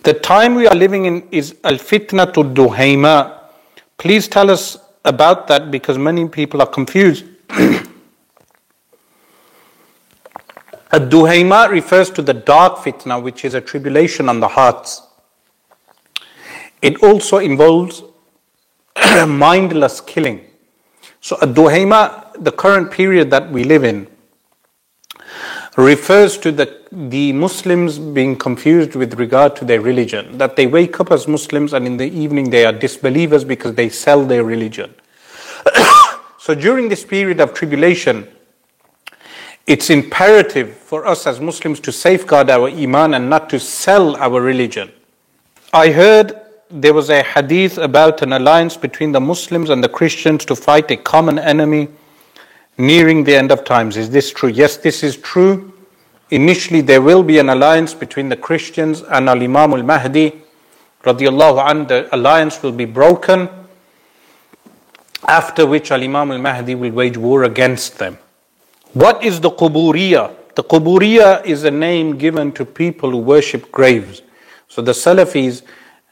[0.05, 3.41] The time we are living in is al-fitna to duhayma.
[3.99, 7.25] Please tell us about that because many people are confused.
[10.93, 15.03] Ad-duhayma refers to the dark fitna, which is a tribulation on the hearts.
[16.81, 18.03] It also involves
[19.27, 20.45] mindless killing.
[21.21, 24.07] So, Ad-Duhayma, the current period that we live in,
[25.77, 30.39] refers to the, the Muslims being confused with regard to their religion.
[30.39, 33.89] That they wake up as Muslims and in the evening they are disbelievers because they
[33.89, 34.95] sell their religion.
[36.39, 38.29] so, during this period of tribulation,
[39.67, 44.41] it's imperative for us as Muslims to safeguard our Iman and not to sell our
[44.41, 44.93] religion.
[45.73, 46.39] I heard
[46.71, 50.91] there was a hadith about an alliance between the Muslims and the Christians to fight
[50.91, 51.89] a common enemy
[52.79, 53.97] nearing the end of times.
[53.97, 54.49] Is this true?
[54.49, 55.73] Yes, this is true.
[56.31, 60.43] Initially, there will be an alliance between the Christians and Al Imam al Mahdi.
[61.03, 63.49] Radiallahu an, the alliance will be broken,
[65.29, 68.19] after which Al Imam al Mahdi will wage war against them.
[68.95, 70.35] What is the Quburiya?
[70.55, 74.23] The Quburiya is a name given to people who worship graves.
[74.69, 75.63] So the Salafis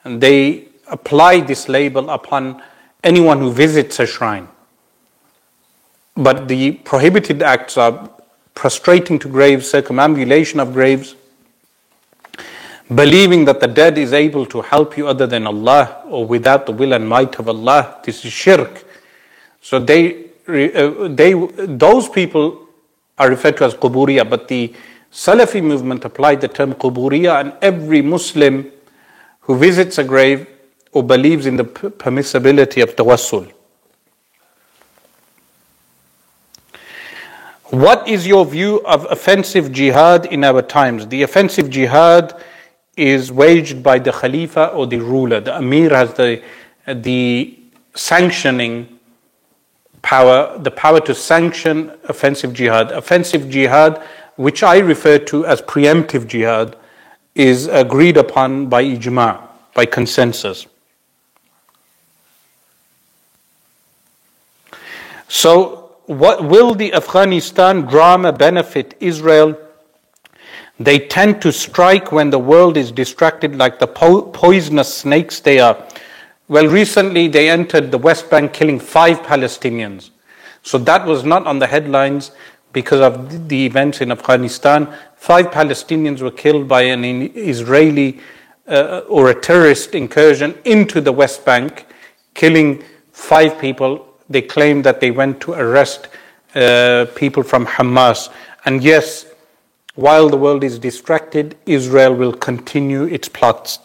[0.05, 2.63] they apply this label upon
[3.05, 4.49] anyone who visits a shrine.
[6.17, 8.11] But the prohibited acts are
[8.55, 11.15] prostrating to graves, circumambulation of graves,
[12.95, 16.73] believing that the dead is able to help you other than Allah or without the
[16.73, 18.01] will and might of Allah.
[18.05, 18.85] This is shirk.
[19.63, 21.33] So they, uh, they,
[21.67, 22.69] those people
[23.19, 24.75] are referred to as quburiya, but the
[25.13, 28.71] Salafi movement applied the term quburiya, and every Muslim
[29.41, 30.47] who visits a grave
[30.93, 33.53] or believes in the permissibility of tawassul.
[37.73, 41.07] What is your view of offensive jihad in our times?
[41.07, 42.39] The offensive jihad
[42.99, 45.41] is waged by the Khalifa or the ruler.
[45.41, 46.43] The Amir has the,
[46.87, 47.59] the
[47.95, 48.99] sanctioning
[50.03, 52.93] power, the power to sanction offensive jihad.
[52.93, 54.03] Offensive jihad,
[54.37, 56.77] which I refer to as preemptive jihad,
[57.35, 60.67] is agreed upon by ijma, by consensus.
[65.27, 65.82] So,
[66.19, 69.57] what will the Afghanistan drama benefit Israel?
[70.79, 75.61] They tend to strike when the world is distracted, like the po- poisonous snakes they
[75.61, 75.77] are.
[76.49, 80.11] Well, recently they entered the West Bank, killing five Palestinians.
[80.63, 82.33] So that was not on the headlines
[82.73, 84.93] because of the events in Afghanistan.
[85.17, 88.21] Five Palestinians were killed by an Israeli
[88.67, 91.87] uh, or a terrorist incursion into the West Bank,
[92.35, 92.83] killing
[93.13, 94.12] five people.
[94.29, 96.09] They claim that they went to arrest
[96.55, 98.29] uh, people from Hamas.
[98.65, 99.27] And yes,
[99.95, 103.79] while the world is distracted, Israel will continue its plots.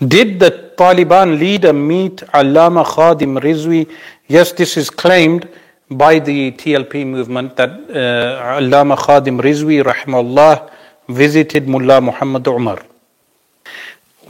[0.00, 3.90] Did the Taliban leader meet Allama Khadim Rizvi?
[4.28, 5.48] Yes, this is claimed
[5.90, 10.70] by the TLP movement that uh, Allama Khadim Rizvi rahimahullah
[11.08, 12.84] visited Mullah Muhammad Umar.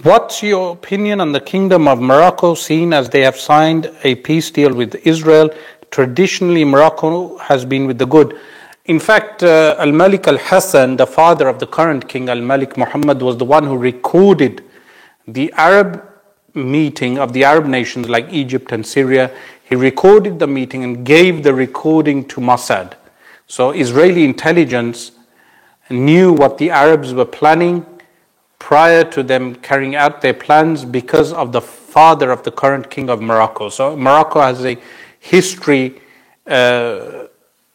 [0.05, 4.49] What's your opinion on the kingdom of Morocco, seeing as they have signed a peace
[4.49, 5.51] deal with Israel?
[5.91, 8.39] Traditionally, Morocco has been with the good.
[8.85, 12.77] In fact, uh, Al Malik Al Hassan, the father of the current king, Al Malik
[12.77, 14.63] Muhammad, was the one who recorded
[15.27, 16.09] the Arab
[16.55, 19.33] meeting of the Arab nations like Egypt and Syria.
[19.65, 22.93] He recorded the meeting and gave the recording to Mossad.
[23.49, 25.11] So, Israeli intelligence
[25.91, 27.85] knew what the Arabs were planning
[28.59, 33.09] prior to them carrying out their plans because of the father of the current king
[33.09, 33.69] of Morocco.
[33.69, 34.77] So Morocco has a
[35.21, 36.01] history
[36.47, 37.27] uh,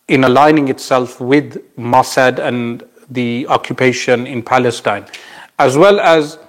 [0.07, 5.05] in aligning itself with Mossad and the occupation in Palestine,
[5.59, 6.39] as well as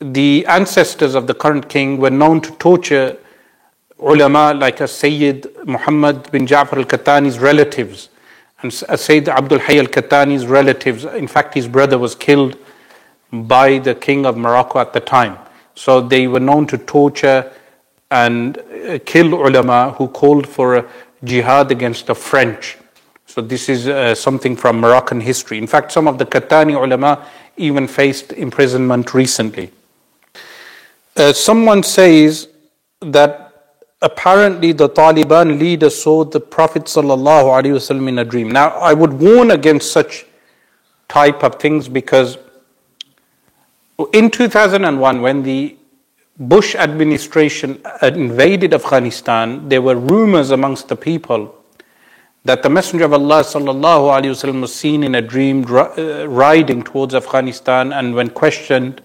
[0.00, 3.16] the ancestors of the current king were known to torture
[3.98, 8.10] ulama like a Sayyid Muhammad bin Ja'far al-Kattani's relatives
[8.62, 11.04] and Sayyid Abdul Hayy al-Kattani's relatives.
[11.04, 12.58] In fact, his brother was killed
[13.32, 15.38] by the king of Morocco at the time.
[15.74, 17.52] So they were known to torture
[18.10, 20.88] and uh, kill ulama who called for a
[21.24, 22.78] jihad against the French.
[23.26, 25.58] So this is uh, something from Moroccan history.
[25.58, 27.26] In fact, some of the Kattani ulama
[27.56, 29.72] even faced imprisonment recently.
[31.16, 32.48] Uh, someone says
[33.00, 33.46] that
[34.02, 38.50] apparently the Taliban leader saw the Prophet ﷺ in a dream.
[38.50, 40.26] Now, I would warn against such
[41.08, 42.38] type of things because
[43.98, 45.74] in 2001, when the
[46.38, 51.54] Bush administration invaded Afghanistan, there were rumors amongst the people
[52.44, 57.94] that the Messenger of Allah sallallahu was seen in a dream uh, riding towards Afghanistan,
[57.94, 59.00] and when questioned,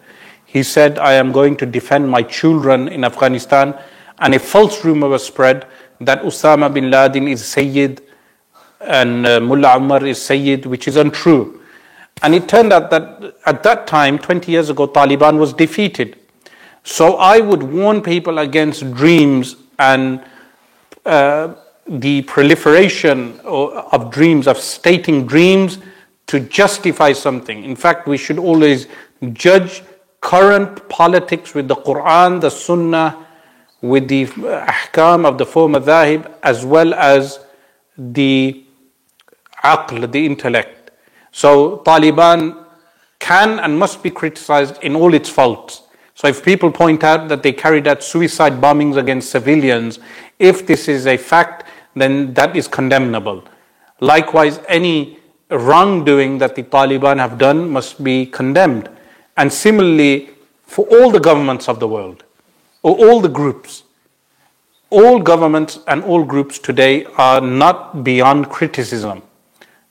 [0.45, 3.73] he said, "I am going to defend my children in Afghanistan."
[4.19, 5.65] And a false rumor was spread
[6.01, 8.01] that Osama bin Laden is Sayyid
[8.81, 11.60] and uh, Mullah Umar is Sayyid, which is untrue.
[12.23, 16.17] And it turned out that at that time, 20 years ago, Taliban was defeated.
[16.83, 20.23] So I would warn people against dreams and
[21.05, 21.55] uh,
[21.87, 25.79] the proliferation of dreams, of stating dreams
[26.27, 27.63] to justify something.
[27.63, 28.87] In fact, we should always
[29.33, 29.83] judge
[30.21, 33.25] current politics with the Quran, the Sunnah,
[33.81, 37.39] with the ahkam of the four madhahib, as well as
[37.97, 38.63] the
[39.63, 40.80] aql, the intellect.
[41.31, 42.65] So Taliban
[43.19, 45.83] can and must be criticized in all its faults.
[46.15, 49.99] So if people point out that they carried out suicide bombings against civilians,
[50.39, 53.43] if this is a fact, then that is condemnable.
[53.99, 58.89] Likewise, any wrongdoing that the Taliban have done must be condemned.
[59.37, 60.31] And similarly,
[60.63, 62.23] for all the governments of the world,
[62.83, 63.83] or all the groups,
[64.89, 69.21] all governments and all groups today are not beyond criticism.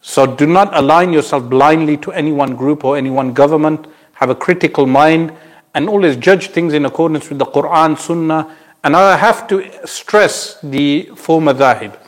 [0.01, 3.87] So do not align yourself blindly to any one group or any one government.
[4.15, 5.33] Have a critical mind
[5.75, 8.57] and always judge things in accordance with the Quran, Sunnah.
[8.83, 11.99] And I have to stress the four madhahib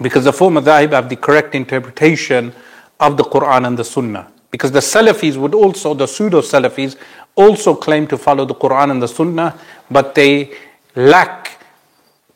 [0.00, 2.52] because the four madhahib have the correct interpretation
[2.98, 4.28] of the Quran and the Sunnah.
[4.50, 6.96] Because the Salafis would also, the pseudo Salafis,
[7.34, 9.58] also claim to follow the Quran and the Sunnah,
[9.90, 10.52] but they
[10.94, 11.58] lack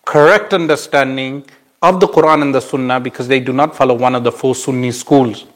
[0.05, 1.45] correct understanding
[1.89, 4.55] of the Quran and the Sunnah because they do not follow one of the four
[4.55, 5.47] Sunni schools.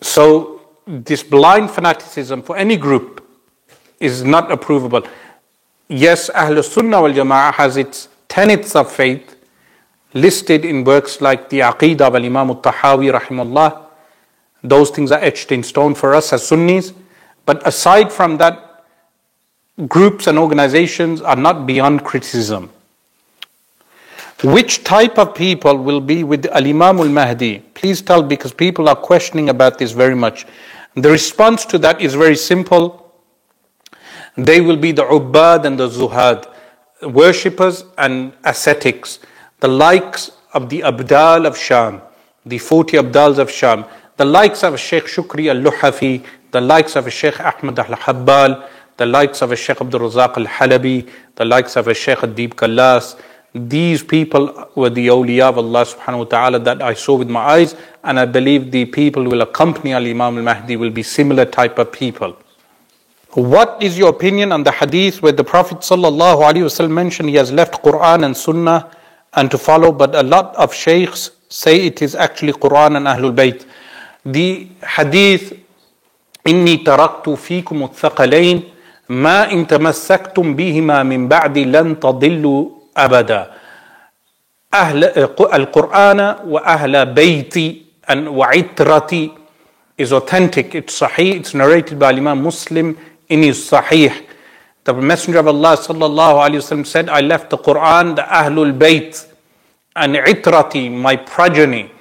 [0.00, 3.26] So, this blind fanaticism for any group
[3.98, 5.08] is not approvable.
[5.88, 9.36] Yes, Ahl Sunnah wal Jama'ah has its tenets of faith
[10.12, 13.82] listed in works like the Aqidah of Imam al Tahawi, rahimahullah.
[14.62, 16.92] Those things are etched in stone for us as Sunnis.
[17.44, 18.84] But aside from that,
[19.88, 22.70] groups and organizations are not beyond criticism.
[24.44, 27.60] Which type of people will be with Al Imam al Mahdi?
[27.72, 30.44] Please tell because people are questioning about this very much.
[30.96, 33.10] The response to that is very simple.
[34.36, 36.44] They will be the Ubbad and the Zuhad,
[37.00, 39.18] worshippers and ascetics,
[39.60, 42.02] the likes of the Abdal of Sham,
[42.44, 43.86] the 40 Abdals of Sham,
[44.18, 48.68] the likes of Sheikh Shukri al Luhafi, the likes of Sheikh Ahmad al Habbal,
[48.98, 53.16] the likes of Sheikh Abdul Razak al Halabi, the likes of Sheikh Adib Kallas,
[53.53, 57.39] these people were the awliya of Allah subhanahu wa ta'ala that I saw with my
[57.41, 61.45] eyes, and I believe the people will accompany Al Imam al Mahdi will be similar
[61.45, 62.37] type of people.
[63.33, 67.81] What is your opinion on the hadith where the Prophet ﷺ mentioned he has left
[67.83, 68.91] Quran and Sunnah
[69.33, 73.35] and to follow, but a lot of sheikhs say it is actually Quran and Ahlul
[73.35, 73.65] Bayt.
[74.25, 75.53] The hadith,
[76.47, 78.63] إني تركت فيكم الثقلين
[79.09, 83.50] ما إن تمسكتم بهما من بعد لن تضلوا أبدا
[84.74, 85.04] أهل
[85.54, 89.30] القرآن وأهل بيتي وعترتي
[89.96, 92.98] is authentic, it's sahih, it's narrated by Imam Muslim
[93.28, 94.26] in his Sahih.
[94.82, 99.26] The Messenger of Allah sallallahu alaihi wasallam said, I left the Quran, the Ahlul Bayt,
[99.96, 101.92] and Itrati, my progeny,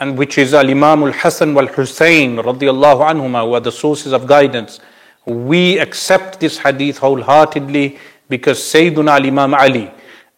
[0.00, 4.26] and which is Al Imam al Hasan wal Hussein radiallahu anhuma, were the sources of
[4.26, 4.80] guidance.
[5.26, 7.98] We accept this hadith wholeheartedly
[8.28, 9.90] because Sayyiduna al Imam Ali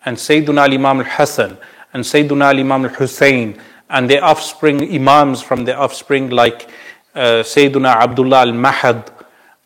[0.07, 1.59] and Sayyiduna al Imam al Hasan
[1.93, 3.61] and Sayyiduna al Imam al Hussein
[3.91, 6.71] and their offspring, Imams from their offspring like
[7.15, 9.13] uh, Sayyiduna Abdullah al Mahad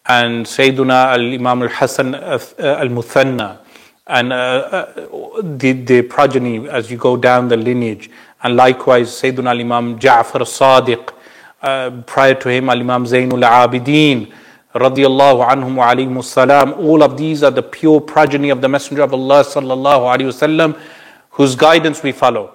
[0.06, 3.58] and Sayyiduna al Imam al Hasan uh, al Muthanna
[4.06, 8.10] and uh, uh, the, the progeny as you go down the lineage.
[8.42, 11.12] And likewise, Sayyiduna al Imam Ja'far al Sadiq,
[11.62, 14.32] uh, prior to him, Al Imam Zainul Abidin,
[14.74, 16.72] radiallahu anhum wa salam.
[16.74, 20.78] All of these are the pure progeny of the Messenger of Allah sallallahu alayhi wasallam,
[21.30, 22.54] whose guidance we follow.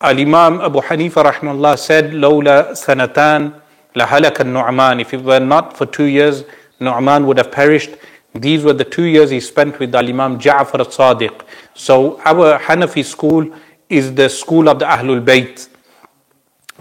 [0.00, 3.54] Al Imam Abu Hanifa rahimahullah said, Lawla sanatan
[3.94, 5.00] lahalak al Nu'man.
[5.00, 6.44] If it were not for two years,
[6.80, 7.90] Nu'man would have perished.
[8.34, 11.42] These were the two years he spent with Al Imam Ja'far al Sadiq.
[11.74, 13.48] So our Hanafi school
[13.88, 15.68] is the school of the Ahlul Bayt.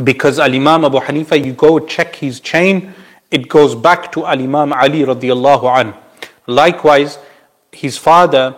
[0.04, 2.94] Because Al Imam Abu Hanifa, you go check his chain,
[3.34, 5.93] it goes back to Al Imam Ali radiallahu an.
[6.45, 7.18] Likewise,
[7.72, 8.55] his father,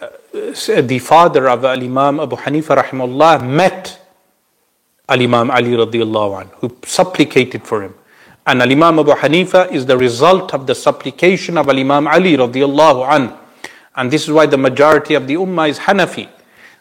[0.00, 4.00] uh, the father of Al Imam Abu Hanifa rahimahullah, met
[5.06, 7.94] Al Imam Ali radiallahu an, who supplicated for him.
[8.46, 12.34] And Al Imam Abu Hanifa is the result of the supplication of Al Imam Ali
[12.36, 13.34] radiallahu an.
[13.94, 16.30] And this is why the majority of the Ummah is Hanafi.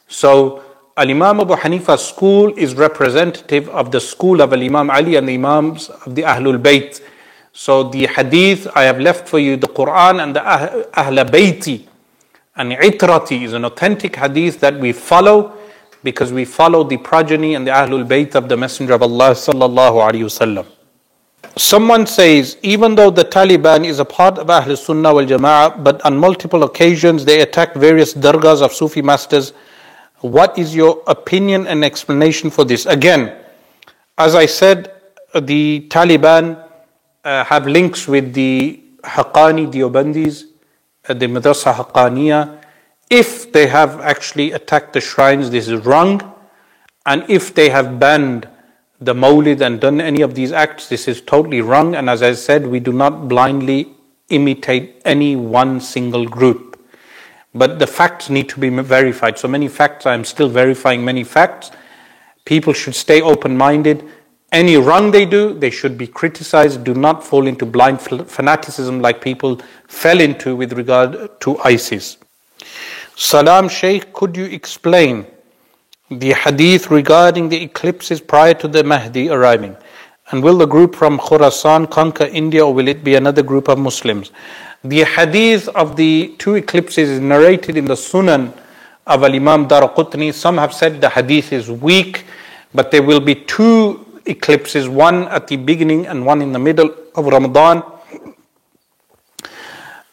[0.08, 0.64] So
[0.98, 5.28] Al Imam Abu Hanifa's school is representative of the school of Al Imam Ali and
[5.28, 7.02] the Imams of the Ahlul Bayt.
[7.52, 11.86] So the hadith I have left for you, the Quran and the Ahl Bayti
[12.56, 15.58] and Itrati is an authentic hadith that we follow
[16.02, 20.00] because we follow the progeny and the Ahlul Bayt of the Messenger of Allah sallallahu
[20.00, 20.66] alaihi wasallam.
[21.58, 26.02] Someone says, even though the Taliban is a part of Ahl Sunnah wal Jama'ah, but
[26.06, 29.52] on multiple occasions they attack various dargahs of Sufi masters.
[30.22, 32.86] What is your opinion and explanation for this?
[32.86, 33.36] Again,
[34.18, 34.92] as I said,
[35.34, 36.64] the Taliban
[37.24, 40.44] uh, have links with the Haqqani Deobandis,
[41.08, 42.62] uh, the Madrasa Haqqaniya.
[43.10, 46.34] If they have actually attacked the shrines, this is wrong.
[47.06, 48.48] And if they have banned
[49.00, 51.96] the Mawlid and done any of these acts, this is totally wrong.
[51.96, 53.90] And as I said, we do not blindly
[54.30, 56.75] imitate any one single group.
[57.56, 59.40] But the facts need to be verified.
[59.40, 61.72] So many facts, I'm still verifying many facts.
[62.44, 64.06] People should stay open minded.
[64.52, 66.84] Any wrong they do, they should be criticized.
[66.84, 72.18] Do not fall into blind fanaticism like people fell into with regard to ISIS.
[73.16, 75.26] Salam Sheikh, could you explain
[76.12, 79.78] the hadith regarding the eclipses prior to the Mahdi arriving?
[80.32, 83.80] And will the group from Khurasan conquer India or will it be another group of
[83.80, 84.32] Muslims?
[84.86, 88.54] The hadith of the two eclipses is narrated in the Sunan
[89.08, 90.32] of Al Imam Daraqutni.
[90.32, 92.24] Some have said the hadith is weak,
[92.72, 96.94] but there will be two eclipses, one at the beginning and one in the middle
[97.16, 97.82] of Ramadan.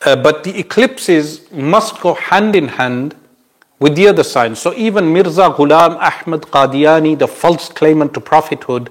[0.07, 3.15] Uh, but the eclipses must go hand in hand
[3.79, 4.59] with the other signs.
[4.59, 8.89] So even Mirza Ghulam Ahmad Qadiani, the false claimant to prophethood,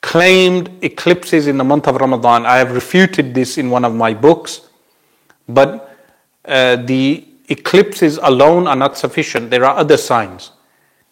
[0.00, 2.46] claimed eclipses in the month of Ramadan.
[2.46, 4.62] I have refuted this in one of my books,
[5.48, 5.96] but
[6.44, 9.50] uh, the eclipses alone are not sufficient.
[9.50, 10.52] There are other signs.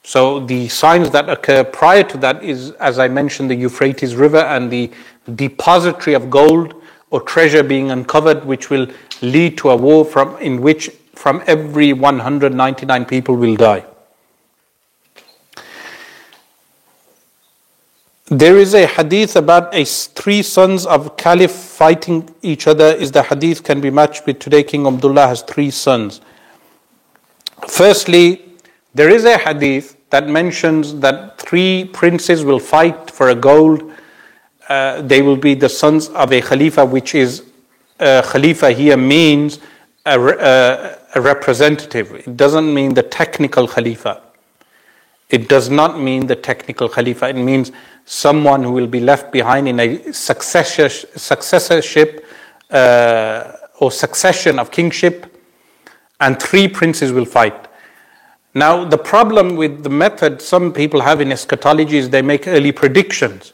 [0.03, 4.39] So the signs that occur prior to that is, as I mentioned, the Euphrates River
[4.39, 4.91] and the
[5.35, 8.87] depository of gold or treasure being uncovered, which will
[9.21, 13.85] lead to a war from in which from every 199 people will die.
[18.31, 22.85] There is a hadith about a three sons of caliph fighting each other.
[22.85, 24.63] Is the hadith can be matched with today?
[24.63, 26.21] King Abdullah has three sons.
[27.67, 28.45] Firstly,
[28.95, 33.93] there is a hadith that mentions that three princes will fight for a gold.
[34.69, 37.43] Uh, they will be the sons of a khalifa, which is
[37.99, 39.59] uh, khalifa here means
[40.07, 42.13] a, uh, a representative.
[42.13, 44.23] It doesn't mean the technical khalifa.
[45.31, 47.29] It does not mean the technical khalifa.
[47.29, 47.71] It means
[48.11, 52.27] someone who will be left behind in a successorship
[52.69, 55.33] uh, or succession of kingship,
[56.19, 57.69] and three princes will fight.
[58.53, 62.73] Now, the problem with the method some people have in eschatology is they make early
[62.73, 63.53] predictions.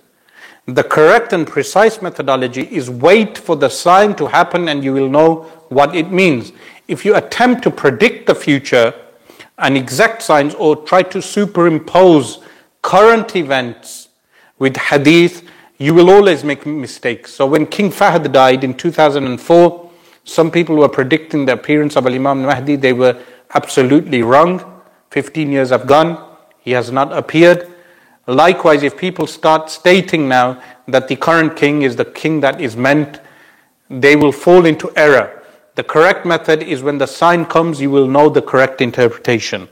[0.65, 5.11] The correct and precise methodology is wait for the sign to happen and you will
[5.11, 6.53] know what it means.
[6.89, 8.95] If you attempt to predict the future
[9.59, 12.39] and exact signs or try to superimpose
[12.81, 13.96] current events
[14.59, 15.43] with hadith,
[15.79, 17.33] you will always make mistakes.
[17.33, 19.87] So when King Fahd died in 2004,
[20.27, 22.75] Some people were predicting the appearance of Imam Mahdi.
[22.75, 23.17] They were
[23.55, 24.83] absolutely wrong.
[25.13, 26.19] 15 years have gone,
[26.59, 27.71] he has not appeared.
[28.27, 32.77] Likewise, if people start stating now that the current king is the king that is
[32.77, 33.21] meant,
[33.89, 35.45] they will fall into error.
[35.77, 39.69] The correct method is when the sign comes, you will know the correct interpretation.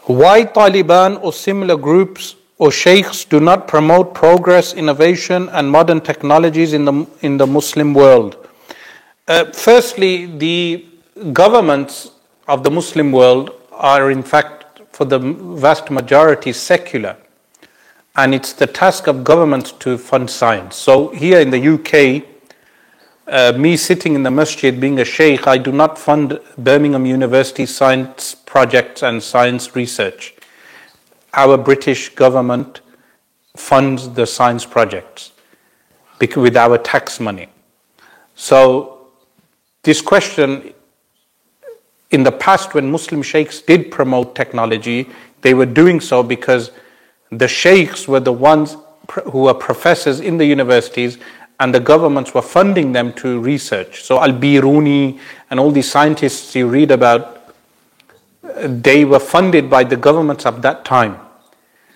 [0.00, 6.72] Why Taliban or similar groups or sheikhs do not promote progress, innovation, and modern technologies
[6.72, 8.48] in the, in the Muslim world?
[9.28, 10.84] Uh, firstly, the
[11.32, 12.10] governments
[12.48, 17.16] of the Muslim world are, in fact, for the vast majority, secular.
[18.16, 20.74] And it's the task of governments to fund science.
[20.74, 22.24] So, here in the UK,
[23.28, 27.66] uh, me sitting in the masjid being a sheikh, I do not fund Birmingham University
[27.66, 30.34] science projects and science research.
[31.34, 32.80] Our British government
[33.56, 35.32] funds the science projects
[36.36, 37.48] with our tax money.
[38.34, 39.08] So,
[39.82, 40.74] this question
[42.10, 45.08] in the past, when Muslim sheikhs did promote technology,
[45.42, 46.70] they were doing so because
[47.30, 48.76] the sheikhs were the ones
[49.24, 51.18] who were professors in the universities
[51.60, 54.02] and the governments were funding them to research.
[54.02, 55.18] So Al Biruni
[55.50, 57.37] and all these scientists you read about,
[58.56, 61.18] they were funded by the governments of that time.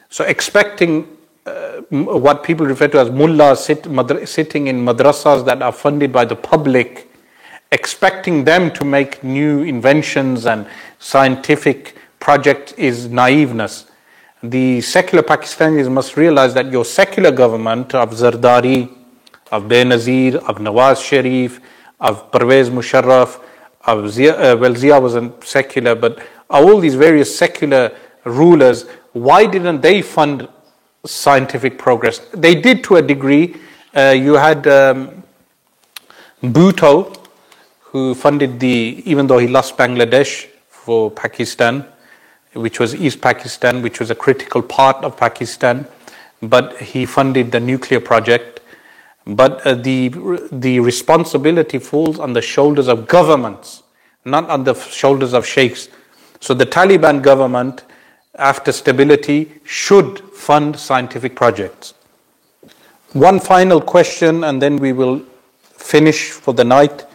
[0.08, 1.08] So expecting
[1.46, 6.12] uh, what people refer to as mullahs sit, madra- sitting in madrasas that are funded
[6.12, 7.10] by the public,
[7.72, 10.66] expecting them to make new inventions and
[10.98, 13.86] scientific projects is naiveness.
[14.42, 18.90] The secular Pakistanis must realize that your secular government of Zardari,
[19.50, 21.60] of Benazir, of Nawaz Sharif,
[22.00, 23.40] of Pervez Musharraf,
[23.84, 26.18] of Zia, uh, well, Zia wasn't secular, but
[26.52, 30.48] all these various secular rulers, why didn't they fund
[31.04, 32.18] scientific progress?
[32.32, 33.56] They did to a degree.
[33.94, 35.22] Uh, you had um,
[36.42, 37.16] Bhutto,
[37.80, 41.86] who funded the, even though he lost Bangladesh for Pakistan,
[42.52, 45.86] which was East Pakistan, which was a critical part of Pakistan,
[46.42, 48.52] but he funded the nuclear project
[49.26, 50.08] but uh, the,
[50.50, 53.82] the responsibility falls on the shoulders of governments,
[54.24, 55.88] not on the shoulders of sheikhs.
[56.42, 57.84] So the Taliban government,
[58.34, 61.94] after stability, should fund scientific projects.
[63.12, 65.22] One final question, and then we will
[65.60, 67.06] finish for the night.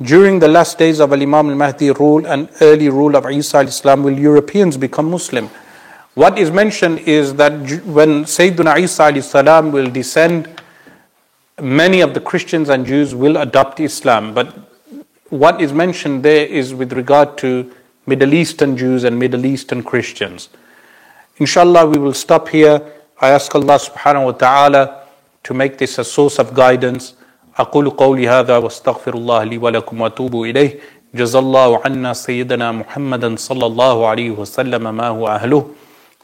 [0.00, 3.58] During the last days of Al Imam al Mahdi rule and early rule of Isa
[3.58, 5.50] al Islam, will Europeans become Muslim?
[6.14, 7.52] What is mentioned is that
[7.84, 10.48] when Sayyidina Isa al Salam will descend,
[11.60, 14.56] many of the Christians and Jews will adopt Islam, but
[15.28, 17.70] what is mentioned there is with regard to
[18.05, 20.49] Middle Eastern Jews and Middle Eastern Christians.
[21.37, 22.81] Inshallah, we will stop here.
[23.21, 25.03] I ask Allah subhanahu wa ta'ala
[25.43, 27.13] to make this a source of guidance.
[27.59, 30.79] أقول قولي هذا واستغفر الله لي ولكم وأتوب إليه
[31.15, 35.67] جزا الله عنا سيدنا محمدا صلى الله عليه وسلم ما هو أهله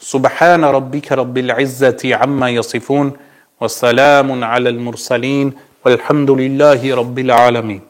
[0.00, 3.12] سبحان ربك رب العزة عما يصفون
[3.60, 5.52] وسلام على المرسلين
[5.84, 7.80] والحمد لله رب العالمين